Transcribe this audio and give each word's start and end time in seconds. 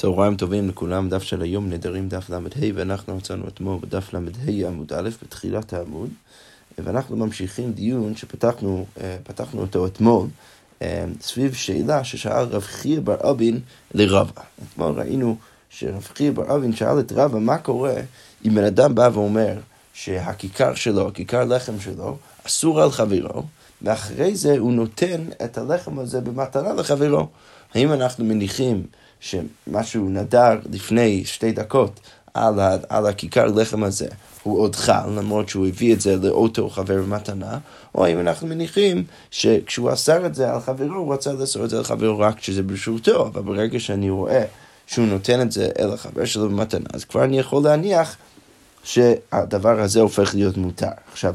צהריים 0.00 0.36
טובים 0.36 0.68
לכולם, 0.68 1.08
דף 1.08 1.22
של 1.22 1.42
היום 1.42 1.70
נדרים 1.70 2.08
דף 2.08 2.30
ל"ה 2.30 2.38
ואנחנו 2.74 3.16
מצאנו 3.16 3.48
אתמול 3.48 3.78
בדף 3.80 4.12
ל"ה 4.14 4.20
עמוד 4.68 4.92
א' 4.92 5.08
בתחילת 5.22 5.72
העמוד 5.72 6.10
ואנחנו 6.78 7.16
ממשיכים 7.16 7.72
דיון 7.72 8.16
שפתחנו 8.16 8.86
אה, 9.00 9.16
אותו 9.54 9.86
אתמול 9.86 10.26
אה, 10.82 11.04
סביב 11.20 11.54
שאלה 11.54 12.04
ששאל 12.04 12.44
רב 12.44 12.62
חייא 12.62 13.00
בר 13.00 13.30
אבין 13.30 13.60
לרבא. 13.94 14.42
אתמול 14.62 14.92
ראינו 14.92 15.36
שרב 15.70 16.08
חייא 16.14 16.32
בר 16.32 16.56
אבין 16.56 16.72
שאל 16.76 17.00
את 17.00 17.12
רבא 17.12 17.38
מה 17.38 17.58
קורה 17.58 17.94
אם 18.44 18.54
בן 18.54 18.64
אדם 18.64 18.94
בא 18.94 19.10
ואומר 19.12 19.54
שהכיכר 19.92 20.74
שלו, 20.74 21.08
הכיכר 21.08 21.44
לחם 21.44 21.80
שלו, 21.80 22.16
אסור 22.46 22.82
על 22.82 22.90
חברו 22.90 23.42
ואחרי 23.82 24.36
זה 24.36 24.58
הוא 24.58 24.72
נותן 24.72 25.24
את 25.44 25.58
הלחם 25.58 25.98
הזה 25.98 26.20
במתנה 26.20 26.72
לחברו. 26.72 27.28
האם 27.74 27.92
אנחנו 27.92 28.24
מניחים 28.24 28.86
שמשהו 29.20 30.08
נדר 30.08 30.58
לפני 30.72 31.24
שתי 31.24 31.52
דקות 31.52 32.00
על, 32.34 32.60
ה, 32.60 32.76
על 32.88 33.06
הכיכר 33.06 33.46
לחם 33.46 33.84
הזה, 33.84 34.06
הוא 34.42 34.60
עוד 34.60 34.76
חל, 34.76 35.08
למרות 35.16 35.48
שהוא 35.48 35.66
הביא 35.66 35.94
את 35.94 36.00
זה 36.00 36.16
לאותו 36.16 36.70
חבר 36.70 37.02
במתנה, 37.02 37.58
או 37.94 38.04
האם 38.04 38.20
אנחנו 38.20 38.46
מניחים 38.46 39.04
שכשהוא 39.30 39.92
אסר 39.92 40.26
את 40.26 40.34
זה 40.34 40.52
על 40.52 40.60
חברו, 40.60 40.96
הוא 40.96 41.14
רצה 41.14 41.32
לאסור 41.32 41.64
את 41.64 41.70
זה 41.70 41.78
על 41.78 41.84
חברו 41.84 42.18
רק 42.18 42.38
כשזה 42.38 42.62
ברשותו, 42.62 43.26
אבל 43.26 43.42
ברגע 43.42 43.80
שאני 43.80 44.10
רואה 44.10 44.44
שהוא 44.86 45.06
נותן 45.06 45.40
את 45.40 45.52
זה 45.52 45.70
אל 45.78 45.92
החבר 45.92 46.24
שלו 46.24 46.48
במתנה, 46.48 46.86
אז 46.92 47.04
כבר 47.04 47.24
אני 47.24 47.38
יכול 47.38 47.62
להניח 47.62 48.16
שהדבר 48.84 49.80
הזה 49.80 50.00
הופך 50.00 50.34
להיות 50.34 50.56
מותר. 50.56 50.90
עכשיו, 51.12 51.34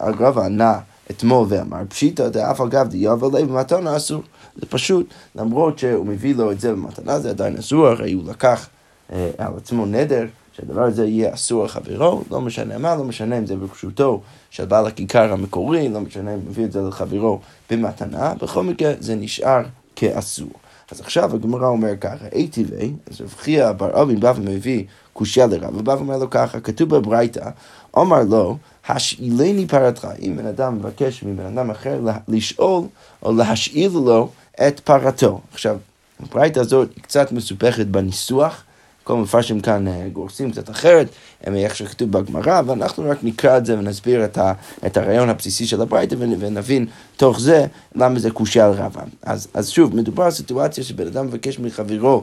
רב 0.00 0.38
ענה 0.38 0.78
אתמול 1.10 1.46
ואמר, 1.48 1.78
פשיטא 1.88 2.28
דאף 2.28 2.60
על 2.60 2.68
גב 2.68 2.88
דיאבל 2.88 3.38
לב 3.38 3.52
במתנה 3.52 3.96
אסור. 3.96 4.22
זה 4.56 4.66
פשוט, 4.66 5.06
למרות 5.34 5.78
שהוא 5.78 6.06
מביא 6.06 6.34
לו 6.34 6.52
את 6.52 6.60
זה 6.60 6.72
במתנה, 6.72 7.20
זה 7.20 7.30
עדיין 7.30 7.56
אסור, 7.56 7.86
הרי 7.86 8.12
הוא 8.12 8.24
לקח 8.26 8.68
אה, 9.12 9.30
על 9.38 9.52
עצמו 9.56 9.86
נדר 9.86 10.26
שהדבר 10.52 10.82
הזה 10.82 11.06
יהיה 11.06 11.34
אסור 11.34 11.64
לחברו, 11.64 12.22
לא 12.30 12.40
משנה 12.40 12.78
מה, 12.78 12.96
לא 12.96 13.04
משנה 13.04 13.38
אם 13.38 13.46
זה 13.46 13.56
ברשותו 13.56 14.20
של 14.50 14.64
בעל 14.64 14.86
הכיכר 14.86 15.32
המקורי, 15.32 15.88
לא 15.88 16.00
משנה 16.00 16.34
אם 16.34 16.38
הוא 16.38 16.50
מביא 16.50 16.64
את 16.64 16.72
זה 16.72 16.80
לחברו 16.80 17.40
במתנה, 17.70 18.34
בכל 18.34 18.62
מקרה 18.62 18.92
זה 19.00 19.14
נשאר 19.14 19.62
כאסור. 19.96 20.50
אז 20.90 21.00
עכשיו 21.00 21.34
הגמרא 21.34 21.68
אומר 21.68 21.96
ככה, 22.00 22.26
אי 22.32 22.48
טבעי, 22.48 22.92
אז 23.10 23.20
רב 23.20 23.34
חייא 23.38 23.72
בר 23.72 24.02
אבין 24.02 24.20
בא 24.20 24.32
ומביא 24.36 24.84
קושייה 25.12 25.46
לרב, 25.46 25.76
ובא 25.76 25.90
ואומר 25.90 26.18
לו 26.18 26.30
ככה, 26.30 26.60
כתוב 26.60 26.96
בברייתא, 26.96 27.50
אמר 27.98 28.22
לו, 28.28 28.56
השאילני 28.88 29.66
פרתך, 29.66 30.08
אם 30.22 30.36
בן 30.36 30.46
אדם 30.46 30.78
מבקש 30.78 31.22
מבן 31.22 31.46
אדם 31.46 31.70
אחר 31.70 32.00
לשאול 32.28 32.82
או 33.22 33.32
להשאיל 33.32 33.92
לו 33.92 34.28
את 34.68 34.80
פרתו. 34.80 35.40
עכשיו, 35.52 35.76
הברייתא 36.20 36.60
הזאת 36.60 36.88
היא 36.96 37.02
קצת 37.02 37.32
מסופכת 37.32 37.86
בניסוח, 37.86 38.62
כל 39.04 39.16
מפרשים 39.16 39.60
כאן 39.60 39.88
אה, 39.88 40.08
גורסים 40.12 40.50
קצת 40.50 40.70
אחרת, 40.70 41.06
איך 41.46 41.76
שכתוב 41.76 42.10
בגמרא, 42.10 42.62
ואנחנו 42.66 43.10
רק 43.10 43.18
נקרא 43.22 43.58
את 43.58 43.66
זה 43.66 43.78
ונסביר 43.78 44.24
את, 44.24 44.38
ה, 44.38 44.52
את 44.86 44.96
הרעיון 44.96 45.28
הבסיסי 45.28 45.66
של 45.66 45.82
הברייתא 45.82 46.16
ונבין 46.18 46.86
תוך 47.16 47.40
זה 47.40 47.66
למה 47.94 48.18
זה 48.18 48.30
קושייה 48.30 48.66
על 48.66 48.72
רבא. 48.72 49.02
אז, 49.22 49.48
אז 49.54 49.68
שוב, 49.70 49.96
מדובר 49.96 50.24
על 50.24 50.30
סיטואציה 50.30 50.84
שבן 50.84 51.06
אדם 51.06 51.26
מבקש 51.26 51.58
מחברו 51.58 52.22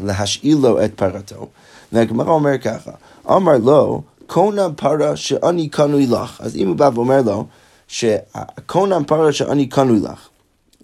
להשאיל 0.00 0.56
לו 0.56 0.84
את 0.84 0.94
פרתו, 0.94 1.48
והגמרא 1.92 2.30
אומר 2.30 2.58
ככה, 2.58 2.90
אמר 3.30 3.58
לו, 3.58 4.02
קונם 4.26 4.70
פרה 4.76 5.16
שאני 5.16 5.68
קנוי 5.68 6.06
לך. 6.06 6.40
אז 6.40 6.56
אם 6.56 6.68
הוא 6.68 6.76
בא 6.76 6.90
ואומר 6.94 7.22
לו, 7.22 7.46
שקונם 7.88 9.02
פרה 9.06 9.32
שאני 9.32 9.66
קנוי 9.66 10.00
לך. 10.00 10.28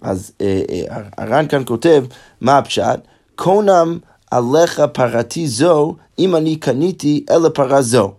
אז 0.03 0.31
אה, 0.41 0.61
אה, 0.69 1.01
הר"ן 1.17 1.47
כאן 1.47 1.63
כותב, 1.65 2.05
מה 2.41 2.57
הפשט? 2.57 2.99
קונם 3.35 3.97
עליך 4.31 4.81
פרתי 4.93 5.47
זו, 5.47 5.95
אם 6.19 6.35
אני 6.35 6.55
קניתי 6.55 7.25
אלה 7.29 7.49
פרה 7.49 7.81
זו. 7.81 8.13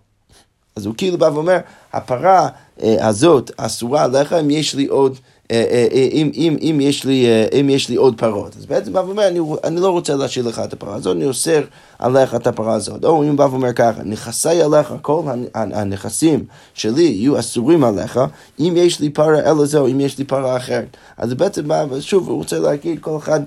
אז 0.76 0.86
הוא 0.86 0.94
כאילו 0.96 1.18
בא 1.18 1.30
ואומר, 1.34 1.58
הפרה 1.92 2.48
אה, 2.82 3.06
הזאת 3.08 3.50
אסורה 3.56 4.04
עליך 4.04 4.32
אם 4.32 4.50
יש 4.50 4.74
לי 4.74 4.86
עוד... 4.86 5.18
אה, 5.50 5.64
אה, 5.70 5.86
אה, 5.92 6.08
אם, 6.12 6.30
אם, 6.34 6.56
אם, 6.60 6.78
יש 6.80 7.04
לי, 7.04 7.26
אם 7.60 7.70
יש 7.70 7.88
לי 7.88 7.96
עוד 7.96 8.18
פרות. 8.18 8.56
אז 8.56 8.66
בעצם 8.66 8.92
בא 8.92 8.98
ואומר, 8.98 9.28
אני, 9.28 9.40
אני 9.64 9.80
לא 9.80 9.90
רוצה 9.90 10.14
להשאיר 10.14 10.48
לך 10.48 10.58
את 10.64 10.72
הפרה 10.72 10.94
הזאת, 10.94 11.16
אני 11.16 11.24
אוסר 11.24 11.62
עליך 11.98 12.34
את 12.34 12.46
הפרה 12.46 12.74
הזאת. 12.74 13.04
או 13.04 13.22
אם 13.22 13.36
בא 13.36 13.42
ואומר 13.42 13.72
ככה, 13.72 14.02
נכסי 14.04 14.62
עליך, 14.62 14.94
כל 15.02 15.22
הנכסים 15.54 16.44
שלי 16.74 17.02
יהיו 17.02 17.38
אסורים 17.38 17.84
עליך, 17.84 18.20
אם 18.60 18.72
יש 18.76 19.00
לי 19.00 19.10
פרה 19.10 19.50
אלא 19.50 19.64
זו, 19.64 19.86
אם 19.86 20.00
יש 20.00 20.18
לי 20.18 20.24
פרה 20.24 20.56
אחרת. 20.56 20.96
אז 21.16 21.34
בעצם 21.34 21.68
בא, 21.68 21.86
ושוב, 21.90 22.28
הוא 22.28 22.36
רוצה 22.36 22.58
להגיד, 22.58 22.98
כל 23.00 23.16
אחד... 23.16 23.40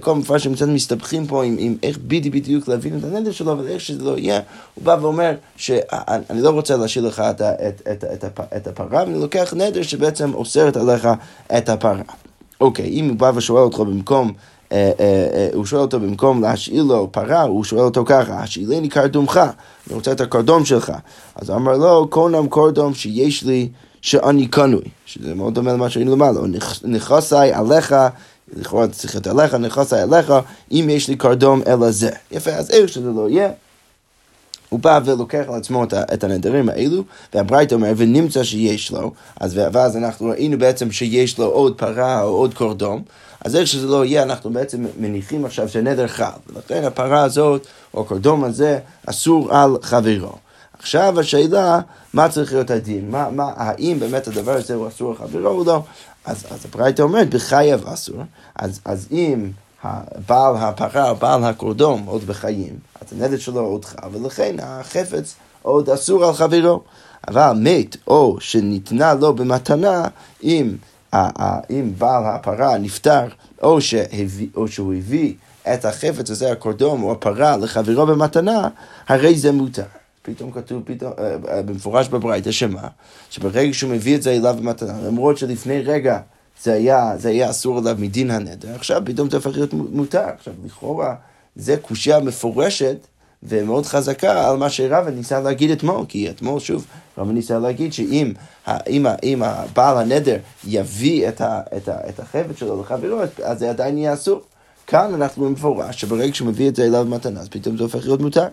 כל 0.00 0.14
מפרשים 0.14 0.54
קצת 0.54 0.68
מסתבכים 0.68 1.26
פה 1.26 1.44
עם, 1.44 1.56
עם 1.58 1.76
איך 1.82 1.98
בדיוק 2.06 2.68
להבין 2.68 2.98
את 2.98 3.04
הנדר 3.04 3.30
שלו, 3.30 3.52
אבל 3.52 3.68
איך 3.68 3.80
שזה 3.80 4.04
לא 4.04 4.18
יהיה, 4.18 4.40
הוא 4.74 4.84
בא 4.84 4.96
ואומר 5.00 5.34
שאני 5.56 6.42
לא 6.42 6.50
רוצה 6.50 6.76
להשאיר 6.76 7.06
לך 7.06 7.20
את, 7.20 7.40
את, 7.42 7.82
את, 7.92 8.04
את, 8.24 8.40
את 8.56 8.66
הפרה, 8.66 9.02
ואני 9.06 9.20
לוקח 9.20 9.54
נדר 9.56 9.82
שבעצם 9.82 10.34
אוסרת 10.34 10.76
עליך 10.76 11.08
את 11.58 11.68
הפרה. 11.68 12.02
אוקיי, 12.60 12.86
אם 12.86 13.08
הוא 13.08 13.16
בא 13.16 13.32
ושואל 13.34 13.62
אותך 13.62 13.78
במקום... 13.78 14.32
אה, 14.72 14.90
אה, 15.00 15.26
אה, 15.34 15.48
הוא 15.54 15.64
שואל 15.64 15.80
אותו 15.80 16.00
במקום 16.00 16.42
להשאיר 16.42 16.82
לו 16.82 17.12
פרה, 17.12 17.42
הוא 17.42 17.64
שואל 17.64 17.82
אותו 17.82 18.04
ככה, 18.06 18.34
השאילני 18.34 18.88
קרדומך, 18.88 19.40
אני 19.86 19.94
רוצה 19.94 20.12
את 20.12 20.20
הקרדום 20.20 20.64
שלך. 20.64 20.92
אז 21.34 21.50
הוא 21.50 21.56
אמר 21.56 21.76
לו, 21.76 22.06
קונם 22.10 22.48
קרדום 22.50 22.94
שיש 22.94 23.44
לי 23.44 23.68
שאני 24.02 24.46
קנוי, 24.46 24.84
שזה 25.06 25.34
מאוד 25.34 25.54
דומה 25.54 25.72
למה 25.72 25.90
שהיינו 25.90 26.12
למעלה, 26.12 26.40
נכסי 26.84 27.52
עליך 27.52 27.94
לכאורה 28.56 28.88
צריך 28.88 29.16
את 29.16 29.26
עליך, 29.26 29.54
נכנסה 29.54 30.02
אליך, 30.02 30.32
אם 30.72 30.86
יש 30.90 31.08
לי 31.08 31.16
קרדום 31.16 31.62
אלא 31.66 31.90
זה. 31.90 32.10
יפה, 32.30 32.50
אז 32.50 32.70
איך 32.70 32.88
שזה 32.88 33.10
לא 33.10 33.28
יהיה. 33.28 33.50
הוא 34.68 34.80
בא 34.80 35.00
ולוקח 35.04 35.44
על 35.48 35.54
עצמו 35.54 35.84
את 36.14 36.24
הנדרים 36.24 36.68
האלו, 36.68 37.02
והברייתא 37.34 37.74
אומר, 37.74 37.92
ונמצא 37.96 38.44
שיש 38.44 38.90
לו, 38.90 39.12
אז 39.40 39.58
ואז 39.72 39.96
אנחנו 39.96 40.26
ראינו 40.26 40.58
בעצם 40.58 40.92
שיש 40.92 41.38
לו 41.38 41.44
עוד 41.44 41.78
פרה 41.78 42.22
או 42.22 42.28
עוד 42.28 42.54
קורדום, 42.54 43.02
אז 43.44 43.56
איך 43.56 43.66
שזה 43.66 43.86
לא 43.86 44.04
יהיה, 44.04 44.22
אנחנו 44.22 44.50
בעצם 44.50 44.86
מניחים 45.00 45.44
עכשיו 45.44 45.68
שנדר 45.68 46.08
חל, 46.08 46.24
ולכן 46.46 46.84
הפרה 46.84 47.22
הזאת, 47.22 47.66
או 47.94 48.00
הקורדום 48.00 48.44
הזה, 48.44 48.78
אסור 49.06 49.56
על 49.56 49.76
חברו. 49.82 50.32
עכשיו 50.82 51.20
השאלה, 51.20 51.80
מה 52.14 52.28
צריך 52.28 52.52
להיות 52.52 52.70
הדין? 52.70 53.10
מה, 53.10 53.30
מה, 53.30 53.52
האם 53.56 54.00
באמת 54.00 54.28
הדבר 54.28 54.52
הזה 54.52 54.74
הוא 54.74 54.88
אסור 54.88 55.10
על 55.10 55.16
חברו 55.16 55.48
או 55.48 55.64
לא? 55.64 55.82
אז, 56.24 56.44
אז 56.50 56.64
הברייתא 56.64 57.02
אומרת, 57.02 57.34
בחייב 57.34 57.86
אסור, 57.86 58.16
אז, 58.56 58.80
אז 58.84 59.08
אם 59.12 59.50
בעל 60.28 60.56
הפרה, 60.56 61.14
בעל 61.14 61.44
הקורדום 61.44 62.04
עוד 62.06 62.24
בחיים, 62.24 62.76
אז 63.00 63.12
הנדל 63.12 63.38
שלו 63.38 63.60
עוד 63.60 63.84
חי, 63.84 63.96
ולכן 64.12 64.56
החפץ 64.62 65.34
עוד 65.62 65.90
אסור 65.90 66.24
על 66.24 66.34
חברו. 66.34 66.82
אבל 67.28 67.52
מת 67.56 67.96
או 68.06 68.36
שניתנה 68.40 69.14
לו 69.14 69.32
במתנה, 69.34 70.04
אם, 70.42 70.76
אם 71.70 71.92
בעל 71.98 72.22
הפרה 72.26 72.78
נפטר, 72.78 73.28
או, 73.62 73.80
שהביא, 73.80 74.48
או 74.56 74.68
שהוא 74.68 74.94
הביא 74.94 75.34
את 75.74 75.84
החפץ 75.84 76.30
הזה, 76.30 76.52
הקורדום 76.52 77.02
או 77.02 77.12
הפרה, 77.12 77.56
לחברו 77.56 78.06
במתנה, 78.06 78.68
הרי 79.08 79.38
זה 79.38 79.52
מותר. 79.52 80.01
פתאום 80.22 80.50
כתוב 80.50 80.82
פתאום, 80.84 81.12
אה, 81.18 81.36
אה, 81.48 81.62
במפורש 81.62 82.08
בברייתא, 82.08 82.50
שמה? 82.50 82.88
שברגע 83.30 83.74
שהוא 83.74 83.90
מביא 83.90 84.16
את 84.16 84.22
זה 84.22 84.30
אליו 84.32 84.56
במתנה, 84.58 85.00
למרות 85.06 85.38
שלפני 85.38 85.80
רגע 85.80 86.18
זה 86.62 86.72
היה, 86.72 87.12
זה 87.18 87.28
היה 87.28 87.50
אסור 87.50 87.78
עליו 87.78 87.96
מדין 87.98 88.30
הנדר, 88.30 88.74
עכשיו 88.74 89.02
פתאום 89.04 89.30
זה 89.30 89.36
הופך 89.36 89.50
להיות 89.50 89.72
מותר. 89.72 90.24
עכשיו, 90.38 90.54
לכאורה, 90.64 91.14
זה 91.56 91.76
קושייה 91.76 92.20
מפורשת 92.20 92.96
ומאוד 93.42 93.86
חזקה 93.86 94.48
על 94.48 94.56
מה 94.56 94.70
שרבא 94.70 95.10
ניסה 95.10 95.40
להגיד 95.40 95.70
אתמול, 95.70 96.04
כי 96.08 96.30
אתמול 96.30 96.60
שוב, 96.60 96.86
רבא 97.18 97.32
ניסה 97.32 97.58
להגיד 97.58 97.92
שאם 97.92 98.32
אם, 98.88 99.06
אם 99.22 99.42
הבעל 99.42 99.98
הנדר 99.98 100.36
יביא 100.66 101.28
את, 101.28 101.40
ה, 101.40 101.60
את, 101.76 101.88
ה, 101.88 102.08
את 102.08 102.20
החפץ 102.20 102.56
שלו 102.56 102.80
לחברו, 102.80 103.20
אז 103.44 103.58
זה 103.58 103.70
עדיין 103.70 103.98
יהיה 103.98 104.14
אסור. 104.14 104.40
כאן 104.86 105.14
אנחנו 105.14 105.44
במפורש, 105.44 106.00
שברגע 106.00 106.34
שהוא 106.34 106.48
מביא 106.48 106.68
את 106.68 106.76
זה 106.76 106.84
אליו 106.84 107.04
במתנה, 107.04 107.40
אז 107.40 107.48
פתאום 107.48 107.76
זה 107.76 107.82
הופך 107.82 108.04
להיות 108.04 108.20
מותר. 108.20 108.46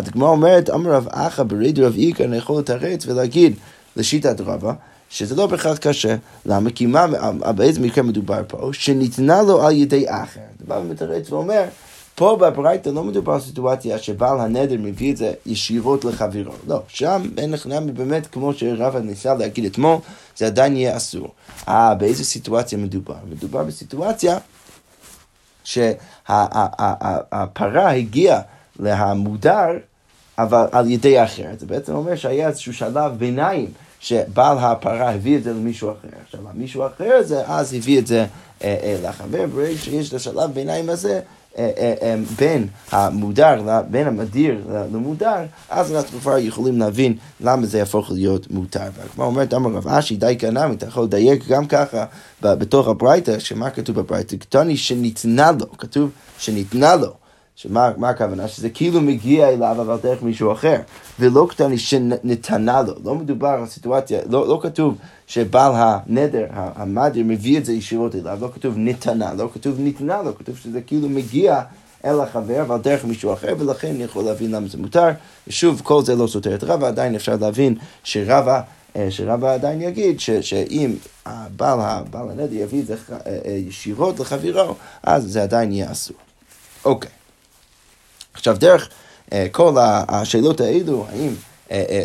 הדגמרא 0.00 0.28
אומרת, 0.28 0.70
אמר 0.70 0.90
רב 0.90 1.08
אחא 1.10 1.42
ברד 1.42 1.78
רב 1.78 1.94
איקר, 1.96 2.24
אני 2.24 2.36
יכול 2.36 2.58
לתרץ 2.58 3.06
ולהגיד 3.06 3.54
לשיטת 3.96 4.40
רבא, 4.40 4.72
שזה 5.10 5.34
לא 5.34 5.46
בהכרח 5.46 5.78
קשה. 5.78 6.16
למה? 6.46 6.70
כי 6.70 6.86
מה, 6.86 7.06
באיזה 7.56 7.80
מקרה 7.80 8.04
מדובר 8.04 8.42
פה? 8.48 8.70
שניתנה 8.72 9.42
לו 9.42 9.66
על 9.66 9.72
ידי 9.72 10.04
אחר. 10.08 10.40
אתה 10.56 10.64
בא 10.66 10.74
ומתרץ 10.74 11.32
ואומר, 11.32 11.64
פה 12.14 12.36
בברייתא 12.40 12.88
לא 12.88 13.04
מדובר 13.04 13.32
על 13.32 13.40
סיטואציה 13.40 13.98
שבעל 13.98 14.40
הנדר 14.40 14.76
מביא 14.78 15.12
את 15.12 15.16
זה 15.16 15.32
ישירות 15.46 16.04
לחברו. 16.04 16.52
לא, 16.66 16.82
שם 16.88 17.22
אין 17.38 17.50
לך 17.50 17.66
נמי 17.66 17.92
באמת, 17.92 18.26
כמו 18.26 18.54
שרבא 18.54 18.98
ניסה 18.98 19.34
להגיד 19.34 19.64
אתמול, 19.64 19.96
זה 20.36 20.46
עדיין 20.46 20.76
יהיה 20.76 20.96
אסור. 20.96 21.28
אה, 21.68 21.94
באיזה 21.94 22.24
סיטואציה 22.24 22.78
מדובר? 22.78 23.14
מדובר 23.30 23.64
בסיטואציה 23.64 24.38
שהפרה 25.64 27.90
הגיעה 27.90 28.40
להמודר, 28.78 29.68
אבל 30.38 30.66
על 30.72 30.90
ידי 30.90 31.24
אחר. 31.24 31.46
זה 31.58 31.66
בעצם 31.66 31.94
אומר 31.94 32.16
שהיה 32.16 32.48
איזשהו 32.48 32.74
שלב 32.74 33.18
ביניים. 33.18 33.68
שבעל 34.00 34.58
הפרה 34.58 35.10
הביא 35.10 35.36
את 35.36 35.42
זה 35.42 35.50
למישהו 35.50 35.90
אחר. 35.90 36.08
עכשיו, 36.24 36.40
מישהו 36.54 36.86
אחר 36.86 37.12
הזה, 37.12 37.46
אז 37.46 37.74
הביא 37.74 37.98
את 37.98 38.06
זה 38.06 38.26
אה, 38.64 38.76
אה, 38.82 38.96
לחבר, 39.02 39.46
ברגע 39.46 39.78
שיש 39.78 40.08
את 40.08 40.14
השלב 40.14 40.50
ביניים 40.54 40.90
הזה, 40.90 41.20
בין 42.36 42.66
המודר, 42.90 43.80
בין 43.90 44.06
המדיר 44.06 44.60
למודר, 44.92 45.42
אז 45.70 45.92
אנחנו 45.92 46.20
כבר 46.20 46.38
יכולים 46.38 46.78
להבין 46.78 47.16
למה 47.40 47.66
זה 47.66 47.78
יהפוך 47.78 48.10
להיות 48.10 48.50
מותר. 48.50 48.80
והגמרא 48.80 49.26
אומרת, 49.26 49.54
אמר 49.54 49.70
רב 49.70 49.88
אשי, 49.88 50.16
די 50.16 50.36
כנמי, 50.38 50.74
אתה 50.74 50.86
יכול 50.86 51.04
לדייק 51.04 51.48
גם 51.48 51.66
ככה 51.66 52.04
בתוך 52.42 52.88
הברייתא, 52.88 53.38
שמה 53.38 53.70
כתוב 53.70 53.96
בברייתא? 54.00 54.36
כתוני 54.36 54.76
שניתנה 54.76 55.50
לו, 55.52 55.78
כתוב 55.78 56.10
שניתנה 56.38 56.96
לו. 56.96 57.12
שמה 57.56 58.08
הכוונה? 58.08 58.48
שזה 58.48 58.70
כאילו 58.70 59.00
מגיע 59.00 59.48
אליו 59.48 59.76
אבל 59.80 59.96
דרך 60.02 60.22
מישהו 60.22 60.52
אחר, 60.52 60.76
ולא 61.20 61.46
קטני 61.50 61.78
שנתנה 61.78 62.82
לו, 62.82 62.94
לא 63.04 63.14
מדובר 63.14 63.48
על 63.48 63.66
סיטואציה, 63.66 64.20
לא, 64.30 64.48
לא 64.48 64.60
כתוב 64.62 64.94
שבעל 65.26 65.72
הנדר, 65.74 66.46
המדיר, 66.50 67.24
מביא 67.26 67.58
את 67.58 67.64
זה 67.64 67.72
ישירות 67.72 68.14
אליו, 68.14 68.38
לא 68.40 68.50
כתוב 68.54 68.74
נתנה, 68.76 69.34
לא 69.34 69.48
כתוב 69.54 69.80
ניתנה 69.80 70.22
לו, 70.22 70.38
כתוב 70.38 70.56
שזה 70.56 70.80
כאילו 70.80 71.08
מגיע 71.08 71.60
אל 72.04 72.20
החבר, 72.20 72.62
אבל 72.62 72.78
דרך 72.78 73.04
מישהו 73.04 73.32
אחר, 73.32 73.54
ולכן 73.58 73.88
אני 73.88 74.04
יכול 74.04 74.24
להבין 74.24 74.50
למה 74.50 74.68
זה 74.68 74.78
מותר. 74.78 75.08
ושוב, 75.48 75.80
כל 75.84 76.04
זה 76.04 76.16
לא 76.16 76.26
סותר 76.26 76.54
את 76.54 76.64
רבא, 76.64 76.86
עדיין 76.88 77.14
אפשר 77.14 77.36
להבין 77.40 77.74
שרבא... 78.04 78.60
אה, 78.96 79.10
שרבא 79.10 79.54
עדיין 79.54 79.82
יגיד 79.82 80.20
ש, 80.20 80.30
שאם 80.30 80.94
הבעל, 81.26 81.78
הבעל 81.80 82.30
הנדר 82.30 82.54
יביא 82.54 82.80
את 82.80 82.86
זה 82.86 82.94
אה, 83.12 83.16
אה, 83.26 83.50
ישירות 83.50 84.20
לחבירו, 84.20 84.74
אז 85.02 85.24
זה 85.24 85.42
עדיין 85.42 85.72
יהיה 85.72 85.92
אסור. 85.92 86.16
אוקיי. 86.84 87.19
עכשיו, 88.34 88.56
דרך 88.58 88.88
כל 89.52 89.76
השאלות 90.08 90.60
האלו, 90.60 91.06
האם 91.10 91.34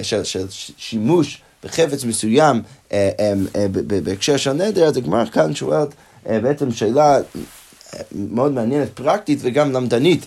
של, 0.03 0.23
של 0.23 0.45
שימוש 0.77 1.41
בחפץ 1.65 2.03
מסוים 2.03 2.61
אה, 2.91 3.09
אה, 3.19 3.33
אה, 3.55 3.65
בהקשר 4.03 4.37
של 4.37 4.53
נדר, 4.53 4.85
אז 4.85 4.97
הגמרא 4.97 5.25
כאן 5.25 5.55
שואלת 5.55 5.89
בעצם 6.25 6.71
שאלה 6.71 7.17
מאוד 8.11 8.51
מעניינת, 8.51 8.89
פרקטית 8.93 9.39
וגם 9.41 9.71
למדנית 9.71 10.25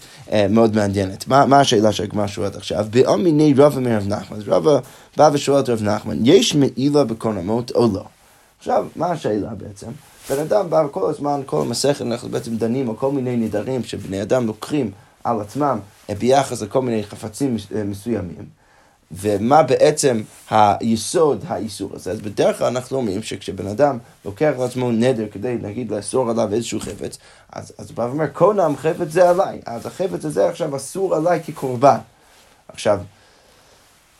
מאוד 0.50 0.76
מעניינת. 0.76 1.28
מה, 1.28 1.46
מה 1.46 1.60
השאלה 1.60 1.92
שהגמרא 1.92 2.26
שואלת 2.26 2.56
עכשיו? 2.56 2.86
באמיני 2.90 3.54
רבא 3.56 3.80
מרב 3.80 4.08
נחמן, 4.08 4.36
אז 4.36 4.48
רבא 4.48 4.78
בא 5.16 5.30
ושואל 5.32 5.60
את 5.60 5.68
רב 5.68 5.82
נחמן, 5.82 6.18
יש 6.24 6.54
מעילה 6.54 7.04
בקורנמות 7.04 7.70
או 7.70 7.88
לא? 7.94 8.04
עכשיו, 8.58 8.86
מה 8.96 9.06
השאלה 9.06 9.50
בעצם? 9.58 9.86
בן 10.30 10.38
אדם 10.38 10.70
בא 10.70 10.86
כל 10.90 11.10
הזמן, 11.10 11.40
כל 11.46 11.60
המסכת, 11.60 12.02
אנחנו 12.02 12.28
בעצם 12.28 12.56
דנים 12.56 12.90
על 12.90 12.96
כל 12.96 13.12
מיני 13.12 13.36
נדרים 13.36 13.84
שבני 13.84 14.22
אדם 14.22 14.46
לוקחים 14.46 14.90
על 15.25 15.41
עצמם 15.41 15.79
ביחס 16.19 16.62
לכל 16.62 16.82
מיני 16.82 17.05
חפצים 17.05 17.56
מסוימים. 17.85 18.59
ומה 19.12 19.62
בעצם 19.62 20.23
היסוד 20.50 21.44
האיסור 21.49 21.91
הזה. 21.94 22.11
אז 22.11 22.20
בדרך 22.20 22.59
כלל 22.59 22.67
אנחנו 22.67 22.97
אומרים 22.97 23.23
שכשבן 23.23 23.67
אדם 23.67 23.99
לוקח 24.25 24.53
לעצמו 24.59 24.93
נדר 24.93 25.26
כדי, 25.32 25.56
נגיד, 25.62 25.91
לאסור 25.91 26.31
עליו 26.31 26.55
איזשהו 26.55 26.81
חפץ, 26.81 27.19
אז, 27.53 27.73
אז 27.79 27.88
הוא 27.88 27.97
בא 27.97 28.03
ואומר, 28.03 28.26
קונם 28.26 28.75
חפץ 28.76 29.09
זה 29.09 29.31
עליי, 29.31 29.61
אז 29.67 29.87
החפץ 29.87 30.25
הזה 30.25 30.49
עכשיו 30.49 30.76
אסור 30.76 31.15
עליי 31.15 31.43
כקורבן. 31.47 31.99
עכשיו, 32.69 33.00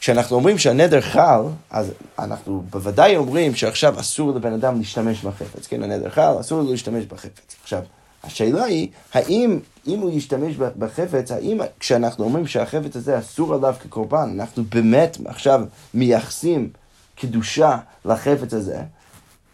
כשאנחנו 0.01 0.37
אומרים 0.37 0.59
שהנדר 0.59 1.01
חל, 1.01 1.43
אז 1.71 1.91
אנחנו 2.19 2.63
בוודאי 2.71 3.17
אומרים 3.17 3.55
שעכשיו 3.55 4.01
אסור 4.01 4.33
לבן 4.33 4.53
אדם 4.53 4.79
להשתמש 4.79 5.25
בחפץ, 5.25 5.67
כן, 5.67 5.83
הנדר 5.83 6.11
חל, 6.11 6.41
אסור 6.41 6.63
לו 6.63 6.71
להשתמש 6.71 7.05
בחפץ. 7.05 7.57
עכשיו, 7.63 7.83
השאלה 8.29 8.65
היא, 8.65 8.89
האם 9.15 9.59
אם 9.87 10.01
הוא 10.01 10.11
ישתמש 10.11 10.57
בחפץ, 10.57 11.31
האם 11.31 11.61
כשאנחנו 11.81 12.25
אומרים 12.25 12.47
שהחפץ 12.47 12.97
הזה 12.97 13.19
אסור 13.19 13.55
עליו 13.55 13.75
כקורבן, 13.83 14.31
אנחנו 14.35 14.65
באמת 14.69 15.17
עכשיו 15.25 15.61
מייחסים 15.95 16.71
קדושה 17.21 17.77
לחפץ 18.05 18.55
הזה, 18.55 18.81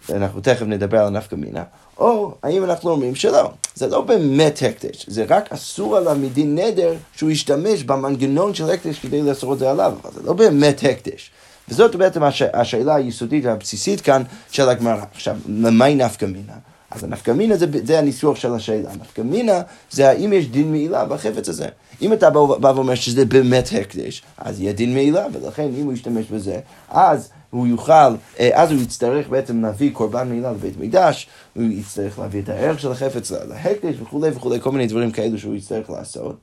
ואנחנו 0.08 0.40
תכף 0.40 0.62
נדבר 0.62 1.00
על 1.00 1.10
נפקא 1.10 1.34
מינה, 1.34 1.62
או 1.98 2.34
האם 2.42 2.64
אנחנו 2.64 2.90
אומרים 2.90 3.14
שלא, 3.14 3.50
זה 3.74 3.86
לא 3.86 4.00
באמת 4.00 4.62
הקדש, 4.68 5.06
זה 5.08 5.24
רק 5.28 5.52
אסור 5.52 5.96
עליו 5.96 6.16
מדין 6.20 6.58
נדר 6.58 6.94
שהוא 7.16 7.30
ישתמש 7.30 7.82
במנגנון 7.82 8.54
של 8.54 8.70
הקדש 8.70 8.98
כדי 8.98 9.22
לאסור 9.22 9.54
את 9.54 9.58
זה 9.58 9.70
עליו, 9.70 9.92
אבל 10.02 10.12
זה 10.12 10.22
לא 10.22 10.32
באמת 10.32 10.80
הקדש. 10.90 11.30
וזאת 11.68 11.96
בעצם 11.96 12.22
הש... 12.22 12.42
השאלה 12.42 12.94
היסודית 12.94 13.44
והבסיסית 13.44 14.00
כאן 14.00 14.22
של 14.50 14.68
הגמרא. 14.68 15.04
עכשיו, 15.14 15.36
למי 15.48 15.94
נפקא 15.94 16.26
מינה? 16.26 16.52
אז 16.94 17.04
הנפקמינה 17.04 17.56
זה, 17.56 17.66
זה 17.84 17.98
הניסוח 17.98 18.36
של 18.36 18.54
השאלה. 18.54 18.90
הנפקמינה 18.90 19.62
זה 19.90 20.08
האם 20.08 20.32
יש 20.32 20.48
דין 20.48 20.70
מעילה 20.70 21.04
בחפץ 21.04 21.48
הזה. 21.48 21.66
אם 22.02 22.12
אתה 22.12 22.30
בא, 22.30 22.40
בא 22.58 22.68
ואומר 22.68 22.94
שזה 22.94 23.24
באמת 23.24 23.68
הקדש, 23.80 24.22
אז 24.38 24.60
יהיה 24.60 24.72
דין 24.72 24.94
מעילה, 24.94 25.26
ולכן 25.32 25.70
אם 25.78 25.84
הוא 25.84 25.92
ישתמש 25.92 26.26
בזה, 26.26 26.60
אז 26.88 27.28
הוא 27.50 27.66
יוכל, 27.66 27.92
אה, 28.40 28.50
אז 28.52 28.70
הוא 28.70 28.80
יצטרך 28.80 29.28
בעצם 29.28 29.62
להביא 29.62 29.90
קורבן 29.92 30.28
מעילה 30.28 30.52
לבית 30.52 30.80
מקדש, 30.80 31.28
הוא 31.56 31.64
יצטרך 31.64 32.18
להביא 32.18 32.42
את 32.42 32.48
הערך 32.48 32.80
של 32.80 32.92
החפץ 32.92 33.30
להקדש 33.30 33.94
וכולי 34.00 34.30
וכולי, 34.34 34.60
כל 34.60 34.72
מיני 34.72 34.86
דברים 34.86 35.10
כאלו 35.10 35.38
שהוא 35.38 35.54
יצטרך 35.54 35.90
לעשות. 35.90 36.36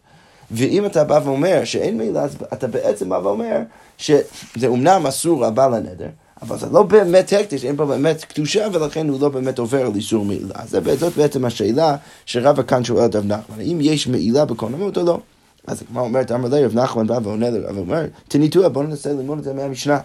ואם 0.52 0.86
אתה 0.86 1.04
בא 1.04 1.20
ואומר 1.24 1.62
שאין 1.64 1.98
מעילה, 1.98 2.22
אז 2.22 2.36
אתה 2.54 2.68
בעצם 2.68 3.10
בא 3.10 3.16
ואומר 3.16 3.58
שזה 3.98 4.68
אומנם 4.68 5.08
אסור 5.08 5.46
על 5.46 5.52
בעל 5.52 5.74
הנדר, 5.74 6.08
אבל 6.42 6.58
זה 6.58 6.68
לא 6.72 6.84
באמת 6.84 7.34
הקדש, 7.34 7.66
אין 7.66 7.78
פה 7.78 7.86
באמת 7.86 8.24
קדושה, 8.24 8.68
ולכן 8.74 9.10
הוא 9.10 9.22
לא 9.22 9.30
באמת 9.30 9.60
עובר 9.60 9.86
על 9.86 9.96
איסור 9.96 10.26
מעילה. 10.26 10.56
זאת 11.00 11.18
בעצם 11.18 11.46
השאלה 11.46 11.96
שרבא 12.26 12.64
כאן 12.64 12.84
שואל 12.84 13.06
את 13.06 13.16
רב 13.16 13.26
נחמן, 13.26 13.60
האם 13.60 13.78
יש 13.82 14.08
מעילה 14.08 14.46
בקורנמות 14.46 14.98
או 14.98 15.04
לא? 15.04 15.20
אז 15.68 15.84
כמו 15.88 16.00
אומרת, 16.00 16.32
אמר 16.32 16.50
לי, 16.50 16.66
רב 16.66 16.76
נחמן 16.76 17.08
בא 17.08 17.20
ועונה 17.24 17.50
לרב, 17.50 17.78
אומר, 17.78 18.06
תניתוה, 18.28 18.70
בואו 18.70 18.86
ננסה 18.86 19.14
ללמוד 19.14 19.38
את 19.38 19.44
זה 19.44 19.54
מהמשנה. 19.54 20.00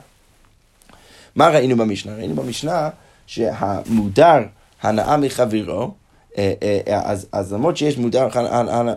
מה 1.37 1.49
ראינו 1.49 1.77
במשנה? 1.77 2.17
ראינו 2.17 2.35
במשנה 2.35 2.89
שהמודר 3.27 4.43
הנאה 4.83 5.17
מחברו, 5.17 5.91
אה, 6.39 6.53
אה, 6.63 7.01
אז, 7.05 7.27
אז 7.33 7.53
למרות 7.53 7.77
שיש 7.77 7.99
מודר 7.99 8.29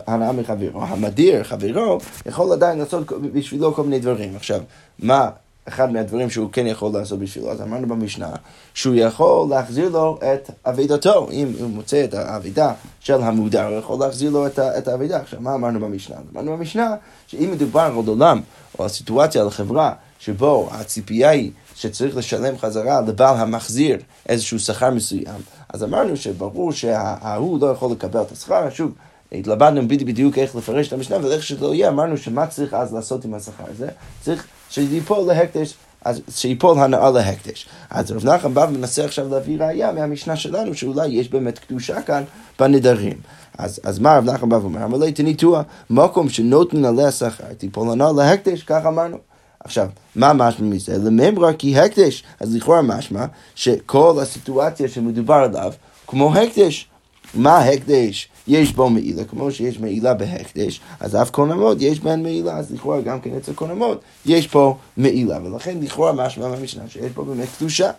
הנאה 0.06 0.32
מחברו, 0.32 0.82
המדיר 0.82 1.44
חברו 1.44 1.98
יכול 2.26 2.52
עדיין 2.52 2.78
לעשות 2.78 3.12
בשבילו 3.32 3.74
כל 3.74 3.82
מיני 3.82 3.98
דברים. 3.98 4.36
עכשיו, 4.36 4.60
מה 4.98 5.30
אחד 5.68 5.92
מהדברים 5.92 6.30
שהוא 6.30 6.48
כן 6.52 6.66
יכול 6.66 6.92
לעשות 6.92 7.18
בשבילו, 7.18 7.50
אז 7.50 7.62
אמרנו 7.62 7.88
במשנה 7.88 8.30
שהוא 8.74 8.94
יכול 8.94 9.50
להחזיר 9.50 9.88
לו 9.88 10.18
את 10.18 10.50
אבידתו, 10.66 11.28
אם 11.30 11.52
הוא 11.60 11.70
מוצא 11.70 12.04
את 12.04 12.14
האבידה 12.14 12.72
של 13.00 13.22
המודר, 13.22 13.66
הוא 13.66 13.76
יכול 13.76 14.00
להחזיר 14.00 14.30
לו 14.30 14.46
את 14.58 14.88
האבידה. 14.88 15.20
עכשיו, 15.20 15.40
מה 15.40 15.54
אמרנו 15.54 15.80
במשנה? 15.80 16.16
אמרנו 16.32 16.56
במשנה 16.56 16.94
שאם 17.26 17.50
מדובר 17.52 17.80
על 17.80 17.92
עולם, 18.06 18.40
או 18.78 18.84
על 18.84 18.90
סיטואציה, 18.90 19.42
על 19.42 19.50
חברה, 19.50 19.92
שבו 20.18 20.68
הציפייה 20.72 21.30
היא 21.30 21.50
שצריך 21.74 22.16
לשלם 22.16 22.58
חזרה 22.58 23.00
לבעל 23.00 23.36
המחזיר 23.36 23.98
איזשהו 24.28 24.58
שכר 24.58 24.90
מסוים, 24.90 25.40
אז 25.68 25.84
אמרנו 25.84 26.16
שברור 26.16 26.72
שההוא 26.72 27.60
לא 27.60 27.66
יכול 27.66 27.92
לקבל 27.92 28.22
את 28.22 28.32
השכר, 28.32 28.70
שוב, 28.70 28.92
התלבטנו 29.32 29.88
בדיוק 29.88 30.38
איך 30.38 30.56
לפרש 30.56 30.88
את 30.88 30.92
המשנה, 30.92 31.16
ואיך 31.22 31.42
שלא 31.42 31.74
יהיה, 31.74 31.88
אמרנו 31.88 32.16
שמה 32.16 32.46
צריך 32.46 32.74
אז 32.74 32.94
לעשות 32.94 33.24
עם 33.24 33.34
השכר 33.34 33.64
הזה? 33.68 33.88
צריך 34.20 34.46
שיפול 34.70 35.26
להקדש, 35.26 35.74
אז 36.04 36.20
שיפול 36.30 36.78
הנאה 36.78 37.10
להקדש. 37.10 37.66
אז 37.90 38.12
רב 38.12 38.24
נחמן 38.24 38.54
בא 38.54 38.66
ומנסה 38.68 39.04
עכשיו 39.04 39.28
להביא 39.28 39.58
ראייה 39.60 39.92
מהמשנה 39.92 40.36
שלנו, 40.36 40.74
שאולי 40.74 41.08
יש 41.08 41.28
באמת 41.28 41.58
קדושה 41.58 42.02
כאן 42.02 42.22
בנדרים. 42.58 43.18
אז, 43.58 43.80
אז 43.84 43.98
מה 43.98 44.18
רב 44.18 44.24
נחמן 44.24 44.48
בא 44.48 44.54
ואומר? 44.54 44.84
אמר 44.84 44.98
לי 44.98 45.12
תניתוע, 45.12 45.62
מקום 45.90 46.28
שנותנים 46.28 46.84
עליה 46.84 47.10
שכר, 47.10 47.52
תיפול 47.58 47.90
הנאה 47.90 48.12
להקדש, 48.12 48.62
כך 48.62 48.86
אמרנו. 48.86 49.16
עכשיו, 49.64 49.88
מה 50.16 50.32
משמע 50.32 50.66
מזה? 50.66 50.98
לממרה 50.98 51.52
כי 51.52 51.78
הקדש, 51.78 52.24
אז 52.40 52.56
לכאורה 52.56 52.82
משמע 52.82 53.24
שכל 53.54 54.18
הסיטואציה 54.22 54.88
שמדובר 54.88 55.34
עליו, 55.34 55.72
כמו 56.06 56.34
הקדש. 56.34 56.86
מה 57.34 57.58
הקדש? 57.58 58.28
יש 58.48 58.72
בו 58.72 58.90
מעילה, 58.90 59.24
כמו 59.24 59.50
שיש 59.50 59.80
מעילה 59.80 60.14
בהקדש, 60.14 60.80
אז 61.00 61.16
אף 61.16 61.30
קונמות 61.30 61.76
יש 61.80 62.00
בהן 62.00 62.22
מעילה, 62.22 62.56
אז 62.56 62.72
לכאורה 62.72 63.00
גם 63.00 63.20
כן 63.20 63.30
אצל 63.36 63.52
קונמות 63.52 64.00
יש 64.26 64.46
פה 64.46 64.76
מעילה, 64.96 65.38
ולכן 65.44 65.78
לכאורה 65.80 66.12
משמע 66.12 66.48
מהמשנה 66.48 66.82
שיש 66.88 67.12
פה 67.14 67.24
באמת 67.24 67.48
קדושה. 67.58 67.90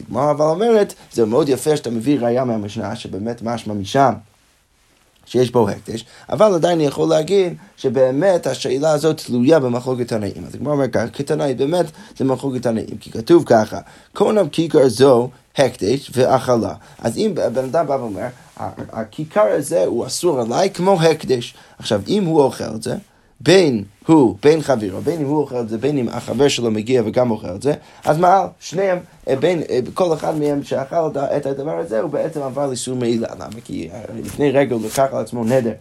הגמרא 0.00 0.30
אבל 0.30 0.44
אומרת, 0.44 0.94
זה 1.12 1.26
מאוד 1.26 1.48
יפה 1.48 1.76
שאתה 1.76 1.90
מביא 1.90 2.20
ראייה 2.20 2.44
מהמשנה, 2.44 2.96
שבאמת 2.96 3.42
משמע 3.42 3.74
משם. 3.74 4.12
שיש 5.26 5.50
בו 5.50 5.68
הקדש, 5.68 6.04
אבל 6.28 6.54
עדיין 6.54 6.78
אני 6.78 6.86
יכול 6.86 7.08
להגיד 7.08 7.54
שבאמת 7.76 8.46
השאלה 8.46 8.90
הזאת 8.90 9.20
תלויה 9.20 9.60
במחלוקת 9.60 10.08
תנאים. 10.08 10.44
אז 10.46 10.54
הגמרא 10.54 10.72
אומר 10.72 10.88
ככה, 10.88 11.08
כתנאי 11.08 11.54
באמת 11.54 11.86
זה 12.16 12.24
מחלוקת 12.24 12.62
תנאים, 12.62 12.96
כי 13.00 13.10
כתוב 13.10 13.44
ככה, 13.46 13.78
קונם 14.12 14.48
כיכר 14.48 14.88
זו 14.88 15.28
הקדש 15.56 16.10
ואכלה. 16.14 16.74
אז 16.98 17.18
אם 17.18 17.32
בן 17.34 17.64
אדם 17.64 17.86
בא 17.86 17.92
ואומר, 17.92 18.26
הכיכר 18.92 19.46
הזה 19.46 19.84
הוא 19.84 20.06
אסור 20.06 20.40
עליי 20.40 20.70
כמו 20.70 21.02
הקדש. 21.02 21.54
עכשיו, 21.78 22.02
אם 22.08 22.24
הוא 22.24 22.40
אוכל 22.40 22.64
את 22.64 22.82
זה, 22.82 22.94
בין 23.40 23.84
הוא, 24.06 24.36
בין 24.42 24.62
חברו, 24.62 25.00
בין 25.00 25.20
אם 25.20 25.26
הוא 25.26 25.38
אוכל 25.38 25.60
את 25.60 25.68
זה, 25.68 25.78
בין 25.78 25.98
אם 25.98 26.08
החבר 26.08 26.48
שלו 26.48 26.70
מגיע 26.70 27.02
וגם 27.06 27.30
אוכל 27.30 27.54
את 27.54 27.62
זה, 27.62 27.74
אז 28.04 28.18
מה, 28.18 28.46
שניהם, 28.60 28.98
אה, 29.28 29.36
בין, 29.36 29.62
אה, 29.70 29.78
כל 29.94 30.14
אחד 30.14 30.38
מהם 30.38 30.62
שאכל 30.62 30.96
את 31.36 31.46
הדבר 31.46 31.78
הזה, 31.78 32.00
הוא 32.00 32.10
בעצם 32.10 32.42
עבר 32.42 32.66
לאיסור 32.66 32.96
מעילה. 32.96 33.28
למה? 33.34 33.60
כי 33.64 33.88
אה, 33.92 34.00
לפני 34.14 34.50
רגע 34.50 34.74
הוא 34.74 34.86
לקח 34.86 35.06
על 35.12 35.20
עצמו 35.20 35.44
נדר, 35.44 35.72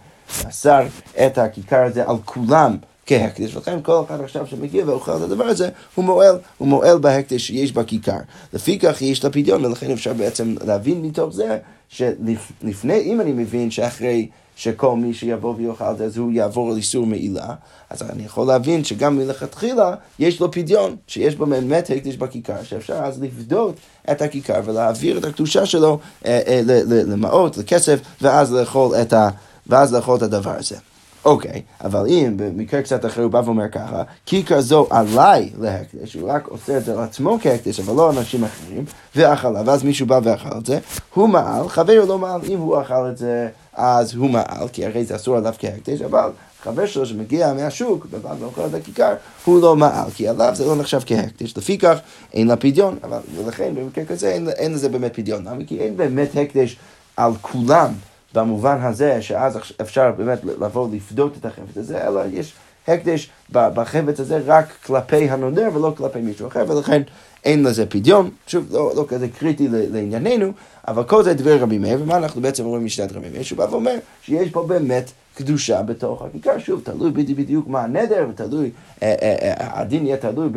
ואסר 0.43 0.83
את 1.25 1.37
הכיכר 1.37 1.83
הזה 1.83 2.03
על 2.07 2.15
כולם. 2.25 2.77
כהקדש, 3.05 3.55
ולכן 3.55 3.79
כל 3.81 4.01
אחד 4.07 4.21
עכשיו 4.21 4.47
שמגיע 4.47 4.83
ואוכל 4.87 5.17
את 5.17 5.21
הדבר 5.21 5.43
הזה, 5.43 5.69
הוא 5.95 6.05
מועל, 6.05 6.37
הוא 6.57 6.67
מועל 6.67 6.97
בהקדש 6.97 7.47
שיש 7.47 7.71
בכיכר. 7.71 8.19
לפיכך 8.53 9.01
יש 9.01 9.23
לה 9.23 9.29
פדיון, 9.29 9.65
ולכן 9.65 9.91
אפשר 9.91 10.13
בעצם 10.13 10.55
להבין 10.65 11.01
מתוך 11.01 11.33
זה 11.33 11.57
שלפני, 11.89 12.99
אם 12.99 13.21
אני 13.21 13.31
מבין 13.31 13.71
שאחרי 13.71 14.27
שכל 14.55 14.95
מי 14.95 15.13
שיבוא 15.13 15.55
ויאכל 15.57 15.91
את 15.91 15.97
זה, 15.97 16.05
אז 16.05 16.17
הוא 16.17 16.31
יעבור 16.31 16.71
על 16.71 16.77
איסור 16.77 17.05
מעילה, 17.05 17.53
אז 17.89 18.01
אני 18.01 18.25
יכול 18.25 18.47
להבין 18.47 18.83
שגם 18.83 19.17
מלכתחילה 19.17 19.95
יש 20.19 20.39
לו 20.39 20.51
פדיון, 20.51 20.95
שיש 21.07 21.35
בו 21.35 21.45
באמת 21.45 21.89
הקדש 21.89 22.15
בכיכר, 22.15 22.63
שאפשר 22.63 22.93
אז 22.93 23.23
לפדות 23.23 23.75
את 24.11 24.21
הכיכר 24.21 24.61
ולהעביר 24.65 25.17
את 25.17 25.25
הקדושה 25.25 25.65
שלו 25.65 25.99
אה, 26.25 26.41
אה, 26.47 26.61
למעות, 26.85 27.57
לכסף, 27.57 27.99
ואז 28.21 28.53
לאכול 28.53 28.95
את, 29.01 29.13
ה, 29.13 29.29
ואז 29.67 29.93
לאכול 29.93 30.17
את 30.17 30.21
הדבר 30.21 30.55
הזה. 30.59 30.75
אוקיי, 31.25 31.61
אבל 31.83 32.05
אם 32.07 32.33
במקרה 32.35 32.81
קצת 32.81 33.05
אחר 33.05 33.23
הוא 33.23 33.31
בא 33.31 33.41
ואומר 33.45 33.69
ככה, 33.69 34.03
כיכר 34.25 34.61
זו 34.61 34.87
עליי 34.89 35.49
להקדש, 35.59 36.13
הוא 36.13 36.31
רק 36.31 36.47
עושה 36.47 36.77
את 36.77 36.85
זה 36.85 36.95
לעצמו 36.95 37.37
כהקדש, 37.41 37.79
אבל 37.79 37.93
לא 37.95 38.11
אנשים 38.11 38.43
אחרים, 38.43 38.85
ואכלה, 39.15 39.61
ואז 39.65 39.83
מישהו 39.83 40.05
בא 40.05 40.19
ואכל 40.23 40.57
את 40.57 40.65
זה, 40.65 40.79
הוא 41.13 41.29
מעל, 41.29 41.69
חבר 41.69 42.05
לא 42.05 42.19
מעל, 42.19 42.41
אם 42.49 42.59
הוא 42.59 42.81
אכל 42.81 43.09
את 43.11 43.17
זה, 43.17 43.49
אז 43.73 44.15
הוא 44.15 44.29
מעל, 44.29 44.67
כי 44.73 44.85
הרי 44.85 45.05
זה 45.05 45.15
אסור 45.15 45.37
עליו 45.37 45.53
כהקדש, 45.59 46.01
אבל 46.01 46.29
חבר 46.63 46.85
שלו 46.85 47.05
שמגיע 47.05 47.53
מהשוק, 47.53 48.05
בבד 48.05 48.35
ואוכל 48.39 48.61
את 48.61 48.73
הכיכר, 48.73 49.13
הוא 49.45 49.61
לא 49.61 49.75
מעל, 49.75 50.09
כי 50.15 50.27
עליו 50.27 50.51
זה 50.55 50.65
לא 50.65 50.75
נחשב 50.75 50.99
כהקדש. 51.05 51.57
לפיכך, 51.57 51.97
אין 52.33 52.47
לה 52.47 52.55
פדיון, 52.55 52.97
אבל 53.03 53.19
ולכן 53.35 53.75
במקרה 53.75 54.05
כזה 54.05 54.29
אין, 54.29 54.49
אין 54.49 54.73
לזה 54.73 54.89
באמת 54.89 55.15
פדיון. 55.15 55.47
למה? 55.47 55.63
כי 55.67 55.79
אין 55.79 55.97
באמת 55.97 56.29
הקדש 56.37 56.77
על 57.17 57.31
כולם. 57.41 57.93
במובן 58.33 58.77
הזה 58.81 59.21
שאז 59.21 59.59
אפשר 59.81 60.11
באמת 60.17 60.39
לבוא 60.43 60.87
לפדות 60.93 61.37
את 61.37 61.45
החפץ 61.45 61.77
הזה, 61.77 62.07
אלא 62.07 62.21
יש 62.31 62.53
הקדש 62.87 63.29
בחפץ 63.51 64.19
הזה 64.19 64.39
רק 64.45 64.65
כלפי 64.85 65.29
הנודר 65.29 65.69
ולא 65.73 65.93
כלפי 65.97 66.21
מישהו 66.21 66.47
אחר, 66.47 66.65
ולכן 66.67 67.01
אין 67.43 67.63
לזה 67.63 67.85
פדיון, 67.85 68.29
שוב, 68.47 68.65
לא, 68.71 68.91
לא 68.95 69.05
כזה 69.07 69.27
קריטי 69.27 69.67
לענייננו, 69.69 70.51
אבל 70.87 71.03
כל 71.03 71.23
זה 71.23 71.33
דבר 71.33 71.57
רבי 71.59 71.77
מאיר, 71.77 72.01
ומה 72.01 72.17
אנחנו 72.17 72.41
בעצם 72.41 72.65
רואים 72.65 72.85
משנת 72.85 73.11
רבי 73.11 73.29
מאיר, 73.29 73.43
שהוא 73.43 73.57
בא 73.57 73.67
ואומר 73.71 73.95
שיש 74.21 74.49
פה 74.49 74.63
באמת 74.67 75.11
קדושה 75.35 75.81
בתוך 75.81 76.21
הכיכר, 76.21 76.59
שוב, 76.59 76.81
תלוי 76.83 77.11
בדיוק 77.11 77.67
מה 77.67 77.81
הנדר, 77.83 78.27
ותלוי, 78.29 78.71
אה, 79.03 79.15
אה, 79.21 79.35
אה, 79.41 79.81
הדין 79.81 80.05
יהיה 80.05 80.17
תלוי 80.17 80.49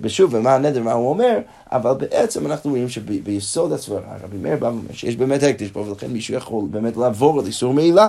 בשוב 0.00 0.34
ומה 0.34 0.54
הנדר, 0.54 0.82
מה 0.82 0.92
הוא 0.92 1.10
אומר, 1.10 1.38
אבל 1.72 1.92
בעצם 1.92 2.46
אנחנו 2.46 2.70
רואים 2.70 2.88
שביסוד 2.88 3.72
הסברה, 3.72 4.16
רבי 4.24 4.36
מאיר 4.36 4.56
בא 4.56 4.66
ואומר 4.66 4.92
שיש 4.92 5.16
באמת 5.16 5.42
הקדש 5.42 5.68
פה, 5.68 5.80
ולכן 5.80 6.06
מישהו 6.06 6.34
יכול 6.34 6.64
באמת 6.70 6.96
לעבור 6.96 7.40
על 7.40 7.46
איסור 7.46 7.74
מעילה. 7.74 8.08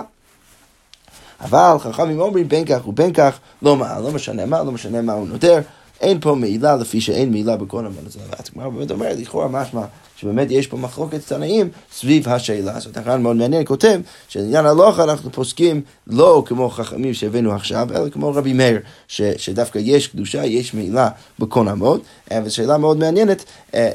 אבל 1.40 1.76
חכמים 1.78 2.20
אומרים 2.20 2.48
בין 2.48 2.64
כך 2.64 2.88
ובין 2.88 3.12
כך, 3.12 3.38
לא 3.62 3.76
מה, 3.76 4.00
לא 4.00 4.10
משנה 4.10 4.46
מה, 4.46 4.62
לא 4.62 4.72
משנה 4.72 5.02
מה 5.02 5.12
הוא 5.12 5.28
נותר, 5.28 5.60
אין 6.00 6.20
פה 6.20 6.34
מעילה 6.34 6.76
לפי 6.76 7.00
שאין 7.00 7.30
מעילה 7.30 7.56
בכל 7.56 7.86
המון 7.86 8.06
הזה. 8.06 8.18
הגמרא 8.50 8.68
באמת 8.68 8.90
אומרת, 8.90 9.18
לכאורה 9.18 9.48
משמע 9.48 9.84
שבאמת 10.20 10.50
יש 10.50 10.66
פה 10.66 10.76
מחלוקת 10.76 11.20
תנאים 11.26 11.68
סביב 11.92 12.28
השאלה 12.28 12.76
הזאת. 12.76 12.96
הר"ן 12.96 13.22
מאוד 13.22 13.36
מעניין, 13.36 13.64
כותב 13.64 14.00
שלעניין 14.28 14.66
הלוכה 14.66 15.04
אנחנו 15.04 15.32
פוסקים 15.32 15.82
לא 16.06 16.42
כמו 16.46 16.70
חכמים 16.70 17.14
שהבאנו 17.14 17.52
עכשיו, 17.52 17.88
אלא 17.90 18.08
כמו 18.08 18.34
רבי 18.34 18.52
מאיר, 18.52 18.80
ש, 19.08 19.22
שדווקא 19.22 19.78
יש 19.82 20.06
קדושה, 20.06 20.44
יש 20.44 20.74
מעילה 20.74 21.08
בכל 21.38 21.68
המות, 21.68 22.02
אה, 22.32 22.40
וזו 22.44 22.54
שאלה 22.54 22.78
מאוד 22.78 22.96
מעניינת, 22.96 23.44
אה, 23.74 23.90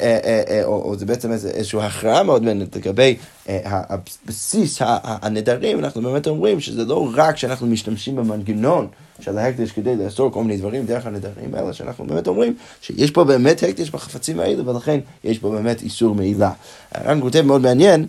אה, 0.48 0.64
או, 0.64 0.82
או 0.82 0.96
זה 0.96 1.06
בעצם 1.06 1.32
איזושהי 1.32 1.82
הכרעה 1.82 2.24
מאוד 2.24 2.44
מעניינת 2.44 2.76
לגבי 2.76 3.16
הבסיס 3.48 4.78
הנדרים, 4.82 5.80
אנחנו 5.80 6.02
באמת 6.02 6.28
אומרים 6.28 6.60
שזה 6.60 6.86
לא 6.86 7.10
רק 7.16 7.38
שאנחנו 7.38 7.68
משתמשים 7.68 8.16
במנגנון 8.16 8.88
של 9.24 9.38
ההקדש 9.38 9.72
כדי 9.72 9.96
לאסור 9.96 10.32
כל 10.32 10.44
מיני 10.44 10.58
דברים 10.58 10.86
דרך 10.86 11.06
הנדרים, 11.06 11.56
אלא 11.56 11.74
שאנחנו 11.74 12.06
באמת 12.06 12.28
אומרים 12.28 12.56
שיש 12.82 13.12
פה 13.12 13.24
באמת 13.24 13.64
הקדש 13.64 13.90
בחפצים 13.90 14.40
האלה, 14.40 14.70
ולכן 14.70 15.00
יש 15.24 15.40
פה 15.40 15.50
באמת 15.50 15.82
איסור 15.82 16.16
מעילה. 16.16 16.52
הר"ן 16.92 17.22
כותב 17.22 17.42
מאוד 17.42 17.62
מעניין, 17.62 18.06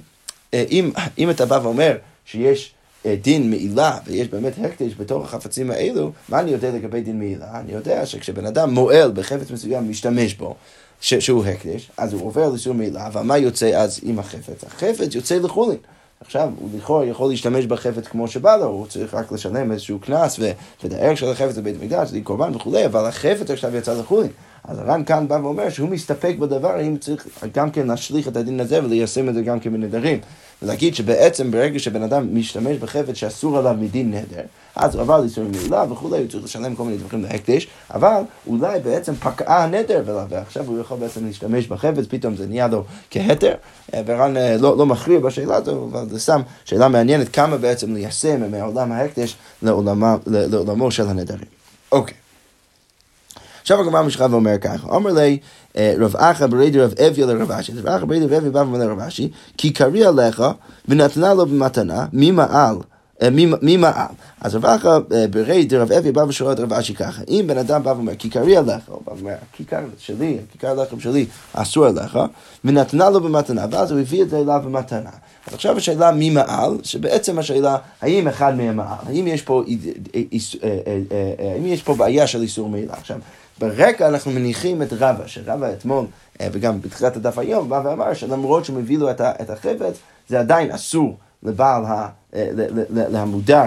אה, 0.55 0.65
אם, 0.71 0.91
אם 1.19 1.31
אתה 1.31 1.47
בא 1.47 1.61
ואומר 1.63 1.97
שיש 2.25 2.75
אה, 3.07 3.17
דין 3.23 3.51
מעילה, 3.51 3.99
ויש 4.07 4.29
באמת 4.29 4.53
הקדש 4.65 4.95
בתוך 4.99 5.25
החפצים 5.25 5.71
האלו, 5.71 6.13
מה 6.29 6.41
אני 6.41 6.51
יודע 6.51 6.71
לגבי 6.71 7.01
דין 7.01 7.19
מעילה? 7.19 7.61
אני 7.61 7.73
יודע 7.73 8.07
שכשבן 8.07 8.47
אדם 8.47 8.75
מועל 8.75 9.13
בחפץ 9.15 9.51
מסוים, 9.51 9.91
משתמש 9.91 10.35
בו, 10.35 10.55
שהוא 11.01 11.45
הקדש, 11.45 11.91
אז 11.97 12.13
הוא 12.13 12.27
עובר 12.27 12.49
לאיסור 12.49 12.75
מעילה, 12.75 13.07
אבל 13.07 13.23
מה 13.23 13.39
יוצא 13.39 13.67
אז 13.67 14.01
עם 14.03 14.19
החפץ? 14.19 14.65
החפץ 14.65 15.15
יוצא 15.15 15.39
לחולין. 15.39 15.79
עכשיו, 16.21 16.51
הוא 16.59 16.69
לכאורה 16.77 17.07
יכול 17.07 17.31
להשתמש 17.31 17.67
בחפץ 17.67 18.09
כמו 18.09 18.29
שבא 18.29 18.57
לו, 18.57 18.65
הוא 18.65 18.87
צריך 18.87 19.15
רק 19.15 19.33
לשלם 19.33 19.73
איזשהו 19.73 19.99
קנס, 19.99 20.39
ואת 20.39 20.93
הערך 20.93 21.19
של 21.19 21.31
החפץ 21.31 21.57
בבית 21.59 21.77
המקדש, 21.81 22.09
זה 22.09 22.21
קורבן 22.25 22.55
וכולי, 22.55 22.87
אבל 22.87 23.07
החפץ 23.07 23.51
עכשיו 23.51 23.77
יצא 23.77 23.95
לחולין. 23.95 24.31
אז 24.65 24.79
הר"ן 24.79 25.05
כאן 25.05 25.29
בא 25.29 25.39
ואומר 25.43 25.71
שהוא 25.71 25.89
מסתפק 25.89 26.35
בדבר, 26.39 26.71
האם 26.71 26.97
צריך 26.97 27.45
גם 27.55 27.71
כן 27.71 27.87
להשליך 27.87 28.29
את 28.29 28.37
הדין 28.37 28.61
הזה 28.61 28.85
וליישם 28.85 29.29
את 29.29 29.35
זה 29.35 29.43
גם 29.43 29.61
כן 29.61 29.73
בנדרים. 29.73 30.19
ולהגיד 30.63 30.95
שבעצם 30.95 31.51
ברגע 31.51 31.79
שבן 31.79 32.03
אדם 32.03 32.35
משתמש 32.35 32.77
בחפץ 32.77 33.15
שאסור 33.15 33.59
עליו 33.59 33.77
מדין 33.81 34.15
נדר, 34.15 34.43
אז 34.77 34.95
הוא 34.95 35.03
עבר 35.03 35.21
לאיסור 35.21 35.45
מעילה 35.45 35.85
וכולי, 35.91 36.19
הוא 36.19 36.29
צריך 36.29 36.45
לשלם 36.45 36.77
כל 36.77 36.85
מיני 36.85 36.97
דברים 36.97 37.23
להקדש, 37.23 37.67
אבל 37.95 38.23
אולי 38.47 38.81
בעצם 38.81 39.15
פקעה 39.15 39.65
הנדר, 39.65 40.03
ועכשיו 40.29 40.65
הוא 40.67 40.81
יכול 40.81 40.99
בעצם 40.99 41.27
להשתמש 41.27 41.67
בחפץ, 41.67 42.05
פתאום 42.09 42.37
זה 42.37 42.47
נהיה 42.47 42.69
לו 42.69 42.85
כהתר, 43.11 43.55
אה, 43.95 44.03
ורן 44.07 44.37
אה, 44.37 44.57
לא, 44.57 44.77
לא 44.77 44.87
מכריע 44.87 45.21
בשאלה 45.21 45.57
הזו, 45.57 45.89
אבל 45.93 46.09
זה 46.09 46.21
שם 46.21 46.41
שאלה 46.65 46.89
מעניינת 46.89 47.29
כמה 47.29 47.57
בעצם 47.57 47.95
ליישם 47.95 48.51
מעולם 48.51 48.93
ההקדש 48.93 49.37
לעולמו 50.27 50.91
של 50.91 51.09
הנדרים. 51.09 51.49
אוקיי. 51.93 52.15
עכשיו 53.65 53.81
הגמרא 53.81 54.03
משכה 54.03 54.27
ואומר 54.31 54.59
ככה, 54.61 54.89
אומר 54.89 55.13
לי 55.13 55.39
רב 55.77 56.17
אחא 56.17 56.47
ברי 56.47 56.71
דרב 56.71 56.95
אביה 57.07 57.27
לרב 57.27 57.51
אשי, 57.51 57.73
רב 57.73 57.87
אחא 57.87 58.05
ברי 58.05 58.21
דרב 58.21 58.33
אביה 58.33 58.51
בא 58.51 58.59
ואומר 58.59 58.79
לרב 58.79 59.01
אשי, 59.01 59.31
כי 59.59 59.73
קריא 59.73 60.09
עליך 60.09 60.43
ונתנה 60.89 61.35
לו 61.35 61.47
במתנה, 61.47 62.07
מי 62.13 62.31
מעל? 62.31 62.77
אה, 63.23 63.31
מי 63.63 63.77
מעל? 63.77 64.07
אז 64.41 64.55
רב 64.55 64.67
אחא 64.67 64.99
אה, 65.13 65.27
ברי 65.31 65.65
דרב 65.65 65.93
אביה 65.93 66.13
בא 66.13 66.21
ושואל 66.21 66.53
את 66.53 66.61
רב 66.61 66.73
אשי 66.73 66.95
ככה, 66.95 67.23
אם 67.29 67.45
בן 67.47 67.59
אדם 67.59 67.83
בא 67.83 67.91
ואומר, 67.91 68.15
כיכרי 68.15 68.57
עליך, 68.57 68.83
הוא 68.87 69.01
בא 69.07 69.13
ואומר, 69.13 69.35
הכיכר 69.53 69.81
שלי, 69.99 70.39
הכיכר 70.49 70.69
הלחם 70.81 71.01
שלי, 71.01 71.27
אסור 71.53 71.87
עליך, 71.87 72.19
ונתנה 72.65 73.11
לו 73.11 73.21
במתנה, 73.21 73.67
ואז 73.71 73.91
הוא 73.91 74.01
הביא 74.01 74.23
את 74.23 74.31
זה 74.31 74.39
אליו 74.39 74.61
במתנה. 74.65 75.11
אז 75.47 75.55
עכשיו 75.55 75.77
השאלה 75.77 76.13
מי 76.13 76.31
מעל, 76.31 76.79
שבעצם 76.83 77.39
השאלה, 77.39 77.77
האם 78.03 78.29
אחד 78.29 78.57
מהם 78.57 78.77
מעל, 78.77 78.99
האם 79.07 79.27
יש 81.67 81.83
פה 81.83 81.95
בעיה 81.95 82.27
של 82.27 82.43
איסור 82.43 82.69
מעילה. 82.69 82.95
עכשיו, 82.95 83.19
ברקע 83.59 84.09
אנחנו 84.09 84.31
מניחים 84.31 84.83
את 84.83 84.93
רבא, 84.93 85.27
שרבא 85.27 85.73
אתמול, 85.73 86.07
אה, 86.41 86.49
וגם 86.53 86.81
בתחילת 86.81 87.17
הדף 87.17 87.39
היום, 87.39 87.69
בא 87.69 87.81
ואמר 87.85 88.15
שלמרות 88.15 88.65
שהוא 88.65 88.77
מביא 88.77 88.99
לו 88.99 89.11
את 89.11 89.51
החפץ, 89.51 89.95
זה 90.29 90.41
עדיין 90.41 90.71
אסור 90.71 91.17
לבעל 91.43 91.85
ה... 91.85 92.09
אה, 92.35 92.49
להמודר 92.91 93.67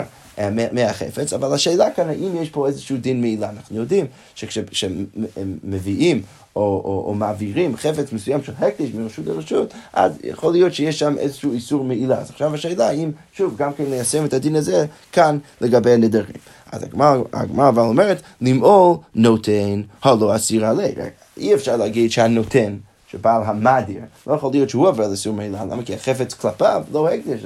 מהחפץ, 0.71 1.33
אבל 1.33 1.53
השאלה 1.53 1.91
כאן, 1.91 2.09
האם 2.09 2.41
יש 2.41 2.49
פה 2.49 2.67
איזשהו 2.67 2.97
דין 2.97 3.21
מעילה? 3.21 3.49
אנחנו 3.49 3.77
יודעים 3.77 4.05
שכשמביאים 4.35 6.21
או, 6.55 6.61
או, 6.61 7.03
או 7.07 7.13
מעבירים 7.13 7.77
חפץ 7.77 8.11
מסוים 8.13 8.43
של 8.43 8.53
הקדש 8.59 8.89
מרשות 8.93 9.25
לרשות, 9.25 9.73
אז 9.93 10.11
יכול 10.23 10.51
להיות 10.51 10.73
שיש 10.73 10.99
שם 10.99 11.15
איזשהו 11.17 11.53
איסור 11.53 11.83
מעילה. 11.83 12.17
אז 12.17 12.29
עכשיו 12.29 12.53
השאלה 12.53 12.87
האם, 12.87 13.11
שוב, 13.33 13.55
גם 13.57 13.73
כן 13.73 13.83
ליישם 13.89 14.25
את 14.25 14.33
הדין 14.33 14.55
הזה 14.55 14.85
כאן 15.11 15.37
לגבי 15.61 15.91
הנדרים. 15.91 16.35
אז 16.71 16.83
הגמרא 16.83 17.69
אבל 17.69 17.81
אומרת, 17.83 18.21
למעול 18.41 18.97
נותן 19.15 19.81
הלא 20.03 20.35
אסיר 20.35 20.65
עלי. 20.65 20.91
אי 21.37 21.53
אפשר 21.53 21.77
להגיד 21.77 22.11
שהנותן 22.11 22.77
שבעל 23.11 23.41
המדיר, 23.45 24.01
לא 24.27 24.33
יכול 24.33 24.51
להיות 24.51 24.69
שהוא 24.69 24.87
עובר 24.87 25.07
לסור 25.07 25.33
מעילה, 25.33 25.65
למה? 25.65 25.83
כי 25.83 25.93
החפץ 25.93 26.33
כלפיו 26.33 26.83
לא 26.91 27.09
הקדש, 27.09 27.39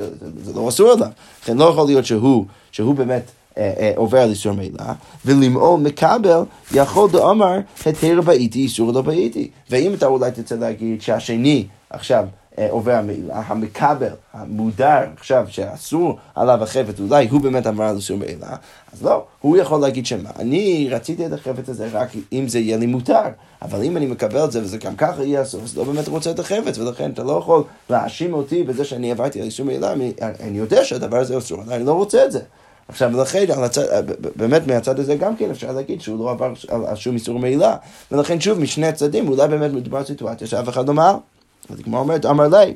זה 0.44 0.54
לא 0.54 0.70
אסור 0.70 0.92
עליו. 0.92 1.08
לכן 1.44 1.58
לא 1.58 1.66
יכול 1.66 1.86
להיות 1.86 2.06
שהוא, 2.06 2.46
שהוא 2.72 2.96
באמת 2.96 3.24
אה, 3.58 3.74
אה, 3.80 3.92
עובר 3.96 4.26
לאיסור 4.26 4.54
מעילה, 4.54 4.94
ולמעול 5.26 5.80
מקבל 5.80 6.44
יכול 6.72 7.10
דאמר 7.12 7.60
התר 7.86 8.22
באיתי 8.22 8.60
איסור 8.60 8.94
לא 8.94 9.02
באיתי. 9.02 9.50
ואם 9.70 9.94
אתה 9.94 10.06
אולי 10.06 10.32
תצא 10.32 10.56
להגיד 10.56 11.02
שהשני 11.02 11.66
עכשיו 11.90 12.26
אה, 12.58 12.68
עובר 12.70 12.92
המעילה, 12.92 13.42
המקבל, 13.46 14.14
המודר 14.34 15.04
עכשיו 15.18 15.46
שאסור 15.50 16.18
עליו 16.36 16.64
החפץ, 16.64 17.00
אולי 17.00 17.28
הוא 17.28 17.42
באמת 17.42 17.66
עבר 17.68 17.84
על 17.84 17.96
איסור 17.96 18.18
מעילה, 18.18 18.56
אז 18.94 19.04
לא, 19.04 19.24
הוא 19.42 19.58
יכול 19.58 19.82
להגיד 19.82 20.06
שמה, 20.06 20.30
אני 20.40 20.88
רציתי 20.92 21.26
את 21.26 21.34
החפץ 21.34 21.70
הזה 21.70 21.88
רק 21.92 22.10
אם 22.34 22.48
זה 22.48 22.60
יהיה 22.60 22.78
לי 22.78 22.86
מותר, 22.86 23.22
אבל 23.62 23.84
אם 23.84 23.98
אני 23.98 24.06
מקבל 24.06 24.46
את 24.46 24.52
זה 24.52 24.62
וזה 24.62 24.78
גם 24.78 24.96
ככה 24.96 25.24
יהיה 25.24 25.42
אסור, 25.42 25.62
אז 25.64 25.78
לא 25.78 25.84
באמת 25.84 26.08
רוצה 26.08 26.32
את 26.32 26.40
החפץ, 26.40 26.78
ולכן 26.78 27.12
אתה 27.12 27.24
לא 27.24 27.32
יכול 27.32 27.64
להאשים 27.90 28.34
אותי 28.34 28.64
בזה 28.64 28.86
שאני 28.86 29.12
עברתי 29.12 29.40
על 29.40 29.46
איסור 29.46 29.66
מעילה, 29.66 29.94
אני 30.22 30.58
יודע 30.58 30.86
שהדבר 30.86 31.18
הזה 31.18 31.38
אסור, 31.38 31.62
אני 31.72 31.86
לא 31.86 31.94
רוצה 31.94 32.26
את 32.26 32.32
זה. 32.32 32.40
עכשיו, 32.88 33.22
לכן, 33.22 33.46
באמת 34.36 34.68
מהצד 34.68 35.00
הזה 35.00 35.16
גם 35.16 35.36
כן 35.36 35.50
אפשר 35.50 35.72
להגיד 35.72 36.02
שהוא 36.02 36.20
לא 36.20 36.32
עבר 36.32 36.54
על 36.88 36.96
שום 36.96 37.16
איסור 37.16 37.40
מעילה, 37.40 37.76
ולכן 38.12 38.40
שוב, 38.40 38.60
משני 38.60 38.88
הצדדים, 38.88 39.28
אולי 39.28 39.48
באמת 39.48 39.72
מדובר 39.72 39.98
על 39.98 40.04
סיטואציה 40.04 40.48
שאף 40.48 40.70
אחד 40.70 40.88
לא 40.88 40.94
מעל. 40.94 41.16
אז 41.70 41.80
הגמרא 41.80 42.00
אומרת, 42.00 42.26
אמר 42.26 42.48
לי. 42.48 42.76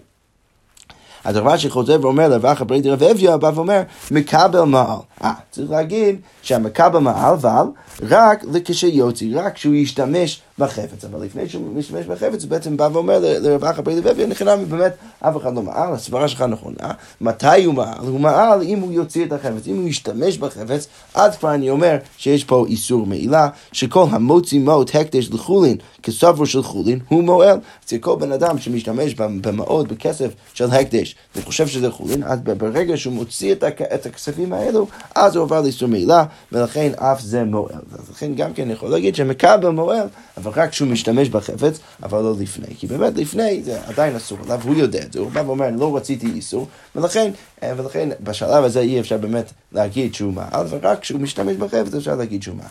אז 1.23 1.35
הרב 1.35 1.57
שחוזר 1.57 1.97
ואומר 2.01 2.27
לרווח 2.27 2.61
הברי 2.61 2.81
דרב 2.81 3.03
אביה, 3.03 3.37
בא 3.37 3.51
ואומר, 3.55 3.81
מקבל 4.11 4.61
מעל. 4.61 4.97
אה, 5.25 5.33
צריך 5.51 5.71
להגיד 5.71 6.15
שהמקבל 6.41 6.99
מעל, 6.99 7.33
אבל 7.33 7.65
רק 8.01 8.43
כשיוציא, 8.65 9.39
רק 9.39 9.53
כשהוא 9.53 9.75
ישתמש 9.75 10.41
בחפץ, 10.59 11.05
אבל 11.05 11.25
לפני 11.25 11.49
שהוא 11.49 11.75
משתמש 11.75 12.05
בחפץ, 12.05 12.43
הוא 12.43 12.49
בעצם 12.49 12.77
בא 12.77 12.89
ואומר 12.93 13.19
לרב 13.21 13.65
אחא 13.65 13.81
ברי 13.81 14.01
לוי, 14.01 14.23
אני 14.23 14.35
חינם 14.35 14.65
באמת 14.69 14.93
אף 15.19 15.37
אחד 15.37 15.55
לא 15.55 15.61
מעל, 15.61 15.93
הסברה 15.93 16.27
שלך 16.27 16.41
נכונה. 16.41 16.91
מתי 17.21 17.63
הוא 17.63 17.73
מעל? 17.73 18.07
הוא 18.07 18.19
מעל 18.19 18.61
אם 18.61 18.79
הוא 18.79 18.91
יוציא 18.91 19.25
את 19.25 19.33
החפץ, 19.33 19.67
אם 19.67 19.75
הוא 19.75 19.87
ישתמש 19.87 20.37
בחפץ, 20.37 20.87
אז 21.13 21.37
כבר 21.37 21.53
אני 21.53 21.69
אומר 21.69 21.97
שיש 22.17 22.43
פה 22.43 22.65
איסור 22.67 23.05
מעילה, 23.05 23.49
שכל 23.71 24.05
המוציא 24.09 24.59
מות 24.59 24.95
הקדש 24.95 25.29
לחולין 25.29 25.77
כסברו 26.03 26.45
של 26.45 26.63
חולין, 26.63 26.99
הוא 27.09 27.23
מועל. 27.23 27.59
אצל 27.85 27.97
כל 27.97 28.15
בן 28.19 28.31
אדם 28.31 28.59
שמשתמש 28.59 29.13
במעות, 29.15 29.87
בכסף 29.87 30.31
של 30.53 30.71
הקדש, 30.71 31.15
וחושב 31.35 31.67
שזה 31.67 31.91
חולין, 31.91 32.23
אז 32.23 32.39
ברגע 32.41 32.97
שהוא 32.97 33.13
מוציא 33.13 33.55
את 33.93 34.05
הכספים 34.05 34.53
האלו, 34.53 34.87
אז 35.15 35.35
הוא 35.35 35.43
עובר 35.43 35.61
לאיסור 35.61 35.89
מעילה, 35.89 36.25
ולכן 36.51 36.91
אף 36.95 37.21
זה 37.21 37.43
מועל. 37.43 37.81
אז 37.91 38.09
לכן 38.09 38.35
גם 38.35 38.53
כן 38.53 38.71
יכול 38.71 38.89
להגיד 38.89 39.15
שמקבל 39.15 39.69
מועל, 39.69 40.07
אבל 40.37 40.51
רק 40.55 40.69
כשהוא 40.69 40.87
משתמש 40.87 41.29
בחפץ, 41.29 41.79
אבל 42.03 42.21
לא 42.21 42.33
לפני. 42.39 42.75
כי 42.77 42.87
באמת 42.87 43.17
לפני 43.17 43.63
זה 43.63 43.79
עדיין 43.87 44.15
אסור 44.15 44.37
עליו, 44.43 44.61
הוא 44.63 44.75
יודע 44.75 44.99
את 45.03 45.13
זה, 45.13 45.19
הוא 45.19 45.31
בא 45.31 45.39
ואומר, 45.39 45.69
לא 45.77 45.97
רציתי 45.97 46.27
איסור, 46.27 46.67
ולכן, 46.95 47.31
אה, 47.63 47.73
ולכן 47.77 48.09
בשלב 48.23 48.63
הזה 48.63 48.79
אי 48.79 48.99
אפשר 48.99 49.17
באמת 49.17 49.51
להגיד 49.71 50.15
שהוא 50.15 50.33
מעל, 50.33 50.65
ורק 50.69 50.99
כשהוא 50.99 51.21
משתמש 51.21 51.55
בחפץ 51.55 51.93
אפשר 51.93 52.15
להגיד 52.15 52.43
שהוא 52.43 52.55
מעל. 52.55 52.67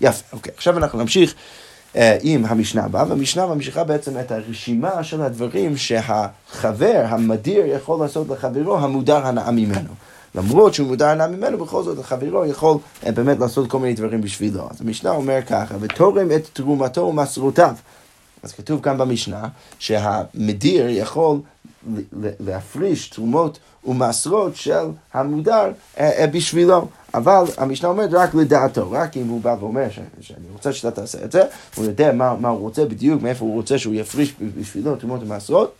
יפה, 0.00 0.24
אוקיי, 0.32 0.52
עכשיו 0.56 0.78
אנחנו 0.78 0.98
נמשיך. 0.98 1.34
uh, 1.94 1.98
עם 2.22 2.44
המשנה 2.44 2.84
הבאה, 2.84 3.04
והמשנה 3.08 3.46
ממשיכה 3.46 3.84
בעצם 3.84 4.20
את 4.20 4.32
הרשימה 4.32 5.04
של 5.04 5.22
הדברים 5.22 5.76
שהחבר, 5.76 7.04
המדיר, 7.08 7.66
יכול 7.66 8.00
לעשות 8.00 8.28
לחברו 8.28 8.78
המודר 8.78 9.26
הנאה 9.26 9.50
ממנו. 9.50 9.90
למרות 10.34 10.74
שהוא 10.74 10.88
מודר 10.88 11.06
הנאה 11.06 11.28
ממנו, 11.28 11.58
בכל 11.58 11.82
זאת 11.82 11.98
החברו 11.98 12.44
יכול 12.46 12.76
uh, 13.02 13.10
באמת 13.12 13.38
לעשות 13.38 13.70
כל 13.70 13.78
מיני 13.78 13.94
דברים 13.94 14.20
בשבילו. 14.20 14.68
אז 14.70 14.80
המשנה 14.80 15.10
אומר 15.10 15.38
ככה, 15.42 15.74
ותורם 15.80 16.32
את 16.32 16.48
תרומתו 16.52 17.00
ומסרותיו. 17.00 17.74
אז 18.42 18.52
כתוב 18.52 18.82
כאן 18.82 18.98
במשנה 18.98 19.48
שהמדיר 19.78 20.88
יכול 20.88 21.38
להפריש 22.40 23.08
תרומות 23.08 23.58
ומסרות 23.84 24.56
של 24.56 24.86
המודר 25.14 25.70
uh, 25.96 25.98
uh, 25.98 26.02
בשבילו. 26.32 26.88
אבל 27.14 27.44
המשנה 27.56 27.88
אומרת 27.88 28.10
רק 28.12 28.34
לדעתו, 28.34 28.90
רק 28.90 29.16
אם 29.16 29.28
הוא 29.28 29.40
בא 29.40 29.56
ואומר 29.60 29.86
שאני 30.20 30.46
רוצה 30.52 30.72
שאתה 30.72 30.90
תעשה 30.90 31.24
את 31.24 31.32
זה, 31.32 31.42
הוא 31.76 31.84
יודע 31.84 32.12
מה, 32.12 32.34
מה 32.40 32.48
הוא 32.48 32.60
רוצה 32.60 32.84
בדיוק, 32.84 33.22
מאיפה 33.22 33.44
הוא 33.44 33.54
רוצה 33.54 33.78
שהוא 33.78 33.94
יפריש 33.94 34.34
בשבילו 34.58 34.96
תרומות 34.96 35.22
ומעשרות. 35.22 35.74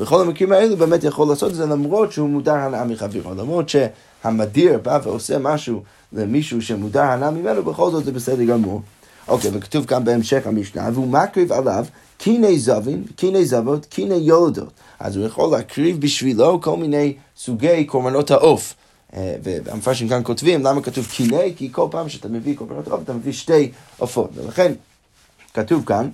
בכל 0.00 0.20
המקרים 0.20 0.52
האלו 0.52 0.76
באמת 0.76 1.04
יכול 1.04 1.28
לעשות 1.28 1.50
את 1.50 1.56
זה 1.56 1.66
למרות 1.66 2.12
שהוא 2.12 2.28
מודר 2.28 2.54
הנאה 2.54 2.84
מחברו, 2.84 3.34
למרות 3.34 3.68
שהמדיר 3.68 4.78
בא 4.78 4.98
ועושה 5.02 5.38
משהו 5.38 5.82
למישהו 6.12 6.62
שמודר 6.62 7.02
הנאה 7.02 7.30
ממנו, 7.30 7.62
בכל 7.62 7.90
זאת 7.90 8.04
זה 8.04 8.12
בסדר 8.12 8.44
גמור. 8.44 8.82
אוקיי, 9.28 9.50
וכתוב 9.54 9.84
כאן 9.84 10.04
בהמשך 10.04 10.46
המשנה, 10.46 10.88
והוא 10.92 11.08
מקריב 11.08 11.52
עליו 11.52 11.84
קיני 12.18 12.58
זבין, 12.58 13.04
קיני 13.16 13.44
זבות, 13.44 13.86
קיני 13.86 14.14
יולדות. 14.14 14.72
אז 15.00 15.16
הוא 15.16 15.26
יכול 15.26 15.50
להקריב 15.50 16.00
בשבילו 16.00 16.60
כל 16.60 16.76
מיני 16.76 17.14
סוגי 17.36 17.84
קורבנות 17.84 18.30
העוף. 18.30 18.74
אה, 19.16 19.34
והמפרשים 19.42 20.08
כאן 20.08 20.20
כותבים, 20.24 20.62
למה 20.62 20.82
כתוב 20.82 21.06
קיני? 21.06 21.54
כי 21.56 21.68
כל 21.72 21.86
פעם 21.90 22.08
שאתה 22.08 22.28
מביא 22.28 22.56
קורבנות 22.56 22.88
עוף, 22.88 23.00
אתה 23.04 23.12
מביא 23.12 23.32
שתי 23.32 23.70
עופות. 23.98 24.30
ולכן 24.34 24.72
כתוב 25.54 25.84
כאן, 25.84 26.08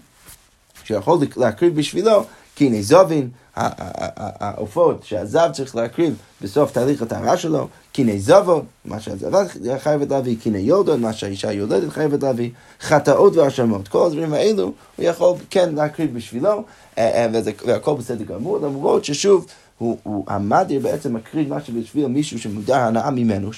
שיכול 0.84 1.18
להקריב 1.36 1.76
בשבילו 1.76 2.24
קיני 2.54 2.82
זבין, 2.82 3.28
העופות 3.56 5.04
שהזב 5.04 5.50
צריך 5.52 5.76
להקריב 5.76 6.14
בסוף 6.42 6.72
תהליך 6.72 7.02
הטהרה 7.02 7.36
שלו, 7.36 7.68
קיני 7.92 8.20
זבות, 8.20 8.64
מה 8.84 9.00
שהזבה 9.00 9.42
חייבת 9.78 10.10
להביא, 10.10 10.36
קיני 10.42 10.58
יולדון, 10.58 11.00
מה 11.00 11.12
שהאישה 11.12 11.52
יולדת 11.52 11.92
חייבת 11.92 12.22
להביא, 12.22 12.50
חטאות 12.80 13.36
והאשמות. 13.36 13.88
כל 13.88 14.06
הדברים 14.06 14.32
האלו 14.32 14.72
הוא 14.96 15.06
יכול 15.06 15.34
כן 15.50 15.74
להקריב 15.74 16.14
בשבילו, 16.14 16.64
אה, 16.98 17.26
אה, 17.34 17.40
והכל 17.66 17.94
בסדר 17.94 18.24
גמור, 18.24 18.58
למרות 18.58 19.04
ששוב, 19.04 19.46
הוא, 19.78 19.98
הוא 20.02 20.24
המדיר 20.28 20.80
בעצם 20.80 21.14
מקריב 21.14 21.54
משהו 21.54 21.74
בשביל 21.80 22.06
מישהו 22.06 22.38
שמודר 22.38 22.76
הנאה 22.76 23.10
ממנו, 23.10 23.50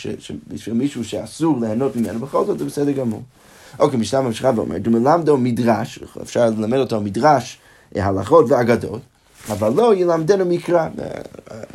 בשביל 0.49 0.75
מישהו 0.75 1.05
שאסור 1.05 1.61
ליהנות 1.61 1.97
ממנו, 1.97 2.19
בכל 2.21 2.45
זאת 2.45 2.59
זה 2.59 2.65
בסדר 2.65 2.93
גמור. 2.93 3.23
אוקיי, 3.79 3.99
משנה 3.99 4.21
ממשיכה 4.21 4.51
ואומר, 4.57 4.79
דומלמדו 4.79 5.37
מדרש, 5.37 5.99
אפשר 6.23 6.47
ללמד 6.47 6.79
אותו 6.79 7.01
מדרש, 7.01 7.59
אה, 7.97 8.07
הלכות 8.07 8.47
ואגדות, 8.49 9.01
אבל 9.51 9.73
לא 9.73 9.95
ילמדנו 9.95 10.45
מקרא. 10.45 10.89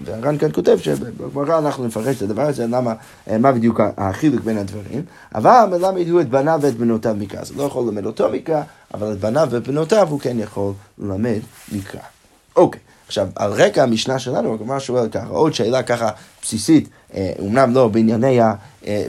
והר"ן 0.06 0.38
כאן 0.38 0.52
כותב 0.52 0.78
שבגמרא 0.82 1.60
אנחנו 1.60 1.86
נפרש 1.86 2.18
את 2.18 2.22
הדבר 2.22 2.42
הזה, 2.42 2.68
למה, 2.68 2.94
אה, 3.30 3.38
מה 3.38 3.52
בדיוק 3.52 3.80
החילוק 3.98 4.44
בין 4.44 4.58
הדברים, 4.58 5.04
אבל 5.36 5.66
מלמד 5.72 6.08
הוא 6.08 6.22
את 6.22 6.30
בניו 6.30 6.60
ואת 6.62 6.76
בנותיו 6.76 7.16
מקרא. 7.20 7.40
אז 7.40 7.52
הוא 7.52 7.58
לא 7.58 7.64
יכול 7.64 7.84
ללמד 7.84 8.06
אותו 8.06 8.30
מקרא, 8.30 8.62
אבל 8.94 9.12
את 9.12 9.20
בניו 9.20 9.48
ואת 9.52 9.68
בנותיו 9.68 10.08
הוא 10.10 10.20
כן 10.20 10.40
יכול 10.40 10.74
ללמד 11.00 11.40
מקרא. 11.72 12.02
אוקיי. 12.56 12.80
עכשיו, 13.08 13.28
על 13.36 13.52
רקע 13.52 13.84
המשנה 13.84 14.20
שלנו, 14.20 14.54
הגמרא 14.54 14.80
שואל 14.80 15.10
ככה, 15.10 15.28
עוד 15.28 15.54
שאלה 15.54 15.84
ככה 15.84 16.10
בסיסית, 16.42 16.90
אומנם 17.40 17.70
אה, 17.70 17.74
לא 17.76 17.88
בענייני, 17.88 18.42
אה, 18.42 18.56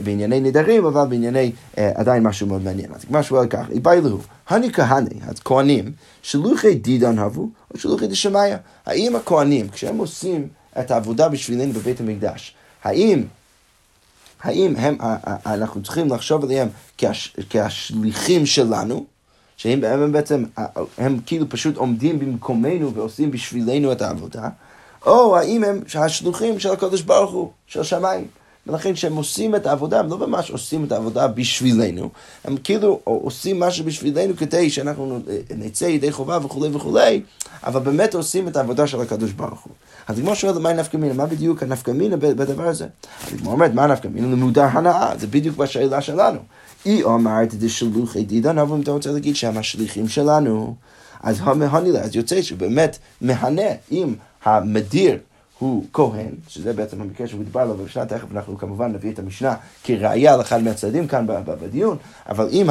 בענייני 0.03 0.39
נדרים, 0.39 0.85
אבל 0.85 1.05
בענייני 1.05 1.51
אה, 1.77 1.91
עדיין 1.95 2.23
משהו 2.23 2.47
מאוד 2.47 2.63
מעניין. 2.63 2.89
אז 2.93 3.03
הגמרא 3.03 3.21
שואל 3.21 3.47
ככה, 3.47 3.71
איבאי 3.71 4.01
להו, 4.01 4.19
הני 4.49 4.73
כהני, 4.73 5.19
אז 5.27 5.39
כהנים, 5.39 5.91
שלוחי 6.21 6.75
דידן 6.75 7.19
הבו, 7.19 7.49
או 7.73 7.79
שלוחי 7.79 8.07
דשמיא. 8.07 8.55
האם 8.85 9.15
הכהנים, 9.15 9.69
כשהם 9.69 9.97
עושים 9.97 10.47
את 10.79 10.91
העבודה 10.91 11.29
בשבילנו 11.29 11.73
בבית 11.73 11.99
המקדש, 11.99 12.55
האם 12.83 13.23
האם 14.43 14.73
הם, 14.77 14.97
אנחנו 15.45 15.83
צריכים 15.83 16.09
לחשוב 16.09 16.43
עליהם 16.43 16.67
כשליחים 16.97 18.45
שלנו, 18.45 19.05
שהם 19.57 19.83
הם 19.83 20.11
בעצם, 20.11 20.43
הם 20.97 21.19
כאילו 21.25 21.49
פשוט 21.49 21.77
עומדים 21.77 22.19
במקומנו 22.19 22.93
ועושים 22.93 23.31
בשבילנו 23.31 23.91
את 23.91 24.01
העבודה, 24.01 24.49
או 25.05 25.37
האם 25.37 25.63
הם 25.63 25.81
השלוחים 25.95 26.59
של 26.59 26.71
הקדוש 26.71 27.01
ברוך 27.01 27.31
הוא, 27.31 27.49
של 27.67 27.83
שמיים. 27.83 28.27
ולכן 28.67 28.93
כשהם 28.93 29.15
עושים 29.15 29.55
את 29.55 29.65
העבודה, 29.65 29.99
הם 29.99 30.09
לא 30.09 30.17
ממש 30.17 30.51
עושים 30.51 30.83
את 30.83 30.91
העבודה 30.91 31.27
בשבילנו, 31.27 32.09
הם 32.43 32.57
כאילו 32.57 32.99
עושים 33.03 33.59
משהו 33.59 33.85
בשבילנו 33.85 34.35
כדי 34.37 34.69
שאנחנו 34.69 35.19
נצא 35.57 35.85
ידי 35.85 36.11
חובה 36.11 36.39
וכולי 36.43 36.69
וכולי, 36.73 37.21
אבל 37.63 37.79
באמת 37.79 38.15
עושים 38.15 38.47
את 38.47 38.57
העבודה 38.57 38.87
של 38.87 39.01
הקדוש 39.01 39.31
ברוך 39.31 39.61
הוא. 39.63 39.73
אז 40.07 40.19
הגמור 40.19 40.33
שואל 40.33 40.57
מה 40.57 40.73
נפקא 40.73 40.97
מינה, 40.97 41.13
מה 41.13 41.25
בדיוק 41.25 41.63
הנפקא 41.63 41.91
מינה 41.91 42.17
בדבר 42.17 42.67
הזה? 42.67 42.87
אז 43.27 43.33
הגמור 43.33 43.53
אומרת, 43.53 43.73
מה 43.73 43.87
נפקא 43.87 44.07
מינה? 44.07 44.27
למודר 44.27 44.67
הנאה, 44.71 45.17
זה 45.17 45.27
בדיוק 45.27 45.57
בשאלה 45.57 46.01
שלנו. 46.01 46.39
אי 46.85 47.03
אמרת 47.03 47.53
דשלוחי 47.53 48.23
דידן, 48.23 48.57
אבל 48.57 48.75
אם 48.75 48.81
אתה 48.81 48.91
רוצה 48.91 49.11
להגיד 49.11 49.35
שהם 49.35 49.57
השליחים 49.57 50.07
שלנו, 50.07 50.75
אז 51.23 51.37
המהנילה, 51.41 51.99
אז 51.99 52.15
יוצא 52.15 52.41
שבאמת 52.41 52.97
מהנה 53.21 53.69
אם 53.91 54.13
המדיר 54.45 55.17
הוא 55.59 55.85
כהן, 55.93 56.31
שזה 56.47 56.73
בעצם 56.73 57.01
המקרה 57.01 57.27
שהוא 57.27 57.43
דיבר 57.43 57.59
עליו 57.59 57.77
במשנה, 57.77 58.05
תכף 58.05 58.27
אנחנו 58.31 58.57
כמובן 58.57 58.91
נביא 58.91 59.11
את 59.11 59.19
המשנה 59.19 59.55
כראיה 59.83 60.37
לאחד 60.37 60.63
מהצדדים 60.63 61.07
כאן 61.07 61.25
בדיון, 61.45 61.97
אבל 62.29 62.49
אם 62.51 62.69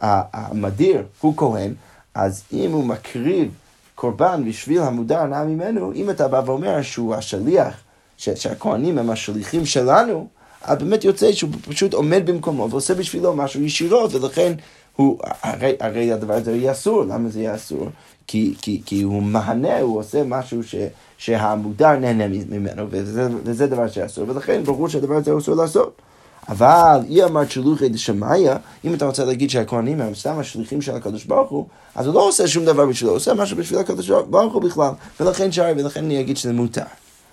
המדיר 0.00 1.02
הוא 1.20 1.36
כהן, 1.36 1.74
אז 2.14 2.42
אם 2.52 2.72
הוא 2.72 2.84
מקריב 2.84 3.50
קורבן 3.94 4.44
בשביל 4.48 4.80
המודר 4.80 5.18
הנאה 5.18 5.44
ממנו, 5.44 5.92
אם 5.92 6.10
אתה 6.10 6.28
בא 6.28 6.42
ואומר 6.46 6.82
שהוא 6.82 7.14
השליח, 7.14 7.74
שהכהנים 8.16 8.98
הם 8.98 9.10
השליחים 9.10 9.66
שלנו, 9.66 10.28
אז 10.62 10.78
באמת 10.78 11.04
יוצא 11.04 11.32
שהוא 11.32 11.50
פשוט 11.68 11.94
עומד 11.94 12.22
במקומו 12.24 12.70
ועושה 12.70 12.94
בשבילו 12.94 13.36
משהו 13.36 13.62
ישירות, 13.62 14.14
ולכן 14.14 14.52
הוא, 14.96 15.18
הרי, 15.42 15.76
הרי 15.80 16.12
הדבר 16.12 16.34
הזה 16.34 16.56
יהיה 16.56 16.72
אסור, 16.72 17.04
למה 17.04 17.28
זה 17.28 17.40
יהיה 17.40 17.54
אסור? 17.54 17.88
כי, 18.30 18.54
כי, 18.62 18.82
כי 18.86 19.02
הוא 19.02 19.22
מהנה, 19.22 19.80
הוא 19.80 19.98
עושה 19.98 20.22
משהו 20.24 20.62
ש, 20.62 20.74
שהמודר 21.18 21.96
נהנה 21.96 22.24
ממנו, 22.28 22.86
וזה, 22.90 23.28
וזה 23.44 23.66
דבר 23.66 23.88
שאסור, 23.88 24.24
ולכן 24.28 24.64
ברור 24.64 24.88
שהדבר 24.88 25.14
הזה 25.14 25.38
אסור 25.38 25.54
לעשות. 25.54 26.02
אבל 26.48 27.00
אי 27.08 27.24
אמרת 27.24 27.50
שלוחי 27.50 27.88
דשמיא, 27.88 28.52
אם 28.84 28.94
אתה 28.94 29.06
רוצה 29.06 29.24
להגיד 29.24 29.50
שהכהנים 29.50 30.00
הם 30.00 30.14
סתם 30.14 30.38
השליחים 30.38 30.82
של 30.82 30.96
הקדוש 30.96 31.24
ברוך 31.24 31.50
הוא, 31.50 31.66
אז 31.94 32.06
הוא 32.06 32.14
לא 32.14 32.28
עושה 32.28 32.46
שום 32.46 32.64
דבר 32.64 32.86
בשבילו, 32.86 33.12
הוא 33.12 33.16
עושה 33.16 33.34
משהו 33.34 33.56
בשביל 33.56 33.78
הקדוש 33.78 34.10
ברוך 34.10 34.54
הוא 34.54 34.62
בכלל, 34.62 34.90
ולכן 35.20 35.52
שרי, 35.52 35.72
ולכן 35.76 36.04
אני 36.04 36.20
אגיד 36.20 36.36
שזה 36.36 36.52
מותר. 36.52 36.82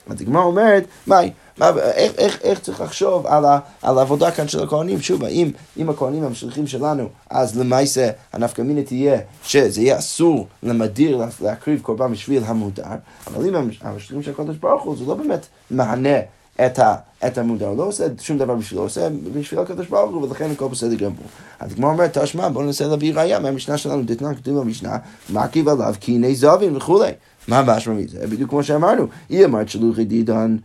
אז 0.10 0.22
הגמרא 0.22 0.44
אומרת, 0.44 0.84
מהי? 1.08 1.32
מה, 1.58 1.70
איך, 1.80 2.14
איך, 2.18 2.40
איך 2.42 2.60
צריך 2.60 2.82
לחשוב 2.82 3.28
על, 3.28 3.46
ה, 3.46 3.60
על 3.82 3.98
העבודה 3.98 4.32
כאן 4.32 4.48
של 4.48 4.64
הכהנים? 4.64 5.02
שוב, 5.02 5.24
האם 5.24 5.52
אם 5.78 5.90
הכהנים 5.90 6.24
הם 6.24 6.32
השליחים 6.32 6.68
שלנו, 6.68 7.10
אז 7.30 7.60
למעשה 7.60 8.10
הנפקא 8.34 8.62
מינה 8.62 8.84
תהיה 8.84 9.20
שזה 9.44 9.82
יהיה 9.82 9.98
אסור 9.98 10.48
למדיר 10.64 11.26
להקריב 11.42 11.82
קורבן 11.82 12.12
בשביל 12.12 12.44
המודר, 12.46 12.84
אבל 13.28 13.48
אם 13.48 13.56
הם 13.56 13.70
השליחים 13.82 14.24
של 14.24 14.32
הקדוש 14.32 14.58
ברוך 14.58 14.84
הוא, 14.84 14.98
זה 14.98 15.06
לא 15.06 15.14
באמת 15.14 15.46
מענה 15.72 16.18
את, 16.66 16.80
ה, 16.80 16.96
את 17.28 17.38
המודע, 17.38 17.68
הוא 17.68 17.78
לא 17.78 17.84
עושה 17.84 18.06
שום 18.22 18.38
דבר 18.38 18.56
בשבילו, 18.56 18.82
הוא 18.82 18.86
עושה 18.86 19.08
בשביל 19.34 19.60
הקדוש 19.60 19.88
ברוך 19.88 20.12
הוא, 20.12 20.24
ולכן 20.24 20.52
הכל 20.52 20.68
בסדר 20.68 20.96
גמור. 20.96 21.26
אז 21.60 21.74
כמו 21.74 21.90
אומרת, 21.90 22.18
תשמע, 22.18 22.50
בואו 22.50 22.66
ננסה 22.66 22.88
להביא 22.88 23.14
ראייה 23.16 23.40
מהמשנה 23.40 23.78
שלנו, 23.78 24.04
דתנן 24.04 24.36
כתוב 24.36 24.60
במשנה, 24.60 24.98
מקיב 25.30 25.68
עליו 25.68 25.96
קיני 26.00 26.36
זבין 26.36 26.76
וכולי. 26.76 27.12
מה 27.48 27.64
משמע 27.64 27.94
מזה? 27.94 28.28
בדיוק 28.28 28.50
כמו 28.50 28.64
שאמרנו, 28.64 29.08
היא 29.30 29.46
אמרת 29.46 29.70
שלוחי 29.70 30.06
דידן 30.06 30.58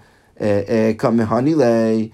כמהני 0.99 1.55
לי, 1.55 2.09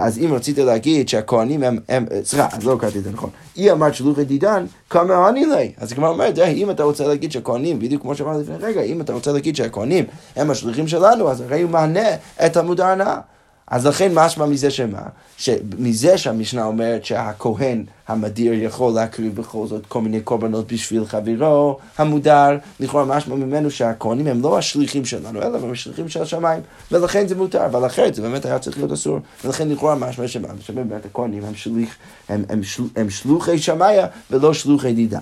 אז 0.00 0.18
אם 0.18 0.34
רצית 0.34 0.58
להגיד 0.58 1.08
שהכהנים 1.08 1.62
הם, 1.62 1.78
הם 1.88 2.06
סליחה, 2.24 2.48
אז 2.52 2.64
לא 2.64 2.76
קראתי 2.80 2.98
את 2.98 3.04
זה 3.04 3.10
נכון. 3.10 3.30
היא 3.56 3.72
אמרת 3.72 3.94
שלוחי 3.94 4.24
דידן, 4.24 4.66
כמה 4.90 5.28
אני 5.28 5.46
לי. 5.46 5.72
אז 5.76 5.92
הגמרא 5.92 6.08
אומרת, 6.08 6.38
אם 6.38 6.70
אתה 6.70 6.82
רוצה 6.82 7.06
להגיד 7.06 7.32
שהכהנים, 7.32 7.78
בדיוק 7.78 8.02
כמו 8.02 8.14
שאמרתי 8.14 8.42
לפני 8.42 8.56
רגע, 8.60 8.80
אם 8.80 9.00
אתה 9.00 9.12
רוצה 9.12 9.32
להגיד 9.32 9.56
שהכהנים 9.56 10.04
הם 10.36 10.50
השליחים 10.50 10.88
שלנו, 10.88 11.30
אז 11.30 11.40
הרי 11.40 11.62
הוא 11.62 11.70
מענה 11.70 12.08
את 12.46 12.56
עמוד 12.56 12.80
ההנאה. 12.80 13.18
אז 13.66 13.86
לכן 13.86 14.12
משמע 14.14 14.46
מזה 14.46 14.70
שמה? 14.70 15.02
שמזה 15.36 16.18
שהמשנה 16.18 16.64
אומרת 16.64 17.04
שהכהן 17.04 17.84
המדיר 18.08 18.52
יכול 18.52 18.92
להקריב 18.92 19.36
בכל 19.36 19.66
זאת 19.66 19.86
כל 19.86 20.00
מיני 20.00 20.20
קורבנות 20.20 20.72
בשביל 20.72 21.04
חברו 21.04 21.78
המודר, 21.98 22.56
לכאורה 22.80 23.04
משמע 23.04 23.34
ממנו 23.34 23.70
שהכהנים 23.70 24.26
הם 24.26 24.42
לא 24.42 24.58
השליחים 24.58 25.04
שלנו, 25.04 25.42
אלא 25.42 25.58
הם 25.58 25.72
השליחים 25.72 26.08
של 26.08 26.22
השמיים, 26.22 26.62
ולכן 26.92 27.28
זה 27.28 27.34
מותר, 27.34 27.66
אבל 27.66 27.86
אחרת 27.86 28.14
זה 28.14 28.22
באמת 28.22 28.44
היה 28.44 28.58
צריך 28.58 28.76
להיות 28.76 28.92
אסור, 28.92 29.18
ולכן 29.44 29.68
לכאורה 29.68 29.94
משמע 29.94 30.28
שמה? 30.28 30.48
שבאמת 30.60 31.04
הכהנים 31.04 31.44
הם, 31.44 31.54
שליח, 31.54 31.96
הם, 32.28 32.44
הם, 32.48 32.62
של, 32.62 32.82
הם 32.96 33.10
שלוחי 33.10 33.58
שמאיה 33.58 34.06
ולא 34.30 34.54
שלוחי 34.54 34.92
דידן. 34.92 35.18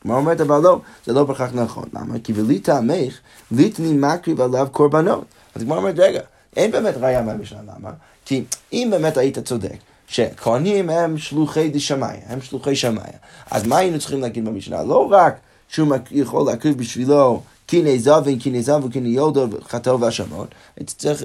כמו 0.00 0.16
אומרת, 0.16 0.40
אבל 0.40 0.58
לא, 0.58 0.80
זה 1.06 1.12
לא 1.12 1.24
בהכרח 1.24 1.50
נכון. 1.54 1.84
למה? 1.94 2.14
כי 2.24 2.32
ולי 2.36 2.58
טעמך, 2.58 3.18
ליטני 3.50 3.92
מקריב 3.92 4.40
עליו 4.40 4.68
קורבנות. 4.72 5.24
אז 5.54 5.62
כמו 5.62 5.76
אומרת, 5.76 5.98
רגע, 5.98 6.20
אין 6.56 6.70
באמת 6.70 6.94
ראייה 6.96 7.22
מהמשנה, 7.22 7.60
למה? 7.62 7.90
כי 8.24 8.44
אם 8.72 8.88
באמת 8.90 9.16
היית 9.16 9.38
צודק, 9.38 9.76
שכהנים 10.06 10.90
הם 10.90 11.18
שלוחי 11.18 11.68
דשמיא, 11.68 12.08
הם 12.26 12.40
שלוחי 12.40 12.76
שמיא, 12.76 13.02
אז 13.50 13.66
מה 13.66 13.78
היינו 13.78 13.98
צריכים 13.98 14.20
להגיד 14.20 14.44
במשנה? 14.44 14.82
לא 14.82 15.08
רק 15.10 15.36
שהוא 15.68 15.88
יכול 16.10 16.46
להקריב 16.46 16.78
בשבילו 16.78 17.42
קיני 17.66 17.98
זבין, 17.98 18.38
קיני 18.38 18.62
זב 18.62 18.80
וקיני 18.84 19.08
יולדו, 19.08 19.46
חטאו 19.68 20.00
והשמות, 20.00 20.48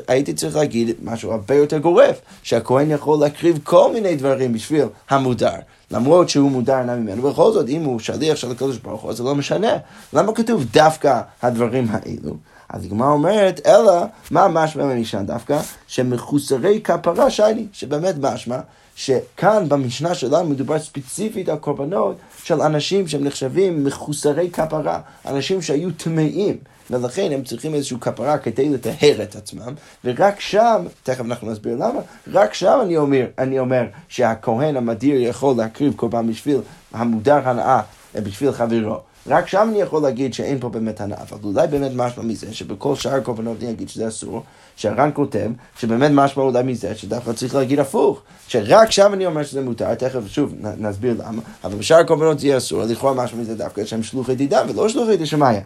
הייתי 0.07 0.33
צריך 0.33 0.55
להגיד 0.55 0.95
משהו 1.03 1.31
הרבה 1.31 1.55
יותר 1.55 1.77
גורף, 1.77 2.19
שהכהן 2.43 2.91
יכול 2.91 3.19
להקריב 3.19 3.59
כל 3.63 3.93
מיני 3.93 4.15
דברים 4.15 4.53
בשביל 4.53 4.85
המודר. 5.09 5.55
למרות 5.91 6.29
שהוא 6.29 6.51
מודר 6.51 6.83
נע 6.83 6.95
ממנו, 6.95 7.23
ובכל 7.23 7.51
זאת, 7.51 7.69
אם 7.69 7.83
הוא 7.83 7.99
שליח 7.99 8.37
של 8.37 8.51
הקדוש 8.51 8.77
ברוך 8.77 9.01
הוא, 9.01 9.13
זה 9.13 9.23
לא 9.23 9.35
משנה. 9.35 9.77
למה 10.13 10.33
כתוב 10.33 10.63
דווקא 10.73 11.21
הדברים 11.41 11.87
האלו? 11.89 12.35
אז 12.69 12.85
הגמרא 12.85 13.11
אומרת, 13.11 13.61
אלא, 13.65 13.91
מה 14.31 14.47
משמע 14.47 14.83
במשנה 14.85 15.23
דווקא? 15.23 15.59
שמחוסרי 15.87 16.81
כפרה 16.81 17.29
שייני, 17.29 17.65
שבאמת 17.73 18.15
משמע, 18.19 18.59
שכאן 18.95 19.69
במשנה 19.69 20.15
שלנו 20.15 20.49
מדובר 20.49 20.79
ספציפית 20.79 21.49
על 21.49 21.57
קורבנות 21.57 22.15
של 22.43 22.61
אנשים 22.61 23.07
שהם 23.07 23.23
נחשבים 23.23 23.83
מחוסרי 23.83 24.49
כפרה, 24.51 24.99
אנשים 25.25 25.61
שהיו 25.61 25.91
טמאים. 25.91 26.57
ולכן 26.91 27.31
הם 27.31 27.43
צריכים 27.43 27.73
איזושהי 27.73 27.97
כפרה 28.01 28.37
כדי 28.37 28.69
לטהר 28.69 29.23
את 29.23 29.35
עצמם, 29.35 29.73
ורק 30.05 30.39
שם, 30.39 30.85
תכף 31.03 31.25
אנחנו 31.25 31.51
נסביר 31.51 31.75
למה, 31.75 31.99
רק 32.31 32.53
שם 32.53 32.79
אני 32.83 32.97
אומר, 32.97 33.25
אני 33.37 33.59
אומר 33.59 33.83
שהכהן 34.09 34.77
המדיר 34.77 35.21
יכול 35.21 35.55
להקריב 35.57 35.93
קורבן 35.93 36.27
בשביל 36.27 36.59
המודר 36.93 37.49
הנאה, 37.49 37.81
בשביל 38.15 38.51
חברו. 38.51 39.06
רק 39.27 39.47
שם 39.47 39.67
אני 39.71 39.81
יכול 39.81 40.01
להגיד 40.01 40.33
שאין 40.33 40.59
פה 40.59 40.69
באמת 40.69 41.01
הנאה, 41.01 41.21
אבל 41.21 41.37
אולי 41.43 41.67
באמת 41.67 41.91
משמע 41.95 42.23
מזה 42.23 42.53
שבכל 42.53 42.95
שאר 42.95 43.15
הקורבנות 43.15 43.57
אני 43.61 43.71
אגיד 43.71 43.89
שזה 43.89 44.07
אסור, 44.07 44.43
שהר"ן 44.75 45.09
כותב 45.13 45.51
שבאמת 45.79 46.11
משמע 46.13 46.43
אולי 46.43 46.63
מזה 46.63 46.95
שדווקא 46.95 47.33
צריך 47.33 47.55
להגיד 47.55 47.79
הפוך, 47.79 48.21
שרק 48.47 48.91
שם 48.91 49.13
אני 49.13 49.25
אומר 49.25 49.43
שזה 49.43 49.61
מותר, 49.61 49.95
תכף 49.95 50.27
שוב 50.27 50.53
נסביר 50.77 51.15
למה, 51.17 51.41
אבל 51.63 51.75
בשאר 51.75 51.97
הקורבנות 51.97 52.39
זה 52.39 52.47
יהיה 52.47 52.57
אסור, 52.57 52.83
לכאורה 52.83 53.13
משמע 53.13 53.41
מזה 53.41 53.55
דווקא 53.55 53.85
שהם 53.85 54.03
שלוחי 54.03 54.35
דידם 54.35 54.65
ולא 54.69 54.89
שלוחי 54.89 55.17
דשמיא. 55.17 55.59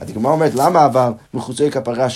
אז 0.00 0.10
הגמרא 0.10 0.32
אומרת, 0.32 0.54
למה 0.54 0.86
אבל 0.86 1.10
מחוסרי 1.34 1.70
כפרה 1.70 2.06
אה, 2.06 2.08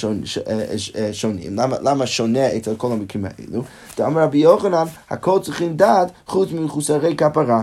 אה, 0.97 1.13
שונים? 1.13 1.57
למה, 1.57 1.77
למה 1.83 2.07
שונה 2.07 2.57
אצל 2.57 2.75
כל 2.77 2.93
המקרים 2.93 3.25
האלו? 3.25 3.63
דאמר 3.97 4.23
רבי 4.23 4.39
יוחנן, 4.39 4.85
הכל 5.11 5.39
צריכים 5.43 5.77
דעת 5.77 6.09
חוץ 6.27 6.53
ממחוסרי 6.53 7.17
כפרה. 7.17 7.63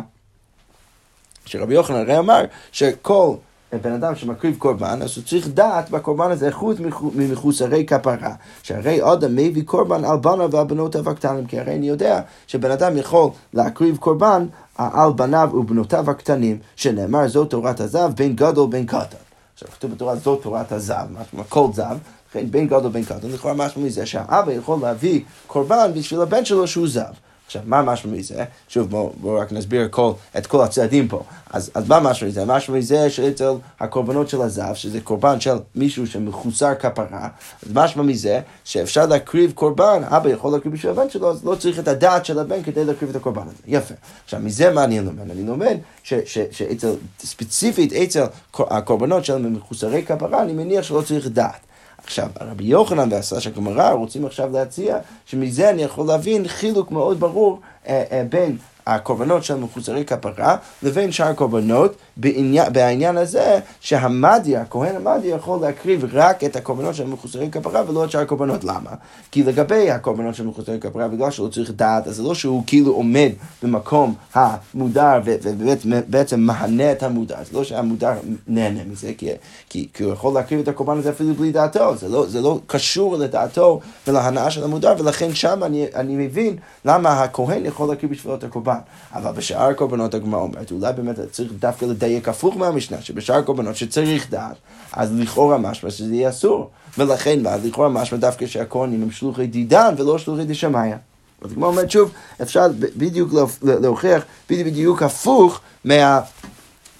שרבי 1.51 1.73
יוחנן 1.73 1.95
הרי 1.95 2.17
אמר 2.17 2.45
שכל 2.71 3.33
בן 3.81 3.93
אדם 3.93 4.15
שמקריב 4.15 4.55
קורבן, 4.57 5.01
אז 5.01 5.17
הוא 5.17 5.25
צריך 5.25 5.47
דעת 5.47 5.89
בקורבן 5.89 6.31
הזה 6.31 6.51
חוץ 6.51 6.77
ממחוסרי 7.15 7.85
כפרה. 7.85 8.33
שהרי 8.63 9.13
אדם 9.13 9.35
מביא 9.35 9.63
קורבן 9.63 10.05
על 10.05 10.17
בניו 10.17 10.51
ועל 10.51 10.65
בנותיו 10.65 11.09
הקטנים, 11.09 11.45
כי 11.45 11.59
הרי 11.59 11.75
אני 11.75 11.87
יודע 11.87 12.21
שבן 12.47 12.71
אדם 12.71 12.97
יכול 12.97 13.29
להקריב 13.53 13.97
קורבן 13.97 14.45
על 14.77 15.13
בניו 15.15 15.49
ובנותיו 15.53 16.09
הקטנים, 16.09 16.57
שנאמר 16.75 17.27
זו 17.27 17.45
תורת 17.45 17.79
הזב 17.79 18.11
בין 18.15 18.35
גדול 18.35 18.69
בין 18.69 18.85
קטן. 18.85 19.17
עכשיו 19.53 19.69
כתוב 19.69 19.91
בתורה 19.91 20.15
זו 20.15 20.35
תורת 20.35 20.71
הזב, 20.71 21.05
כל 21.49 21.67
זב, 21.73 21.97
לכן 22.29 22.51
בין 22.51 22.67
גדול 22.67 22.91
בין 22.91 23.03
קטן, 23.03 23.29
לכאורה 23.29 23.53
משמע 23.53 23.83
מזה 23.83 24.05
שהאבא 24.05 24.51
יכול 24.51 24.79
להביא 24.81 25.21
קורבן 25.47 25.91
בשביל 25.95 26.21
הבן 26.21 26.45
שלו 26.45 26.67
שהוא 26.67 26.87
זב. 26.87 27.30
עכשיו, 27.51 27.63
מה 27.65 27.81
משמע 27.81 28.11
מזה? 28.11 28.43
שוב, 28.67 28.89
בואו 28.89 29.13
בוא 29.21 29.41
רק 29.41 29.51
נסביר 29.51 29.87
כל, 29.91 30.11
את 30.37 30.47
כל 30.47 30.61
הצעדים 30.61 31.07
פה. 31.07 31.23
אז, 31.49 31.71
אז 31.73 31.87
מה 31.87 31.99
משמע 31.99 32.27
מזה? 32.27 32.45
משמע 32.45 32.77
מזה 32.77 33.09
שאצל 33.09 33.51
הקורבנות 33.79 34.29
של 34.29 34.41
הזב, 34.41 34.73
שזה 34.73 35.01
קורבן 35.01 35.39
של 35.39 35.55
מישהו 35.75 36.07
שמחוסר 36.07 36.75
כפרה, 36.75 37.27
אז 37.65 37.71
משמע 37.73 38.03
מזה 38.03 38.39
שאפשר 38.63 39.05
להקריב 39.05 39.51
קורבן, 39.51 40.01
אבא 40.03 40.29
יכול 40.29 40.51
להקריב 40.51 40.73
בשביל 40.73 40.91
הבן 40.91 41.09
שלו, 41.09 41.31
אז 41.31 41.45
לא 41.45 41.55
צריך 41.55 41.79
את 41.79 41.87
הדעת 41.87 42.25
של 42.25 42.39
הבן 42.39 42.63
כדי 42.63 42.85
להקריב 42.85 43.09
את 43.09 43.15
הקורבן 43.15 43.41
הזה. 43.41 43.63
יפה. 43.67 43.93
עכשיו, 44.23 44.39
מזה 44.39 44.71
מה 44.71 44.83
אני 44.83 44.99
לומד? 44.99 45.31
אני 45.31 45.43
לומד 45.43 45.77
שאצל, 46.03 46.93
ספציפית 47.19 47.93
אצל 47.93 48.23
הקורבנות 48.59 49.25
של 49.25 49.37
מחוסרי 49.37 50.03
כפרה, 50.03 50.41
אני 50.41 50.53
מניח 50.53 50.83
שלא 50.83 51.01
צריך 51.01 51.27
דעת. 51.27 51.70
עכשיו, 52.03 52.27
רבי 52.41 52.63
יוחנן 52.63 53.11
והסש 53.11 53.47
הגמרא 53.47 53.91
רוצים 53.91 54.25
עכשיו 54.25 54.51
להציע 54.51 54.97
שמזה 55.25 55.69
אני 55.69 55.83
יכול 55.83 56.07
להבין 56.07 56.47
חילוק 56.47 56.91
מאוד 56.91 57.19
ברור 57.19 57.59
אה, 57.87 58.03
אה, 58.11 58.23
בין 58.29 58.57
הקורבנות 58.87 59.43
של 59.43 59.55
מחוסרי 59.55 60.05
כפרה 60.05 60.55
לבין 60.83 61.11
שאר 61.11 61.27
הקורבנות 61.27 61.95
בעניין, 62.17 63.17
הזה 63.17 63.59
שהמדיה, 63.79 64.61
הכהן 64.61 64.95
המדיה 64.95 65.35
יכול 65.35 65.61
להקריב 65.61 66.05
רק 66.13 66.43
את 66.43 66.55
הקורבנות 66.55 66.95
של 66.95 67.07
מחוסרי 67.07 67.49
כפרה 67.51 67.83
ולא 67.87 68.05
את 68.05 68.11
שאר 68.11 68.21
הקורבנות. 68.21 68.63
למה? 68.63 68.91
כי 69.31 69.43
לגבי 69.43 69.91
הקורבנות 69.91 70.35
של 70.35 70.47
מחוסרי 70.47 70.79
כפרה, 70.79 71.07
בגלל 71.07 71.31
שהוא 71.31 71.49
צריך 71.49 71.71
דעת, 71.71 72.07
אז 72.07 72.15
זה 72.15 72.23
לא 72.23 72.35
שהוא 72.35 72.63
כאילו 72.67 72.91
עומד 72.91 73.31
במקום 73.63 74.15
המודר 74.33 75.19
ובעצם 75.25 76.39
מהנה 76.39 76.91
את 76.91 77.03
המודר, 77.03 77.35
זה 77.51 77.57
לא 77.57 77.63
שהמודר 77.63 78.13
נהנה 78.47 78.83
מזה, 78.91 79.11
כי, 79.17 79.29
כי, 79.69 79.87
כי 79.93 80.03
הוא 80.03 80.13
יכול 80.13 80.33
להקריב 80.33 80.59
את 80.59 80.67
הקורבן 80.67 80.97
הזה 80.97 81.09
אפילו 81.09 81.33
בלי 81.33 81.51
דעתו, 81.51 81.97
זה 81.97 82.09
לא, 82.09 82.25
זה 82.27 82.41
לא 82.41 82.59
קשור 82.67 83.17
לדעתו 83.17 83.79
ולהנאה 84.07 84.51
של 84.51 84.63
המודר, 84.63 84.95
ולכן 84.99 85.33
שם 85.33 85.63
אני, 85.63 85.85
אני 85.95 86.15
מבין 86.15 86.55
למה 86.85 87.23
הכהן 87.23 87.65
יכול 87.65 87.89
להקריב 87.89 88.11
בשבילו 88.11 88.35
את 88.35 88.43
הקורבן. 88.43 88.70
אבל 89.13 89.31
בשאר 89.31 89.69
הקורבנות 89.69 90.13
הגמרא 90.13 90.39
אומרת, 90.39 90.71
אולי 90.71 90.93
באמת 90.93 91.15
צריך 91.31 91.51
דווקא 91.59 91.85
לדייק 91.85 92.29
הפוך 92.29 92.57
מהמשנה, 92.57 93.01
שבשאר 93.01 93.35
הקורבנות 93.35 93.75
שצריך 93.75 94.29
דעת, 94.29 94.55
אז 94.93 95.13
לכאורה 95.13 95.57
משמע 95.57 95.89
שזה 95.91 96.15
יהיה 96.15 96.29
אסור. 96.29 96.69
ולכן 96.97 97.43
מה, 97.43 97.57
לכאורה 97.63 97.89
משמע 97.89 98.17
דווקא 98.17 98.47
שהכהנים 98.47 99.01
הם 99.01 99.11
שלוחי 99.11 99.47
דידן 99.47 99.95
ולא 99.97 100.17
שלוחי 100.17 100.45
דשמיא. 100.45 100.95
אז 101.41 101.53
כמו 101.53 101.65
אומרת 101.65 101.91
שוב, 101.91 102.11
אפשר 102.41 102.65
בדיוק 102.97 103.33
להוכיח 103.63 104.23
בדיוק 104.49 105.03
הפוך 105.03 105.59
מה... 105.85 106.21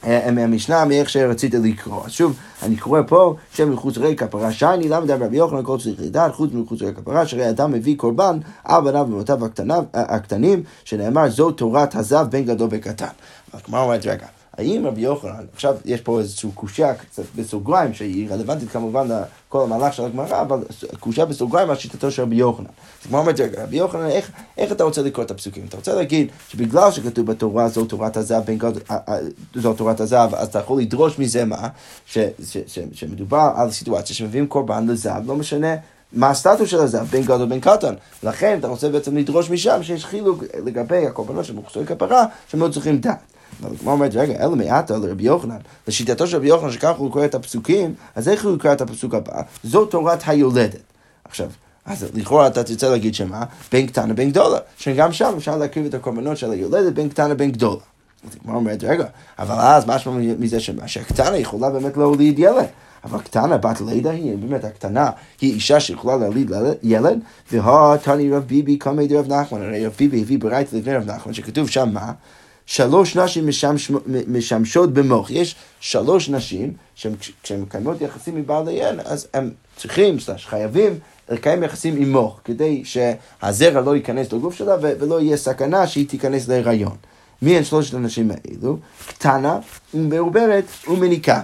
אה, 0.06 0.32
מהמשנה, 0.32 0.86
מאיך 0.86 1.10
שרצית 1.10 1.54
לקרוא. 1.54 2.06
אז 2.06 2.12
שוב, 2.12 2.40
אני 2.64 2.78
קורא 2.78 3.02
פה 3.08 3.36
שם 3.54 3.72
מחוצרי 3.72 4.16
כפרה 4.16 4.52
שייני, 4.52 4.90
למה 4.90 5.06
דבר 5.06 5.26
רבי 5.26 5.38
יוחנן 5.38 5.64
כל 5.64 5.78
צריך 5.78 6.00
לדעת, 6.00 6.36
חוץ 6.36 6.50
מחוצרי 6.54 6.94
כפרה, 6.94 7.26
שהרי 7.26 7.50
אדם 7.50 7.72
מביא 7.72 7.98
קורבן 7.98 8.40
על 8.64 8.84
בניו 8.84 9.02
ובנותיו 9.02 9.40
הקטנים, 9.94 10.64
שנאמר 10.84 11.30
זו 11.30 11.52
תורת 11.52 11.96
הזב 11.96 12.28
בין 12.30 12.46
גדול 12.46 12.68
וקטן. 12.72 13.06
כמו 13.64 13.78
אומרת, 13.78 14.06
רגע. 14.06 14.41
האם 14.58 14.88
רבי 14.88 15.02
יוחנן, 15.02 15.46
עכשיו 15.54 15.76
יש 15.86 16.02
פה 16.02 16.20
איזושהי 16.20 16.50
קושייה 16.56 16.94
קצת 16.94 17.24
בסוגריים, 17.36 17.94
שהיא 17.94 18.30
רלוונטית 18.30 18.70
כמובן 18.70 19.08
לכל 19.08 19.64
המהלך 19.64 19.94
של 19.94 20.06
הגמרא, 20.06 20.42
אבל 20.42 20.64
קושייה 21.00 21.26
בסוגריים 21.26 21.70
על 21.70 21.76
שיטתו 21.76 22.12
של 22.12 22.22
רבי 22.22 22.36
יוחנן. 22.36 22.66
אז 23.02 23.08
כמו 23.08 23.18
אומרת, 23.18 23.36
רבי 23.58 23.78
יוחנן, 23.78 24.06
איך, 24.06 24.32
איך 24.58 24.72
אתה 24.72 24.84
רוצה 24.84 25.02
לקרוא 25.02 25.26
את 25.26 25.32
הפסוקים? 25.32 25.66
אתה 25.70 25.78
רוצה 25.78 25.96
להגיד 25.96 26.28
שבגלל 26.50 26.92
שכתוב 26.92 27.26
בתורה 27.26 27.70
זו 27.70 27.86
תורת 27.86 28.18
הזהב, 28.18 28.46
בין 28.46 28.58
גוד, 28.58 28.78
זו 29.56 29.74
תורת 29.74 30.00
הזהב, 30.00 30.36
אז 30.36 30.48
אתה 30.48 30.60
יכול 30.60 30.82
לדרוש 30.82 31.20
מזה 31.20 31.46
מה? 31.46 31.68
ש, 32.06 32.18
ש, 32.46 32.58
ש, 32.68 32.80
שמדובר 32.94 33.52
על 33.56 33.72
סיטואציה 33.72 34.16
שמביאים 34.16 34.48
קורבן 34.48 34.88
לזהב, 34.88 35.28
לא 35.28 35.36
משנה. 35.36 35.76
מה 36.14 36.30
הסטטוס 36.30 36.70
של 36.70 36.80
הזהב, 36.80 37.08
בין 37.08 37.24
גדול 37.24 37.42
ובין 37.42 37.60
קטן. 37.60 37.94
לכן 38.24 38.58
אתה 38.60 38.68
רוצה 38.68 38.90
בעצם 38.90 39.18
לדרוש 39.18 39.50
משם 39.50 39.84
שיש 39.84 40.06
חילוק 40.06 40.44
לגבי 40.66 41.08
הקורבנות 41.08 41.46
של 41.46 41.54
מוכסוי 41.54 41.86
כפרה, 41.86 42.26
שמאוד 42.48 42.74
צריכים 42.74 42.98
דעת. 42.98 43.31
כמו 43.80 43.92
אומרת, 43.92 44.16
רגע, 44.16 44.34
אלא 44.40 44.56
מעטה 44.56 44.98
לרבי 44.98 45.24
יוחנן, 45.24 45.58
לשיטתו 45.88 46.28
של 46.28 46.38
רבי 46.38 46.48
יוחנן 46.48 46.72
שככה 46.72 46.98
הוא 46.98 47.12
קורא 47.12 47.26
את 47.26 47.36
הפסוקים, 47.36 47.94
אז 48.16 48.30
איך 48.30 48.46
הוא 48.46 48.56
יקרא 48.56 48.74
את 48.74 48.82
הפסוק 48.82 49.14
הבא? 49.14 49.42
זו 49.64 49.86
תורת 49.86 50.24
היולדת. 50.26 50.82
עכשיו, 51.24 51.50
אז 51.86 52.06
לכאורה 52.14 52.48
אתה 52.48 52.64
תרצה 52.64 52.90
להגיד 52.90 53.16
שמה? 53.16 53.44
בין 53.72 53.88
קטנה 53.88 54.14
בין 54.14 54.30
גדולה. 54.30 54.60
שגם 54.78 55.14
שם 55.14 55.34
אפשר 55.38 55.58
להקריב 55.58 55.86
את 55.86 55.94
הקורבנות 55.94 56.38
של 56.38 56.52
היולדת 56.52 56.94
בין 56.94 57.10
קטנה 57.10 57.34
בין 57.34 57.52
גדולה. 57.52 57.82
אז 58.28 58.36
הגמרא 58.42 58.56
אומרת, 58.56 58.84
רגע, 58.84 59.06
אבל 59.40 59.56
אז 59.60 59.88
משמע 59.88 60.14
מזה 60.40 60.58
שהקטנה 60.86 61.38
יכולה 61.38 61.70
באמת 61.70 61.98
להוליד 61.98 62.40
ילד. 62.40 62.68
אבל 63.04 63.20
הקטנה, 63.20 63.58
בת 63.58 63.82
לידה 63.82 64.12
היא, 64.12 64.38
באמת 64.38 64.64
הקטנה, 64.64 65.10
היא 65.42 65.54
אישה 65.54 65.80
שיכולה 65.80 66.18
להוליד 66.18 66.52
ילד, 66.84 67.20
והתני 67.52 68.32
רב 68.32 68.44
ביבי 68.44 68.78
קמא 68.78 69.06
דרב 69.06 69.34
נחמן, 69.34 69.62
הרי 69.62 69.86
רב 69.86 69.94
ביבי 69.98 70.22
הביא 70.22 70.40
ברייתא 70.40 70.76
לפני 70.76 70.96
רב 70.96 71.12
נחמן, 71.12 71.34
שכתוב 71.34 71.70
שם 71.70 71.90
מה? 71.94 72.12
שלוש 72.72 73.16
נשים 73.16 73.48
משמש, 73.48 73.92
משמשות 74.28 74.94
במוח. 74.94 75.30
יש 75.30 75.56
שלוש 75.80 76.30
נשים 76.30 76.74
כשהן 77.44 77.62
מקיימות 77.62 78.02
יחסים 78.02 78.36
עם 78.36 78.46
בעליהן, 78.46 79.00
אז 79.06 79.28
הם 79.34 79.52
צריכים, 79.78 80.20
סלש, 80.20 80.46
חייבים 80.46 81.00
לקיים 81.30 81.64
יחסים 81.64 81.96
עם 81.96 82.12
מוח, 82.12 82.40
כדי 82.46 82.84
שהזרע 82.86 83.82
לא 83.82 83.96
ייכנס 83.96 84.34
לגוף 84.34 84.56
שלה 84.56 84.76
ולא 84.82 85.22
יהיה 85.22 85.38
סכנה 85.38 85.88
שהיא 85.88 86.08
תיכנס 86.10 86.48
להיריון. 86.48 86.96
מי 87.42 87.58
הן 87.58 87.64
שלושת 87.64 87.94
הנשים 87.94 88.32
האלו? 88.32 88.78
קטנה, 89.08 89.60
מעוברת 89.94 90.66
ומניקה. 90.88 91.42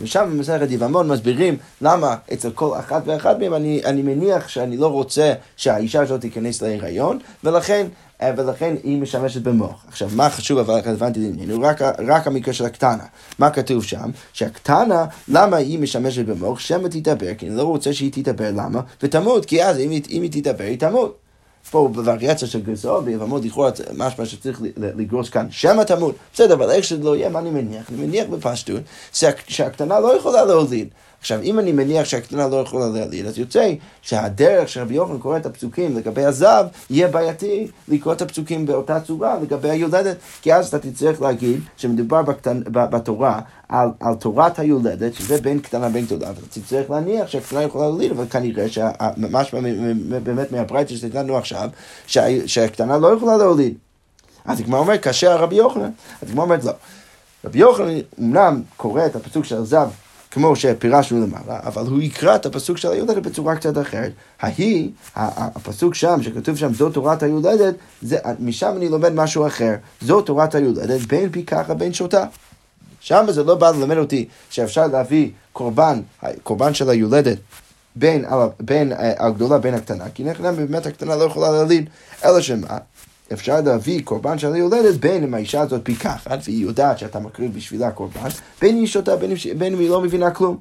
ושם 0.00 0.28
במסכת 0.30 0.70
יבמון 0.70 1.08
מסבירים 1.08 1.56
למה 1.80 2.16
אצל 2.32 2.50
כל 2.50 2.78
אחת 2.78 3.02
ואחת 3.06 3.38
מהם 3.38 3.54
אני, 3.54 3.80
אני 3.84 4.02
מניח 4.02 4.48
שאני 4.48 4.76
לא 4.76 4.86
רוצה 4.86 5.32
שהאישה 5.56 6.02
הזאת 6.02 6.20
תיכנס 6.20 6.62
להיריון, 6.62 7.18
ולכן 7.44 7.86
ולכן 8.22 8.74
היא 8.82 8.98
משמשת 9.02 9.42
במוח. 9.42 9.84
עכשיו, 9.88 10.08
מה 10.14 10.30
חשוב 10.30 10.58
אבל 10.58 10.80
רלוונטי 10.86 11.20
לעניינו? 11.20 11.62
רק, 11.62 11.82
רק 11.82 12.26
המקרה 12.26 12.54
של 12.54 12.64
הקטנה. 12.64 13.04
מה 13.38 13.50
כתוב 13.50 13.84
שם? 13.84 14.10
שהקטנה, 14.32 15.04
למה 15.28 15.56
היא 15.56 15.78
משמשת 15.78 16.26
במוח? 16.26 16.58
שמא 16.58 16.88
תדבר, 16.88 17.34
כי 17.34 17.48
אני 17.48 17.56
לא 17.56 17.62
רוצה 17.62 17.92
שהיא 17.92 18.12
תדבר, 18.12 18.50
למה? 18.50 18.80
ותמות, 19.02 19.44
כי 19.44 19.64
אז 19.64 19.78
אם, 19.78 19.90
אם 20.10 20.22
היא 20.22 20.30
תדבר, 20.42 20.64
היא 20.64 20.78
תמות. 20.78 21.16
פה 21.70 21.88
בווריאציה 21.92 22.48
של 22.48 22.62
גרסאות, 22.62 23.04
ביבמות 23.04 23.44
לכאורה 23.44 23.70
משמע 23.96 24.26
שצריך 24.26 24.60
לגרוס 24.76 25.28
כאן 25.28 25.46
שמא 25.50 25.82
תמות. 25.82 26.14
בסדר, 26.34 26.54
אבל 26.54 26.70
איך 26.70 26.84
שזה 26.84 27.02
לא 27.02 27.16
יהיה, 27.16 27.28
מה 27.28 27.38
אני 27.38 27.50
מניח? 27.50 27.90
אני 27.90 28.06
מניח 28.06 28.26
בפשטות 28.30 28.82
שהקטנה 29.48 30.00
לא 30.00 30.16
יכולה 30.16 30.44
להוליד. 30.44 30.88
עכשיו, 31.20 31.42
אם 31.42 31.58
אני 31.58 31.72
מניח 31.72 32.04
שהקטנה 32.04 32.48
לא 32.48 32.56
יכולה 32.56 32.86
להליד, 32.88 33.26
אז 33.26 33.38
יוצא 33.38 33.72
שהדרך 34.02 34.68
שרבי 34.68 34.94
יוחנן 34.94 35.18
קורא 35.18 35.36
את 35.36 35.46
הפסוקים 35.46 35.96
לגבי 35.96 36.24
הזב, 36.24 36.64
יהיה 36.90 37.08
בעייתי 37.08 37.68
לקרוא 37.88 38.12
את 38.12 38.22
הפסוקים 38.22 38.66
באותה 38.66 39.00
צורה 39.00 39.38
לגבי 39.42 39.70
היולדת, 39.70 40.16
כי 40.42 40.54
אז 40.54 40.68
אתה 40.68 40.78
תצטרך 40.78 41.22
להגיד 41.22 41.60
שמדובר 41.76 42.22
בקטנ... 42.22 42.60
בתורה 42.66 43.40
על, 43.68 43.88
על 44.00 44.14
תורת 44.14 44.58
היולדת, 44.58 45.14
שזה 45.14 45.40
בין 45.40 45.60
קטנה 45.60 45.88
בין 45.88 46.04
גדולה, 46.04 46.28
ואתה 46.28 46.60
תצטרך 46.60 46.90
להניח 46.90 47.28
שהקטנה 47.28 47.62
יכולה 47.62 47.88
להליד, 47.88 48.10
אבל 48.10 48.26
כנראה 48.30 48.68
שממש 48.68 49.54
באמת 50.22 50.52
מהברייתא 50.52 50.94
שתתנו 50.94 51.36
עכשיו, 51.36 51.68
שה... 52.06 52.48
שהקטנה 52.48 52.98
לא 52.98 53.16
יכולה 53.16 53.36
להוליד. 53.36 53.74
אז 54.44 54.60
הגמרא 54.60 54.80
אומרת, 54.80 55.02
כאשר 55.02 55.36
רבי 55.36 55.56
יוחנן, 55.56 55.90
אז 56.22 56.28
הגמרא 56.28 56.44
אומרת 56.44 56.64
לא. 56.64 56.72
רבי 57.44 57.58
יוחנן 57.58 57.98
אמנם 58.20 58.62
קורא 58.76 59.06
את 59.06 59.16
הפסוק 59.16 59.44
של 59.44 59.64
זב 59.64 59.88
כמו 60.30 60.56
שפירשנו 60.56 61.26
למעלה, 61.26 61.60
אבל 61.62 61.82
הוא 61.86 62.02
יקרא 62.02 62.36
את 62.36 62.46
הפסוק 62.46 62.78
של 62.78 62.92
היולדת 62.92 63.22
בצורה 63.22 63.56
קצת 63.56 63.78
אחרת. 63.78 64.12
ההיא, 64.40 64.90
הפסוק 65.14 65.94
שם, 65.94 66.22
שכתוב 66.22 66.56
שם, 66.56 66.74
זו 66.74 66.90
תורת 66.90 67.22
היולדת, 67.22 67.74
זה, 68.02 68.18
משם 68.40 68.72
אני 68.76 68.88
לומד 68.88 69.12
משהו 69.12 69.46
אחר. 69.46 69.74
זו 70.00 70.20
תורת 70.20 70.54
היולדת, 70.54 71.00
בין 71.00 71.30
פי 71.32 71.44
ככה 71.44 71.74
בין 71.74 71.92
שותה. 71.92 72.24
שם 73.00 73.26
זה 73.28 73.44
לא 73.44 73.54
בא 73.54 73.70
ללמד 73.70 73.96
אותי 73.96 74.28
שאפשר 74.50 74.86
להביא 74.86 75.30
קורבן, 75.52 76.00
קורבן 76.42 76.74
של 76.74 76.90
היולדת, 76.90 77.38
בין, 77.96 78.24
בין 78.60 78.92
אה, 78.92 79.26
הגדולה 79.26 79.58
בין 79.58 79.74
הקטנה, 79.74 80.04
כי 80.14 80.24
נכנע 80.24 80.52
באמת 80.52 80.86
הקטנה 80.86 81.16
לא 81.16 81.24
יכולה 81.24 81.50
להליד, 81.50 81.90
אלא 82.24 82.40
שמה? 82.40 82.78
אפשר 83.32 83.60
להביא 83.60 84.02
קורבן 84.04 84.38
של 84.38 84.52
היולדת 84.52 84.94
בין 84.94 85.22
אם 85.22 85.34
האישה 85.34 85.60
הזאת 85.60 85.80
פיקחת 85.84 86.38
והיא 86.44 86.62
יודעת 86.62 86.98
שאתה 86.98 87.18
מקריב 87.18 87.54
בשבילה 87.54 87.90
קורבן, 87.90 88.28
בין 88.60 88.74
אם 88.74 88.80
היא 88.80 88.86
שותה 88.86 89.16
בין, 89.16 89.72
אם 89.72 89.78
היא 89.78 89.90
לא 89.90 90.00
מבינה 90.00 90.30
כלום. 90.30 90.56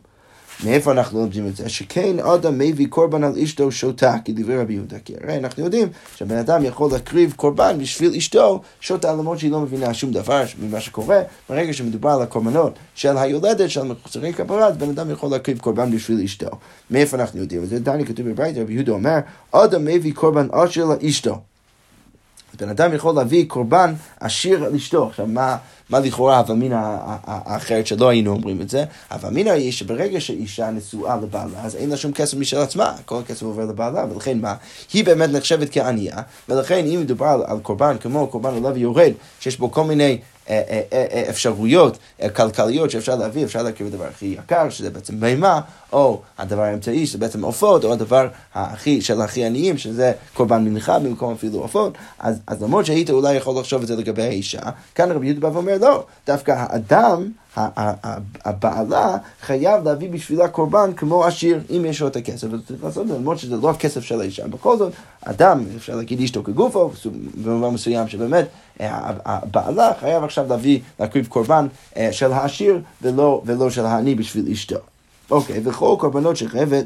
מאיפה 0.64 0.92
אנחנו 0.92 1.20
לומדים 1.20 1.48
את 1.48 1.56
זה? 1.56 1.70
שכן 1.70 2.20
אדם 2.20 2.58
מביא 2.58 2.88
קורבן 2.88 3.24
על 3.24 3.40
אשתו 3.44 3.72
שותה, 3.72 4.16
כדברי 4.26 4.58
רבי 4.58 4.74
יהודה. 4.74 5.00
כי 5.00 5.14
הרי 5.24 5.38
אנחנו 5.38 5.64
יודעים 5.64 5.88
שבן 6.16 6.38
אדם 6.38 6.64
יכול 6.64 6.92
להקריב 6.92 7.34
קורבן 7.36 7.78
בשביל 7.80 8.16
אשתו 8.16 8.62
שותה, 8.80 9.14
למרות 9.14 9.40
שהיא 9.40 9.52
לא 9.52 9.60
מבינה 9.60 9.94
שום 9.94 10.12
דבר 10.12 10.44
ממה 10.62 10.80
שקורה. 10.80 11.22
ברגע 11.50 11.74
שמדובר 11.74 12.10
על 12.10 12.22
הקורבנות 12.22 12.74
של 12.96 13.18
היולדת, 13.18 13.70
של 13.70 13.84
מחוסרי 13.84 14.34
כפרה, 14.34 14.68
אז 14.68 14.78
בן 14.78 14.90
אדם 14.90 15.12
יכול 15.12 15.32
להקריב 15.32 15.60
קורבן 15.60 15.92
בשביל 15.92 16.22
אשתו. 16.24 16.50
מאיפה 16.92 17.18
אנחנו 17.18 17.40
יודעים 17.40 17.64
את 17.64 17.70
זה? 17.70 17.80
דני 17.80 18.06
כתוב 18.06 18.30
בברית, 18.30 18.58
רבי 18.58 18.74
יהודה 18.74 18.92
אומר, 18.92 19.20
אדם 19.52 19.86
מביא 19.86 20.14
קורבן 20.14 20.48
עושר 20.52 20.86
לאשתו. 20.86 21.55
בן 22.62 22.70
אדם 22.70 22.94
יכול 22.94 23.16
להביא 23.16 23.46
קורבן 23.48 23.94
עשיר 24.20 24.64
על 24.64 24.76
אשתו. 24.76 25.08
עכשיו, 25.08 25.28
מה, 25.28 25.58
מה 25.90 26.00
לכאורה 26.00 26.38
הוומינה 26.38 26.98
האחרת 27.26 27.88
שלא 27.88 28.10
היינו 28.10 28.32
אומרים 28.32 28.62
את 28.62 28.70
זה? 28.70 28.86
הוומינה 29.12 29.52
היא 29.52 29.72
שברגע 29.72 30.22
שאישה 30.22 30.70
נשואה 30.70 31.16
לבעלה, 31.16 31.64
אז 31.64 31.76
אין 31.76 31.90
לה 31.90 31.98
שום 31.98 32.12
כסף 32.12 32.38
משל 32.38 32.58
עצמה, 32.58 32.94
כל 33.06 33.20
הכסף 33.20 33.44
עובר 33.44 33.66
לבעלה, 33.66 34.06
ולכן 34.12 34.40
מה? 34.40 34.56
היא 34.94 35.06
באמת 35.06 35.30
נחשבת 35.30 35.68
כענייה, 35.72 36.18
ולכן 36.50 36.86
אם 36.86 37.02
מדובר 37.02 37.26
על, 37.26 37.44
על 37.48 37.60
קורבן 37.60 37.98
כמו 37.98 38.28
קורבן 38.28 38.54
עולה 38.54 38.72
ויורד, 38.74 39.12
שיש 39.40 39.60
בו 39.60 39.72
כל 39.72 39.84
מיני 39.84 40.18
אפשרויות 41.30 41.98
כלכליות 42.36 42.92
שאפשר 42.92 43.16
להביא, 43.16 43.46
אפשר 43.46 43.64
להכיר 43.64 43.88
בדבר 43.88 44.06
הכי 44.06 44.26
יקר, 44.26 44.70
שזה 44.70 44.90
בעצם 44.90 45.20
בהמה, 45.20 45.62
או 45.94 46.22
הדבר 46.38 46.62
האמצעי, 46.62 47.06
שזה 47.06 47.18
בעצם 47.18 47.44
עופות, 47.44 47.84
או 47.84 47.94
הדבר 47.94 48.28
הכי, 48.54 49.02
של 49.02 49.22
הכי 49.22 49.46
עניים, 49.46 49.78
שזה 49.78 50.12
קורבן 50.34 50.64
מנחה 50.64 51.00
במקום 51.00 51.34
אפילו 51.34 51.60
עופות, 51.60 51.94
אז, 52.20 52.40
אז 52.48 52.64
למרות 52.64 52.86
שהיית 52.86 53.10
אולי 53.10 53.34
יכול 53.34 53.60
לחשוב 53.60 53.82
את 53.82 53.88
זה 53.88 53.96
לגבי 53.96 54.24
האישה, 54.24 54.62
כאן 54.96 55.12
רבי 55.12 55.26
יהודה 55.26 55.42
בא 55.42 55.54
ואומר, 55.54 55.78
לא, 55.82 56.06
דווקא 56.28 56.52
האדם, 56.58 57.32
הבעלה 58.46 59.18
חייב 59.42 59.84
להביא 59.84 60.10
בשבילה 60.10 60.48
קורבן 60.48 60.94
כמו 60.94 61.26
עשיר, 61.26 61.62
אם 61.70 61.86
יש 61.86 62.02
לו 62.02 62.08
את 62.08 62.16
הכסף, 62.16 62.48
אז 62.54 62.60
צריך 62.68 62.84
לעשות 62.84 63.04
את 63.04 63.08
זה, 63.08 63.16
למרות 63.16 63.40
שזה 63.40 63.56
לא 63.56 63.70
הכסף 63.70 64.04
של 64.04 64.22
האישה. 64.22 64.48
בכל 64.48 64.78
זאת, 64.78 64.94
אדם, 65.22 65.64
אפשר 65.78 65.96
להגיד 65.96 66.22
אשתו 66.22 66.44
כגופו, 66.44 66.92
במובן 67.44 67.74
מסוים 67.74 68.08
שבאמת 68.08 68.46
הבעלה 68.80 69.92
חייב 70.00 70.24
עכשיו 70.24 70.46
להביא, 70.50 70.80
להקריב 71.00 71.28
קורבן 71.28 71.68
אה, 71.98 72.10
של 72.12 72.34
העשיר 72.34 72.82
ולא, 73.02 73.42
ולא 73.46 73.70
של 73.70 73.86
העני 73.86 74.16
בשביל 74.16 74.52
אשתו. 74.52 74.78
אוקיי, 75.32 75.62
וכל 75.64 75.96
קורבנות 76.00 76.38
שחייבת 76.38 76.86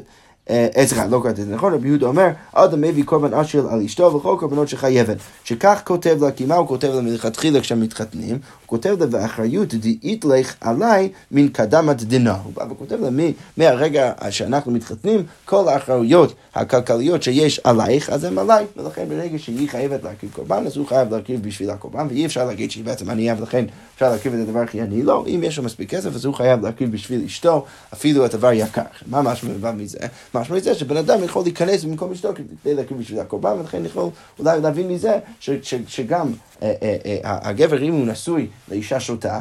סליחה, 0.86 1.06
לא 1.06 1.20
קראתי 1.22 1.42
את 1.42 1.46
זה 1.46 1.54
נכון, 1.54 1.74
רבי 1.74 1.88
יהודה 1.88 2.06
אומר, 2.06 2.28
אדם 2.52 2.80
מביא 2.80 3.04
קורבן 3.04 3.34
אשר 3.34 3.68
על 3.68 3.82
אשתו 3.82 4.14
וכל 4.14 4.36
קורבנות 4.40 4.68
שחייבת. 4.68 5.16
שכך 5.44 5.80
כותב 5.84 6.16
לה, 6.20 6.30
כי 6.30 6.46
מה 6.46 6.54
הוא 6.54 6.68
כותב 6.68 6.88
לה 6.94 7.00
מלכתחילה 7.00 7.60
כשהם 7.60 7.80
מתחתנים? 7.80 8.30
הוא 8.30 8.66
כותב 8.66 8.96
לה 9.00 9.06
באחריות 9.06 9.74
דאית 9.74 10.24
לך 10.24 10.54
עליי 10.60 11.08
מן 11.30 11.48
קדמת 11.48 12.02
דינה. 12.02 12.36
הוא 12.44 12.52
בא 12.56 12.64
וכותב 12.70 12.96
לה 13.00 13.08
מהרגע 13.56 14.12
שאנחנו 14.30 14.72
מתחתנים, 14.72 15.22
כל 15.44 15.68
האחריות 15.68 16.34
הכלכליות 16.54 17.22
שיש 17.22 17.60
עלייך, 17.64 18.10
אז 18.10 18.24
הם 18.24 18.38
עליי. 18.38 18.64
ולכן 18.76 19.04
ברגע 19.08 19.38
שהיא 19.38 19.68
חייבת 19.68 20.04
להקריב 20.04 20.32
קורבן, 20.32 20.66
אז 20.66 20.76
הוא 20.76 20.86
חייב 20.86 21.14
להקריב 21.14 21.42
בשביל 21.42 21.70
הקורבן, 21.70 22.06
ואי 22.10 22.26
אפשר 22.26 22.46
להגיד 22.46 22.70
שהיא 22.70 22.84
בעצם 22.84 23.10
ענייה, 23.10 23.34
ולכן 23.38 23.64
אפשר 23.94 24.10
להקריב 24.10 24.34
את 24.34 24.40
הדבר 24.48 24.60
הכי 24.60 24.80
עני. 24.80 25.02
לא, 25.02 25.24
אם 25.26 25.40
יש 25.44 25.58
לו 25.58 25.64
מספיק 25.64 25.90
כסף, 25.90 26.14
אז 26.14 26.24
הוא 26.24 26.34
חייב 26.34 26.62
להקריב 26.66 26.92
בשביל 26.92 27.24
אשתו, 27.24 27.64
אפילו 27.92 28.26
את 28.26 28.34
הדבר 28.34 28.52
יקר. 28.52 28.82
מה 29.06 29.22
משמע 29.22 29.72
מזה? 29.72 29.98
משמע 30.40 30.56
מזה 30.56 30.74
שבן 30.74 30.96
אדם 30.96 31.24
יכול 31.24 31.42
להיכנס 31.42 31.84
במקום 31.84 32.12
אשתו 32.12 32.28
כדי 32.34 32.74
להקריב 32.74 33.00
בשביל 33.00 33.20
הקורבן, 33.20 33.56
ולכן 33.60 33.84
יכול 33.84 34.08
אולי 34.38 34.60
להבין 34.60 34.88
מזה 34.88 35.18
ש, 35.40 35.50
ש, 35.62 35.74
שגם 35.88 36.32
אה, 36.62 36.72
אה, 36.82 36.96
אה, 37.06 37.38
הגבר, 37.48 37.82
אם 37.82 37.92
הוא 37.92 38.06
נשוי 38.06 38.46
לאישה 38.68 39.00
שותה, 39.00 39.40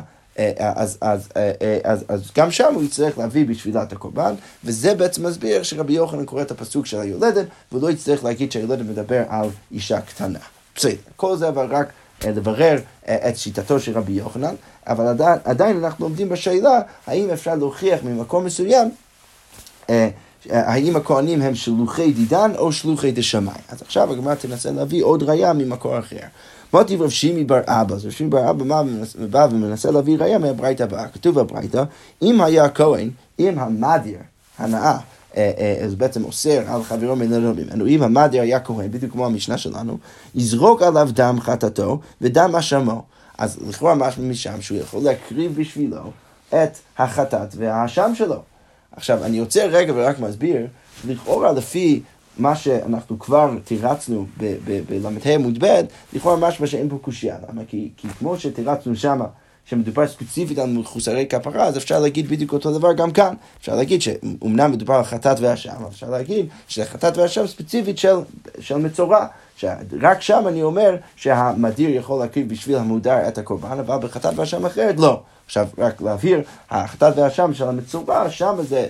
אז, 0.59 0.97
אז, 1.01 1.29
אז, 1.83 2.05
אז 2.07 2.31
גם 2.37 2.51
שם 2.51 2.73
הוא 2.73 2.83
יצטרך 2.83 3.17
להביא 3.17 3.45
בשבילה 3.45 3.83
את 3.83 3.93
הקורבן, 3.93 4.33
וזה 4.63 4.95
בעצם 4.95 5.25
מסביר 5.25 5.63
שרבי 5.63 5.93
יוחנן 5.93 6.25
קורא 6.25 6.41
את 6.41 6.51
הפסוק 6.51 6.85
של 6.85 6.99
היולדת, 6.99 7.45
והוא 7.71 7.81
לא 7.81 7.91
יצטרך 7.91 8.23
להגיד 8.23 8.51
שהיולדת 8.51 8.85
מדבר 8.85 9.23
על 9.29 9.49
אישה 9.71 10.01
קטנה. 10.01 10.39
בסדר, 10.75 10.93
כל 11.15 11.37
זה 11.37 11.49
אבל 11.49 11.65
רק 11.69 11.87
לברר 12.23 12.79
את 13.05 13.37
שיטתו 13.37 13.79
של 13.79 13.97
רבי 13.97 14.11
יוחנן, 14.11 14.55
אבל 14.87 15.07
עדיין, 15.07 15.39
עדיין 15.43 15.83
אנחנו 15.83 16.05
עומדים 16.05 16.29
בשאלה 16.29 16.81
האם 17.07 17.29
אפשר 17.29 17.55
להוכיח 17.55 17.99
ממקום 18.03 18.45
מסוים 18.45 18.89
האם 20.49 20.95
הכהנים 20.95 21.41
הם 21.41 21.55
שלוחי 21.55 22.13
דידן 22.13 22.51
או 22.57 22.71
שלוחי 22.71 23.11
דשמיא. 23.11 23.51
אז 23.69 23.81
עכשיו 23.81 24.11
הגמרא 24.11 24.35
תנסה 24.35 24.71
להביא 24.71 25.03
עוד 25.03 25.23
ראייה 25.23 25.53
ממקור 25.53 25.99
אחר. 25.99 26.17
מוטיב 26.73 27.01
רב 27.01 27.09
שימי 27.09 27.43
בר 27.43 27.61
אבא, 27.67 27.95
אז 27.95 28.05
רב 28.05 28.11
שימי 28.11 28.29
בר 28.29 28.49
אבא 28.49 28.83
בא 29.29 29.47
ומנסה 29.51 29.91
להביא 29.91 30.17
ראייה 30.19 30.37
מהברייתא 30.37 30.83
הבאה. 30.83 31.07
כתוב 31.07 31.39
בברייתא, 31.39 31.83
אם 32.21 32.41
היה 32.41 32.65
הכהן, 32.65 33.09
אם 33.39 33.59
המדיר, 33.59 34.19
הנאה, 34.57 34.97
אה, 35.37 35.51
אה, 35.57 35.85
אז 35.85 35.95
בעצם 35.95 36.23
אוסר 36.23 36.63
על 36.67 36.83
חברו 36.83 37.15
מלרוב 37.15 37.59
ממנו, 37.59 37.87
אם 37.87 38.03
המדיר 38.03 38.41
היה 38.41 38.59
כהן, 38.59 38.91
בדיוק 38.91 39.11
כמו 39.11 39.25
המשנה 39.25 39.57
שלנו, 39.57 39.97
יזרוק 40.35 40.81
עליו 40.81 41.09
דם 41.13 41.37
חטאתו 41.41 41.99
ודם 42.21 42.55
אשמו. 42.55 43.03
אז 43.37 43.57
לכאורה 43.67 43.95
משהו 43.95 44.23
משם 44.23 44.61
שהוא 44.61 44.77
יכול 44.77 45.03
להקריב 45.03 45.55
בשבילו 45.55 46.11
את 46.49 46.77
החטאת 46.97 47.55
והאשם 47.57 48.11
שלו. 48.15 48.41
עכשיו, 48.99 49.23
אני 49.23 49.37
עוצר 49.39 49.67
רגע 49.69 49.93
ורק 49.95 50.19
מסביר, 50.19 50.67
לכאורה 51.07 51.51
לפי 51.51 52.01
מה 52.37 52.55
שאנחנו 52.55 53.19
כבר 53.19 53.51
תירצנו 53.63 54.25
בל"ה 54.87 55.33
עמוד 55.33 55.63
ב', 55.63 55.81
לכאורה 56.13 56.35
משמע 56.35 56.67
שאין 56.67 56.89
פה 56.89 56.97
קושייה. 57.01 57.35
למה? 57.49 57.61
כי, 57.67 57.89
כי 57.97 58.07
כמו 58.19 58.39
שתירצנו 58.39 58.95
שמה, 58.95 59.25
שמדובר 59.65 60.07
ספציפית 60.07 60.57
על 60.57 60.69
מחוסרי 60.69 61.25
כפרה, 61.29 61.63
אז 61.63 61.77
אפשר 61.77 61.99
להגיד 61.99 62.27
בדיוק 62.29 62.53
אותו 62.53 62.77
דבר 62.77 62.93
גם 62.93 63.11
כאן. 63.11 63.33
אפשר 63.61 63.75
להגיד 63.75 64.01
שאומנם 64.01 64.71
מדובר 64.71 64.93
על 64.93 65.03
חטאת 65.03 65.37
ואשם, 65.39 65.71
אבל 65.77 65.87
אפשר 65.87 66.09
להגיד 66.09 66.45
שזה 66.67 66.85
חטאת 66.85 67.17
ואשם 67.17 67.47
ספציפית 67.47 67.97
של, 67.97 68.15
של 68.59 68.77
מצורע. 68.77 69.25
שרק 69.57 70.21
שם 70.21 70.43
אני 70.47 70.63
אומר 70.63 70.95
שהמדיר 71.15 71.89
יכול 71.89 72.19
להקריב 72.19 72.49
בשביל 72.49 72.77
המודר 72.77 73.27
את 73.27 73.37
הקורבן, 73.37 73.79
אבל 73.79 73.97
בחטאת 73.97 74.33
ואשם 74.35 74.65
אחרת 74.65 74.95
לא. 74.99 75.21
עכשיו, 75.49 75.67
רק 75.77 76.01
להבהיר, 76.01 76.41
החטאת 76.69 77.17
והאשם 77.17 77.53
של 77.53 77.67
המצורע, 77.67 78.29
שם 78.29 78.55
זה 78.61 78.87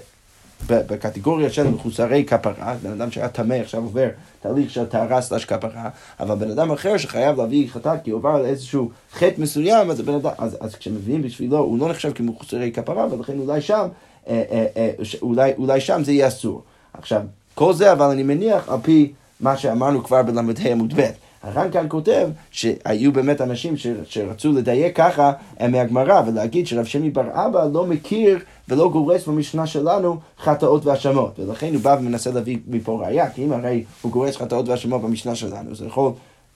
בקטגוריה 0.68 1.50
של 1.50 1.68
מחוסרי 1.68 2.26
כפרה, 2.26 2.76
בן 2.84 2.92
אדם 2.92 3.12
שהיה 3.12 3.30
טמא 3.30 3.54
עכשיו 3.54 3.82
עובר 3.82 4.08
תהליך 4.42 4.70
של 4.70 4.86
טהרה 4.86 5.22
סלש 5.22 5.46
כפרה, 5.46 5.90
אבל 6.20 6.36
בן 6.36 6.52
אדם 6.52 6.72
אחר 6.72 6.98
שחייב 6.98 7.38
להביא 7.38 7.70
חטאת 7.70 8.04
כי 8.04 8.12
הוא 8.12 8.20
עבר 8.20 8.30
על 8.30 8.46
איזשהו 8.46 8.92
חטא 9.14 9.34
מסוים, 9.38 9.92
אז, 9.92 10.00
אדם, 10.00 10.20
אז, 10.38 10.58
אז 10.60 10.76
כשמביאים 10.76 11.22
בשבילו, 11.22 11.58
הוא 11.58 11.80
לא 11.80 11.90
נחשב 11.90 12.12
כמחוסרי 12.14 12.72
כפרה, 12.72 13.08
ולכן 13.12 13.40
אולי 13.40 13.62
שם, 13.62 13.88
אה, 14.28 14.44
אה, 14.52 14.66
אה, 14.78 14.92
אולי, 15.22 15.54
אולי 15.58 15.82
שם 15.82 16.04
זה 16.04 16.12
יהיה 16.12 16.28
אסור. 16.28 16.64
עכשיו, 16.94 17.22
כל 17.56 17.74
זה 17.74 17.92
אבל 17.92 18.06
אני 18.06 18.24
מניח 18.24 18.70
על 18.70 18.80
פי 18.84 19.12
מה 19.40 19.58
שאמרנו 19.58 20.04
כבר 20.04 20.24
בל"ה 20.24 20.42
עמוד 20.72 20.94
ב'. 20.96 21.29
הר"ן 21.44 21.72
כאן 21.72 21.86
כותב 21.90 22.30
שהיו 22.52 23.12
באמת 23.12 23.42
אנשים 23.42 23.78
ש, 23.78 23.88
שרצו 24.06 24.52
לדייק 24.52 24.96
ככה 24.98 25.32
מהגמרא 25.70 26.22
ולהגיד 26.28 26.68
שרב 26.68 26.86
שמי 26.86 27.10
בר 27.10 27.28
אבא 27.34 27.66
לא 27.74 27.86
מכיר 27.86 28.40
ולא 28.70 28.90
גורס 28.90 29.28
במשנה 29.28 29.68
שלנו 29.68 30.18
חטאות 30.40 30.86
והאשמות 30.86 31.40
ולכן 31.40 31.74
הוא 31.74 31.82
בא 31.82 31.96
ומנסה 32.00 32.32
להביא 32.32 32.58
מפה 32.68 33.02
ראייה 33.02 33.30
כי 33.30 33.46
אם 33.46 33.52
הרי 33.52 33.84
הוא 34.02 34.12
גורס 34.12 34.38
חטאות 34.38 34.68
והאשמות 34.68 35.02
במשנה 35.02 35.36
שלנו 35.36 35.76
זה 35.76 35.86
יכול 35.86 36.12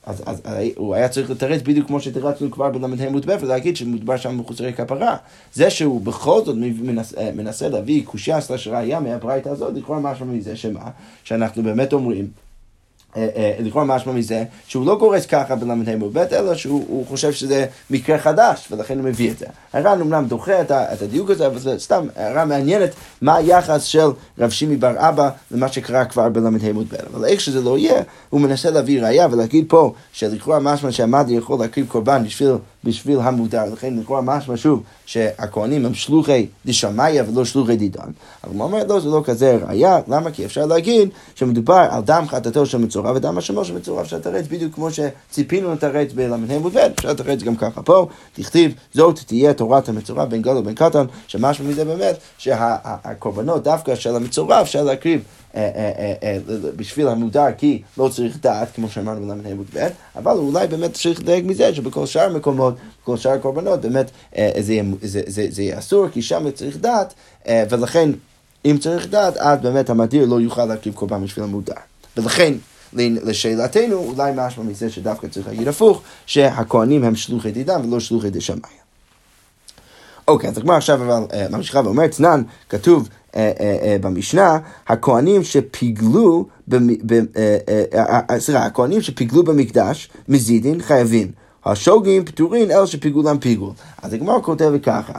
אז, 0.06 0.24
אז 0.26 0.42
הוא 0.76 0.96
היה 0.96 1.10
צריך 1.10 1.30
לתרץ 1.32 1.62
בדיוק 1.62 1.88
כמו 1.88 2.00
שתרצנו 2.00 2.52
כבר 2.52 2.70
בל"ה 2.70 3.08
עמוד 3.08 3.26
ב' 3.26 3.38
ולהגיד 3.42 3.78
שמדובר 3.78 4.18
שם 4.18 4.38
מחוסרי 4.38 4.74
כפרה. 4.74 5.18
זה 5.54 5.70
שהוא 5.70 6.02
בכל 6.02 6.42
זאת 6.46 6.56
מנס, 6.58 7.14
מנסה 7.36 7.70
להביא 7.70 8.06
קושייה 8.06 8.42
סלש 8.42 8.68
ראייה 8.68 9.00
מהברייתא 9.00 9.50
הזאת, 9.50 9.74
לכאורה 9.76 10.00
משהו 10.00 10.26
מזה 10.26 10.56
שמה? 10.56 10.90
שאנחנו 11.24 11.64
באמת 11.64 11.94
אומרים 11.94 12.24
אה, 12.24 12.28
אה, 12.28 12.53
לכאורה 13.60 13.86
משמע 13.86 14.14
מזה 14.14 14.44
שהוא 14.68 14.86
לא 14.86 14.96
גורס 14.96 15.26
ככה 15.26 15.56
בל"ה 15.56 15.74
עמוד 15.74 16.14
ב', 16.14 16.18
אלא 16.18 16.56
שהוא 16.56 17.06
חושב 17.08 17.32
שזה 17.32 17.66
מקרה 17.90 18.18
חדש, 18.18 18.68
ולכן 18.72 19.00
הוא 19.00 19.06
מביא 19.06 19.32
את 19.32 19.38
זה. 19.38 19.46
הר"ן 19.74 20.02
אומנם 20.02 20.26
דוחה 20.28 20.62
את, 20.62 20.72
את 20.72 21.02
הדיוק 21.02 21.30
הזה, 21.30 21.48
אבל 21.48 21.60
זה 21.60 21.80
סתם 21.80 22.08
הערה 22.16 22.46
מעניינת 22.46 22.90
מה 23.22 23.36
היחס 23.36 23.84
של 23.84 24.08
רב 24.40 24.50
שימי 24.50 24.76
בר 24.76 24.94
אבא 24.98 25.30
למה 25.52 25.68
שקרה 25.68 26.06
כבר 26.06 26.30
בל"ה 26.30 26.50
עמוד 26.70 26.88
ב'. 26.90 26.96
אבל 27.14 27.26
איך 27.26 27.42
שזה 27.42 27.62
לא 27.62 27.78
יהיה, 27.78 28.02
הוא 28.30 28.42
מנסה 28.42 28.70
להביא 28.70 29.02
ראייה 29.02 29.28
ולהגיד 29.32 29.66
פה 29.68 29.94
שלכאורה 30.14 30.60
משמע 30.60 30.92
שהמאדי 30.92 31.34
יכול 31.34 31.60
להקריב 31.60 31.88
קורבן 31.88 32.24
בשביל 32.24 32.52
בשביל 32.84 33.20
המודר, 33.20 33.66
לכן 33.74 33.98
לכאורה 34.00 34.22
משמע 34.22 34.58
שוב 34.58 34.84
שהכהנים 35.06 35.86
הם 35.86 35.94
שלוחי 35.94 36.48
דשמיא 36.66 37.22
ולא 37.28 37.46
שלוחי 37.46 37.76
דידן. 37.76 38.10
אבל 38.44 38.54
הוא 38.54 38.64
אומר 38.64 38.84
לא, 38.88 39.00
זה 39.00 39.10
לא 39.10 39.22
כזה 39.26 39.58
ראייה, 39.68 40.00
למה? 40.08 40.32
כי 40.32 40.46
אפשר 40.46 40.66
להגיד 40.66 41.10
שמדובר 41.36 41.88
על 41.90 42.02
דם 42.02 42.24
חטאתו 42.28 42.66
של 42.66 42.78
מצורע 42.78 43.12
ודם 43.16 43.38
אשמו 43.38 43.66
של 43.66 43.76
מצורע, 43.76 44.02
אפשר 44.02 44.18
לתרץ 44.18 44.46
בדיוק 44.48 44.76
כמו 44.76 44.88
שציפינו 44.92 45.74
לתרץ 45.74 46.14
בל"ה 46.14 46.38
מ"ב, 46.38 46.78
אפשר 46.78 47.10
לתרץ 47.10 47.44
גם 47.44 47.56
ככה 47.56 47.82
פה, 47.82 48.08
תכתיב 48.34 48.74
זאת 48.94 49.20
תהיה 49.26 49.54
תורת 49.54 49.90
המצורע 49.90 50.26
בין 50.26 50.42
גדול 50.42 50.58
ובין 50.58 50.76
קטן, 50.76 51.06
שמשמע 51.28 51.70
מזה 51.70 51.86
באמת 51.86 52.18
שהקורבנות 52.38 53.64
דווקא 53.64 53.96
של 53.96 54.16
המצורע 54.16 54.62
אפשר 54.62 54.84
להקריב 54.84 55.22
בשביל 56.76 57.08
המודר, 57.08 57.46
כי 57.58 57.82
לא 57.98 58.10
צריך 58.10 58.38
דעת, 58.42 58.76
כמו 58.76 58.90
שאמרנו 58.90 59.28
בל"ה 59.28 59.50
עמוד 59.50 59.66
אבל 60.16 60.32
אולי 60.32 60.68
באמת 60.68 60.94
צריך 60.94 61.20
לדייק 61.20 61.46
מזה 61.46 61.76
שבכל 61.76 62.06
שאר 62.06 62.22
המקומות, 62.22 62.76
בכל 63.04 63.18
שאר 63.18 63.32
הקורבנות, 63.32 63.82
באמת 63.82 64.12
זה 64.58 65.62
יהיה 65.62 65.80
אסור, 65.80 66.08
כי 66.10 66.22
שם 66.22 66.52
צריך 66.52 66.78
דעת, 66.78 67.14
ולכן 67.48 68.10
אם 68.66 68.78
צריך 68.80 69.08
דעת, 69.08 69.38
אז 69.38 69.60
באמת 69.60 69.90
המדיר 69.90 70.26
לא 70.26 70.42
יוכל 70.42 70.66
להרכיב 70.66 70.94
קורבן 70.94 71.24
בשביל 71.24 71.46
המודר. 71.46 71.74
ולכן, 72.18 72.54
לשאלתנו, 72.94 73.96
אולי 73.96 74.32
משמע 74.36 74.64
מזה 74.64 74.90
שדווקא 74.90 75.28
צריך 75.28 75.48
להגיד 75.48 75.68
הפוך, 75.68 76.02
שהכהנים 76.26 77.04
הם 77.04 77.16
שלוחי 77.16 77.52
דידם 77.52 77.82
ולא 77.88 78.00
שלוחי 78.00 78.30
דשמיא. 78.30 78.60
אוקיי, 80.28 80.50
אז 80.50 80.58
הגמרא 80.58 80.78
עכשיו 80.78 81.04
אבל 81.04 81.48
ממשיכה 81.50 81.82
ואומרת, 81.84 82.12
תנן, 82.12 82.44
כתוב 82.70 83.02
אה, 83.02 83.06
אה, 83.06 83.10
אה, 83.10 83.23
במשנה, 84.02 84.58
הכהנים 84.88 85.44
שפיגלו, 85.44 86.46
סליחה, 88.38 88.66
הכהנים 88.66 89.02
שפיגלו 89.02 89.44
במקדש, 89.44 90.10
מזידין, 90.28 90.82
חייבים. 90.82 91.32
השוגים 91.66 92.26
פטורין, 92.26 92.72
אלה 92.72 92.88
שפיגלו 92.88 93.24
להם 93.24 93.38
פיגול. 93.38 93.72
אז 94.02 94.14
הגמרא 94.14 94.42
כותבת 94.42 94.84
ככה, 94.84 95.14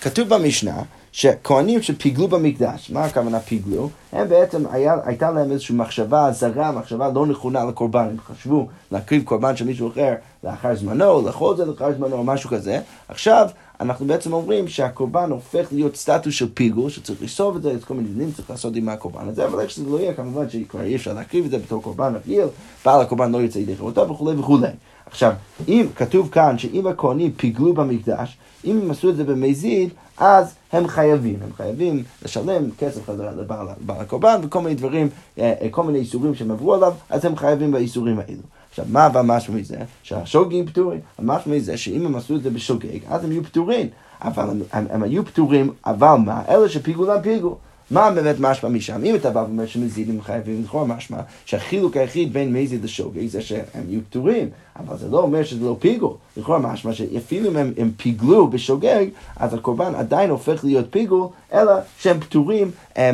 כתוב 0.00 0.28
במשנה, 0.28 0.82
שכהנים 1.12 1.82
שפיגלו 1.82 2.28
במקדש, 2.28 2.90
מה 2.90 3.04
הכוונה 3.04 3.40
פיגלו? 3.40 3.88
הם 4.12 4.28
בעצם, 4.28 4.62
היה, 4.70 4.96
הייתה 5.04 5.30
להם 5.30 5.52
איזושהי 5.52 5.74
מחשבה 5.74 6.32
זרה, 6.32 6.72
מחשבה 6.72 7.10
לא 7.14 7.26
נכונה 7.26 7.64
לקורבן, 7.64 8.08
הם 8.10 8.16
חשבו 8.26 8.68
להקריב 8.92 9.22
קורבן 9.22 9.56
של 9.56 9.64
מישהו 9.64 9.88
אחר 9.88 10.14
לאחר 10.44 10.76
זמנו, 10.76 11.22
לאכול 11.26 11.52
את 11.52 11.56
זה 11.56 11.64
לאחר 11.64 11.92
זמנו 11.98 12.24
משהו 12.24 12.50
כזה. 12.50 12.80
עכשיו, 13.08 13.48
אנחנו 13.80 14.06
בעצם 14.06 14.32
אומרים 14.32 14.68
שהקורבן 14.68 15.30
הופך 15.30 15.68
להיות 15.72 15.96
סטטוס 15.96 16.34
של 16.34 16.48
פיגול, 16.54 16.90
שצריך 16.90 17.22
לסוב 17.22 17.56
את 17.56 17.62
זה, 17.62 17.72
את 17.72 17.84
כל 17.84 17.94
מיני 17.94 18.08
דברים 18.08 18.32
צריך 18.32 18.50
לעשות 18.50 18.76
עם 18.76 18.88
הקורבן 18.88 19.28
הזה, 19.28 19.46
אבל 19.46 19.60
איך 19.60 19.70
שזה 19.70 19.90
לא 19.90 20.00
יהיה, 20.00 20.14
כמובן 20.14 20.50
שכבר 20.50 20.82
אי 20.82 20.96
אפשר 20.96 21.12
להקריב 21.12 21.44
את 21.44 21.50
זה 21.50 21.58
בתור 21.58 21.82
קורבן 21.82 22.14
רגיל, 22.14 22.46
בעל 22.84 23.00
הקורבן 23.00 23.32
לא 23.32 23.38
יוצא 23.38 23.58
ידי 23.58 23.76
חירותו 23.76 24.08
וכולי 24.08 24.36
וכולי. 24.38 24.68
עכשיו, 25.06 25.32
אם 25.68 25.86
כתוב 25.96 26.28
כאן 26.30 26.58
שאם 26.58 26.86
הכהנים 26.86 27.32
פיגלו 27.32 27.74
במקדש, 27.74 28.36
אם 28.64 28.80
הם 28.82 28.90
עשו 28.90 29.10
את 29.10 29.16
זה 29.16 29.24
במזיד, 29.24 29.90
אז 30.18 30.54
הם 30.72 30.88
חייבים, 30.88 31.38
הם 31.44 31.52
חייבים 31.56 32.02
לשלם 32.22 32.70
כסף 32.78 33.06
חזרה 33.06 33.32
לבעל 33.32 33.68
הקורבן 34.00 34.40
וכל 34.42 34.60
מיני 34.60 34.74
דברים, 34.74 35.08
אה, 35.38 35.54
אה, 35.62 35.68
כל 35.70 35.82
מיני 35.82 35.98
איסורים 35.98 36.34
שהם 36.34 36.50
עברו 36.50 36.74
עליו, 36.74 36.94
אז 37.10 37.24
הם 37.24 37.36
חייבים 37.36 37.72
באיסורים 37.72 38.18
האלו. 38.18 38.42
עכשיו, 38.78 38.92
מה 38.92 39.06
אבל 39.06 39.20
משהו 39.20 39.54
מזה? 39.54 39.76
שהשוגגים 40.02 40.66
פטורים. 40.66 41.00
המשהו 41.18 41.50
מזה 41.50 41.76
שאם 41.76 42.06
הם 42.06 42.16
עשו 42.16 42.36
את 42.36 42.42
זה 42.42 42.50
בשוגג, 42.50 42.98
אז 43.08 43.24
הם 43.24 43.32
יהיו 43.32 43.44
פטורים. 43.44 43.88
אבל 44.22 44.50
הם, 44.50 44.60
הם, 44.72 44.86
הם 44.90 45.02
היו 45.02 45.24
פטורים, 45.24 45.70
אבל 45.86 46.14
מה? 46.24 46.42
אלה 46.48 46.68
שפיגו 46.68 47.06
להם 47.06 47.22
פיגו. 47.22 47.56
מה 47.90 48.10
באמת 48.10 48.36
משמע 48.38 48.68
משם? 48.68 49.04
אם 49.04 49.14
אתה 49.14 49.30
בא 49.30 49.38
ואומר 49.38 49.66
שמזידים 49.66 50.22
חייבים, 50.22 50.62
לכאורה 50.64 50.84
משמע 50.84 51.18
שהחילוק 51.44 51.96
היחיד 51.96 52.32
בין 52.32 52.52
מזיד 52.52 52.84
לשוגג 52.84 53.26
זה 53.26 53.42
שהם 53.42 53.84
יהיו 53.88 54.00
פטורים. 54.10 54.48
אבל 54.78 54.98
זה 54.98 55.08
לא 55.08 55.20
אומר 55.20 55.44
שזה 55.44 55.64
לא 55.64 55.76
פיגול. 55.78 56.14
לכאורה 56.36 56.58
משמע 56.58 56.92
שאפילו 56.92 57.50
אם 57.50 57.56
הם, 57.56 57.72
הם 57.76 57.90
פיגלו 57.96 58.48
בשוגג, 58.48 59.06
אז 59.36 59.54
הקורבן 59.54 59.94
עדיין 59.94 60.30
הופך 60.30 60.64
להיות 60.64 60.86
פיגול, 60.90 61.26
אלא 61.52 61.72
שהם 61.98 62.20
פטורים 62.20 62.70
אה, 62.96 63.10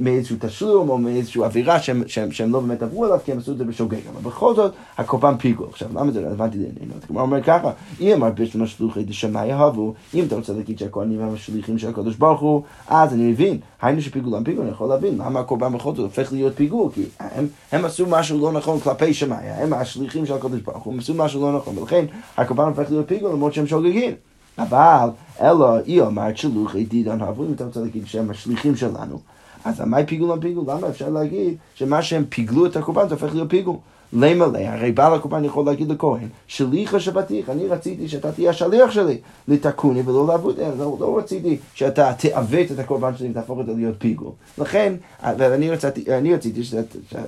מאיזשהו 0.00 0.36
תשלום 0.40 0.88
או 0.88 0.98
מאיזושהי 0.98 1.40
אווירה 1.42 1.80
שהם, 1.80 2.02
שהם, 2.06 2.32
שהם 2.32 2.52
לא 2.52 2.60
באמת 2.60 2.82
עברו 2.82 3.04
עליו, 3.04 3.18
כי 3.24 3.32
הם 3.32 3.38
עשו 3.38 3.52
את 3.52 3.58
זה 3.58 3.64
בשוגג. 3.64 3.98
אבל 4.12 4.30
בכל 4.30 4.54
זאת, 4.54 4.72
הקורבן 4.98 5.36
פיגול. 5.36 5.66
עכשיו, 5.70 5.88
למה 5.94 6.12
זה 6.12 6.20
רלוונטי 6.20 6.58
לעניינו? 6.58 6.94
אז 6.96 7.04
כלומר 7.06 7.22
אומר 7.22 7.42
ככה, 7.42 7.70
אם 8.00 8.22
הרבה 8.22 8.44
שלוחי 8.66 9.04
דשמיא 9.04 9.40
יהבו, 9.40 9.94
אם 10.14 10.24
אתה 10.24 10.36
רוצה 10.36 10.52
להגיד 10.52 10.78
שהכהנים 10.78 11.20
הם 11.20 11.34
השליחים 11.34 11.78
של 11.78 11.88
הקדוש 11.88 12.16
ברוך 12.16 12.40
הוא, 12.40 12.62
אז 12.88 13.12
אני 13.12 13.22
מבין, 13.22 13.58
היינו 13.82 14.02
שפיגולם 14.02 14.44
פיגול, 14.44 14.62
אני 14.62 14.70
יכול 14.70 14.88
להבין 14.88 15.18
למה 15.18 15.40
הקורבן 15.40 15.72
בכל 15.72 15.94
זאת 15.94 15.98
הופך 15.98 16.32
להיות 16.32 16.56
פיגול, 16.56 16.90
כי 16.94 17.04
הם, 17.18 17.46
הם 17.72 17.84
עשו 17.84 18.06
משהו 18.06 18.38
לא 18.40 18.52
נכון 18.52 18.80
כלפי 18.80 19.14
שמיא, 19.14 19.36
הם 19.36 19.72
השליחים 19.72 20.26
של 20.26 20.34
הקדוש 20.34 20.60
ברוך 20.60 20.84
הוא. 20.84 20.97
עשו 20.98 21.14
משהו 21.14 21.42
לא 21.42 21.58
נכון, 21.58 21.78
ולכן 21.78 22.04
הקורבן 22.36 22.64
הופך 22.64 22.90
להיות 22.90 23.08
פיגול 23.08 23.32
למרות 23.32 23.54
שהם 23.54 23.66
שוגגים. 23.66 24.14
אבל, 24.58 25.08
אלא, 25.40 25.76
היא 25.84 26.00
אומרת 26.00 26.36
שלוחי 26.36 26.84
דידן 26.84 27.22
אהבו, 27.22 27.44
אם 27.44 27.52
אתה 27.52 27.64
רוצה 27.64 27.80
להגיד 27.80 28.06
שהם 28.06 28.30
השליחים 28.30 28.76
שלנו, 28.76 29.20
אז 29.64 29.80
מה 29.80 30.04
פיגול 30.06 30.32
על 30.32 30.40
פיגול? 30.40 30.64
למה 30.68 30.88
אפשר 30.88 31.08
להגיד 31.08 31.56
שמה 31.74 32.02
שהם 32.02 32.24
פיגלו 32.28 32.66
את 32.66 32.76
הקורבן 32.76 33.08
זה 33.08 33.14
הופך 33.14 33.34
להיות 33.34 33.50
פיגול? 33.50 33.76
למלא, 34.12 34.58
הרי 34.58 34.92
בעל 34.92 35.14
הקורבן 35.14 35.44
יכול 35.44 35.66
להגיד 35.66 35.90
לכהן, 35.90 36.28
שליחה 36.46 37.00
שבתיך, 37.00 37.50
אני 37.50 37.66
רציתי 37.66 38.08
שאתה 38.08 38.32
תהיה 38.32 38.50
השליח 38.50 38.90
שלי 38.90 39.18
לתקוני 39.48 40.00
ולא 40.00 40.26
לעבוד, 40.26 40.58
לא, 40.78 40.96
לא 41.00 41.18
רציתי 41.18 41.58
שאתה 41.74 42.12
תעוות 42.18 42.72
את 42.72 42.78
הקורבן 42.78 43.16
שלי 43.16 43.30
ותהפוך 43.30 43.58
זה 43.66 43.72
להיות 43.74 43.94
פיגול. 43.98 44.32
לכן, 44.58 44.94
ואני 45.22 45.70
רציתי, 45.70 46.04
רציתי 46.34 46.62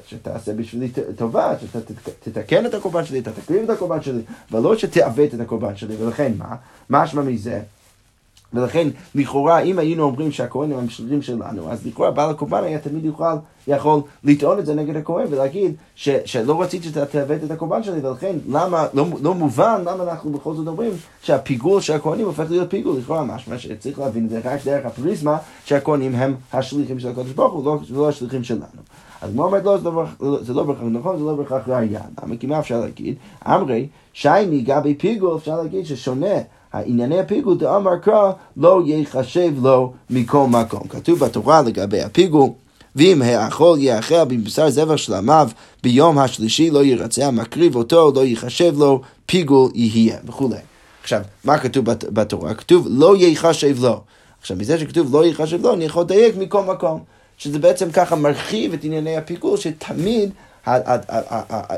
שתעשה 0.06 0.54
בשבילי 0.54 0.88
טובה, 1.16 1.54
שאתה 1.60 1.92
תתקן 2.20 2.66
את 2.66 2.74
הקורבן 2.74 3.04
שלי, 3.04 3.18
אתה 3.18 3.30
תקריב 3.32 3.62
את 3.62 3.70
הקורבן 3.70 4.02
שלי, 4.02 4.22
ולא 4.52 4.78
שתעוות 4.78 5.34
את 5.34 5.40
הקורבן 5.40 5.76
שלי, 5.76 5.96
ולכן 5.96 6.32
מה? 6.38 6.56
מה 6.88 7.02
משמע 7.04 7.22
מזה? 7.22 7.60
ולכן, 8.54 8.88
לכאורה, 9.14 9.60
אם 9.60 9.78
היינו 9.78 10.02
אומרים 10.02 10.32
שהכהנים 10.32 10.78
הם 10.78 10.86
השליחים 10.86 11.22
שלנו, 11.22 11.70
אז 11.70 11.86
לכאורה 11.86 12.10
בעל 12.10 12.30
הקורבן 12.30 12.64
היה 12.64 12.78
תמיד 12.78 13.04
יוכל, 13.04 13.34
יכול 13.66 14.00
לטעון 14.24 14.58
את 14.58 14.66
זה 14.66 14.74
נגד 14.74 14.96
הכהן 14.96 15.26
ולהגיד 15.30 15.74
ש, 15.94 16.08
שלא 16.24 16.62
רציתי 16.62 16.88
שאתה 16.88 17.06
תעוות 17.06 17.44
את 17.44 17.50
הקורבן 17.50 17.82
שלי, 17.82 18.06
ולכן 18.06 18.36
למה, 18.48 18.86
לא, 18.94 19.06
לא 19.22 19.34
מובן 19.34 19.82
למה 19.86 20.04
אנחנו 20.04 20.30
בכל 20.30 20.54
זאת 20.54 20.66
אומרים 20.66 20.92
שהפיגול 21.22 21.80
של 21.80 21.92
הכהנים 21.92 22.26
הופך 22.26 22.50
להיות 22.50 22.70
פיגול, 22.70 22.98
לכאורה 22.98 23.24
משמע 23.24 23.58
שצריך 23.58 23.98
להבין 23.98 24.24
את 24.24 24.30
זה 24.30 24.40
רק 24.44 24.64
דרך 24.64 24.86
הפריזמה 24.86 25.38
שהכהנים 25.64 26.14
הם 26.14 26.34
השליחים 26.52 27.00
של 27.00 27.08
הקדוש 27.08 27.32
ברוך 27.32 27.52
הוא, 27.52 27.64
לא, 27.64 27.78
לא 27.90 28.08
השליחים 28.08 28.44
שלנו. 28.44 28.80
אז 29.22 29.30
כמו 29.32 29.44
אומרת, 29.44 29.64
לא, 29.64 29.78
זה 30.40 30.54
לא 30.54 30.64
בהכרח 30.64 30.84
נכון, 30.90 31.18
זה 31.18 31.24
לא 31.24 31.34
בהכרח 31.34 31.68
ראייה. 31.68 32.00
למה? 32.22 32.36
כי 32.36 32.46
מה 32.46 32.58
אפשר 32.58 32.80
להגיד? 32.80 33.14
אמרי, 33.46 33.88
שייני 34.12 34.60
גבי 34.60 34.94
פיגול, 34.94 35.36
אפשר 35.36 35.62
להגיד 35.62 35.86
ששונה 35.86 36.34
ענייני 36.74 37.18
הפיגול, 37.18 37.58
דאמר 37.58 37.96
קרא, 37.96 38.32
לא 38.56 38.82
ייחשב 38.86 39.52
לו 39.62 39.92
מכל 40.10 40.46
מקום. 40.46 40.88
כתוב 40.88 41.18
בתורה 41.18 41.62
לגבי 41.62 42.00
הפיגול, 42.00 42.48
ואם 42.96 43.22
האכול 43.22 43.78
יאכל 43.80 44.24
בבשר 44.24 44.70
זבח 44.70 44.96
של 44.96 45.14
עמיו 45.14 45.48
ביום 45.82 46.18
השלישי 46.18 46.70
לא 46.70 46.84
ירצה, 46.84 47.30
מקריב 47.30 47.76
אותו, 47.76 48.12
לא 48.14 48.24
ייחשב 48.24 48.78
לו, 48.78 49.00
פיגול 49.26 49.70
יהיה, 49.74 50.16
וכולי. 50.26 50.56
עכשיו, 51.02 51.20
מה 51.44 51.58
כתוב 51.58 51.84
בתורה? 51.90 52.54
כתוב 52.54 52.86
לא 52.90 53.16
ייחשב 53.16 53.84
לו. 53.84 54.00
עכשיו, 54.40 54.56
מזה 54.56 54.78
שכתוב 54.78 55.14
לא 55.14 55.24
ייחשב 55.24 55.62
לו, 55.62 55.74
אני 55.74 55.84
יכול 55.84 56.02
לדייק 56.02 56.36
מכל 56.36 56.64
מקום. 56.64 57.00
שזה 57.38 57.58
בעצם 57.58 57.90
ככה 57.90 58.16
מרחיב 58.16 58.72
את 58.72 58.84
ענייני 58.84 59.16
הפיגול, 59.16 59.56
שתמיד, 59.56 60.30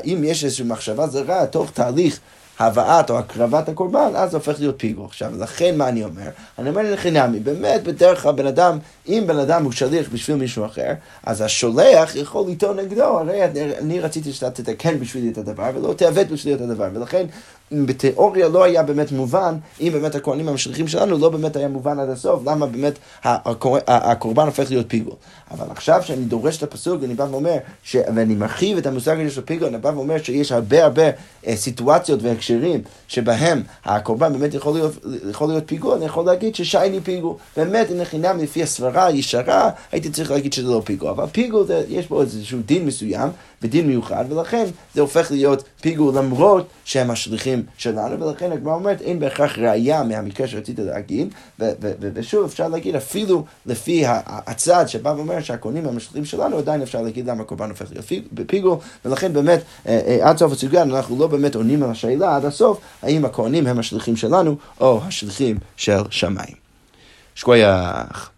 אם 0.05 0.23
יש 0.23 0.43
איזושהי 0.43 0.65
מחשבה 0.65 1.07
זרה, 1.07 1.45
תוך 1.45 1.71
תהליך 1.71 2.19
הבאת 2.59 3.09
או 3.09 3.17
הקרבת 3.17 3.69
הקורבן, 3.69 4.11
אז 4.15 4.31
זה 4.31 4.37
הופך 4.37 4.59
להיות 4.59 4.75
פיגו. 4.79 5.05
עכשיו, 5.05 5.31
לכן 5.39 5.77
מה 5.77 5.89
אני 5.89 6.03
אומר? 6.03 6.29
אני 6.59 6.69
אומר 6.69 6.93
לחינמי, 6.93 7.39
באמת 7.39 7.83
בדרך 7.83 8.21
כלל 8.21 8.31
בן 8.31 8.47
אדם, 8.47 8.79
אם 9.07 9.23
בן 9.27 9.39
אדם 9.39 9.63
הוא 9.63 9.71
שליח 9.71 10.09
בשביל 10.13 10.37
מישהו 10.37 10.65
אחר, 10.65 10.93
אז 11.23 11.41
השולח 11.41 12.15
יכול 12.15 12.51
לטעון 12.51 12.79
נגדו, 12.79 13.03
הרי 13.03 13.43
אני 13.77 13.99
רציתי 13.99 14.33
שאתה 14.33 14.51
תתקן 14.51 14.99
בשבילי 14.99 15.29
את 15.29 15.37
הדבר, 15.37 15.69
ולא 15.75 15.93
תעוות 15.93 16.27
בשבילי 16.27 16.55
את 16.55 16.61
הדבר, 16.61 16.87
ולכן 16.93 17.25
בתיאוריה 17.85 18.47
לא 18.47 18.63
היה 18.63 18.83
באמת 18.83 19.11
מובן, 19.11 19.55
אם 19.81 19.89
באמת 19.93 20.15
הכהנים 20.15 20.49
המשליחים 20.49 20.87
שלנו, 20.87 21.17
לא 21.17 21.29
באמת 21.29 21.55
היה 21.55 21.67
מובן 21.67 21.99
עד 21.99 22.09
הסוף, 22.09 22.41
למה 22.45 22.65
באמת 22.65 22.93
הקורבן 23.87 24.45
הופך 24.45 24.69
להיות 24.69 24.85
פיגו. 24.89 25.11
אבל 25.51 25.65
עכשיו 25.69 26.01
שאני 26.03 26.25
דורש 26.25 26.57
את 26.57 26.63
הפסוק, 26.63 27.03
אני 27.03 27.13
בא 27.13 27.27
ואומר, 27.31 27.57
ש... 27.83 27.95
ואני 28.15 28.35
מרחיב 28.35 28.77
את 28.77 28.87
המושג 28.87 29.19
הזה 29.19 29.31
של 29.31 29.41
פיגו, 29.41 29.67
אני 29.67 29.77
בא 29.77 29.91
ואומר 29.95 30.17
שיש 30.23 30.51
הרבה 30.51 30.83
הרבה 30.83 31.03
אה, 31.47 31.55
סיטואציות 31.55 32.23
והקשרים 32.23 32.81
שבהם 33.07 33.63
הקורבן 33.85 34.33
באמת 34.33 34.53
יכול 34.53 34.73
להיות, 34.73 34.93
יכול 35.29 35.47
להיות 35.47 35.63
פיגו, 35.65 35.95
אני 35.95 36.05
יכול 36.05 36.25
להגיד 36.25 36.55
ששייני 36.55 37.01
פיגו. 37.01 37.37
באמת, 37.57 37.91
אם 37.91 37.97
לחינם 37.99 38.37
לפי 38.37 38.63
הסברה 38.63 39.05
הישרה, 39.05 39.69
הייתי 39.91 40.09
צריך 40.09 40.31
להגיד 40.31 40.53
שזה 40.53 40.67
לא 40.67 40.81
פיגו. 40.85 41.09
אבל 41.09 41.25
פיגו, 41.31 41.65
זה, 41.65 41.83
יש 41.89 42.07
בו 42.07 42.21
איזשהו 42.21 42.59
דין 42.65 42.85
מסוים. 42.85 43.29
בדין 43.63 43.87
מיוחד, 43.87 44.25
ולכן 44.29 44.65
זה 44.93 45.01
הופך 45.01 45.31
להיות 45.31 45.63
פיגור 45.81 46.13
למרות 46.13 46.67
שהם 46.85 47.11
השליחים 47.11 47.63
שלנו, 47.77 48.19
ולכן 48.19 48.51
הגמרא 48.51 48.73
אומרת 48.73 49.01
אין 49.01 49.19
בהכרח 49.19 49.57
ראייה 49.57 50.03
מהמקרה 50.03 50.47
שרצית 50.47 50.79
להגיד, 50.79 51.33
ושוב 51.99 52.45
אפשר 52.45 52.67
להגיד 52.67 52.95
אפילו 52.95 53.45
לפי 53.65 54.03
הצד 54.25 54.85
שבא 54.87 55.09
ואומר 55.09 55.41
שהקונים 55.41 55.87
הם 55.87 55.97
השליחים 55.97 56.25
שלנו, 56.25 56.57
עדיין 56.57 56.81
אפשר 56.81 57.01
להגיד 57.01 57.29
למה 57.29 57.41
הקורבן 57.41 57.69
הופך 57.69 57.85
להיות 57.91 58.05
פיגור, 58.47 58.79
ולכן 59.05 59.33
באמת 59.33 59.59
אה, 59.87 60.01
אה, 60.07 60.29
עד 60.29 60.37
סוף 60.37 60.51
הסוגיה 60.51 60.81
אנחנו 60.81 61.19
לא 61.19 61.27
באמת 61.27 61.55
עונים 61.55 61.83
על 61.83 61.89
השאלה 61.89 62.35
עד 62.35 62.45
הסוף, 62.45 62.79
האם 63.01 63.25
הכהנים 63.25 63.67
הם 63.67 63.79
השליחים 63.79 64.15
שלנו 64.15 64.55
או 64.81 65.01
השליחים 65.07 65.57
של 65.77 66.01
שמיים. 66.09 66.63
שכוייח. 67.35 68.32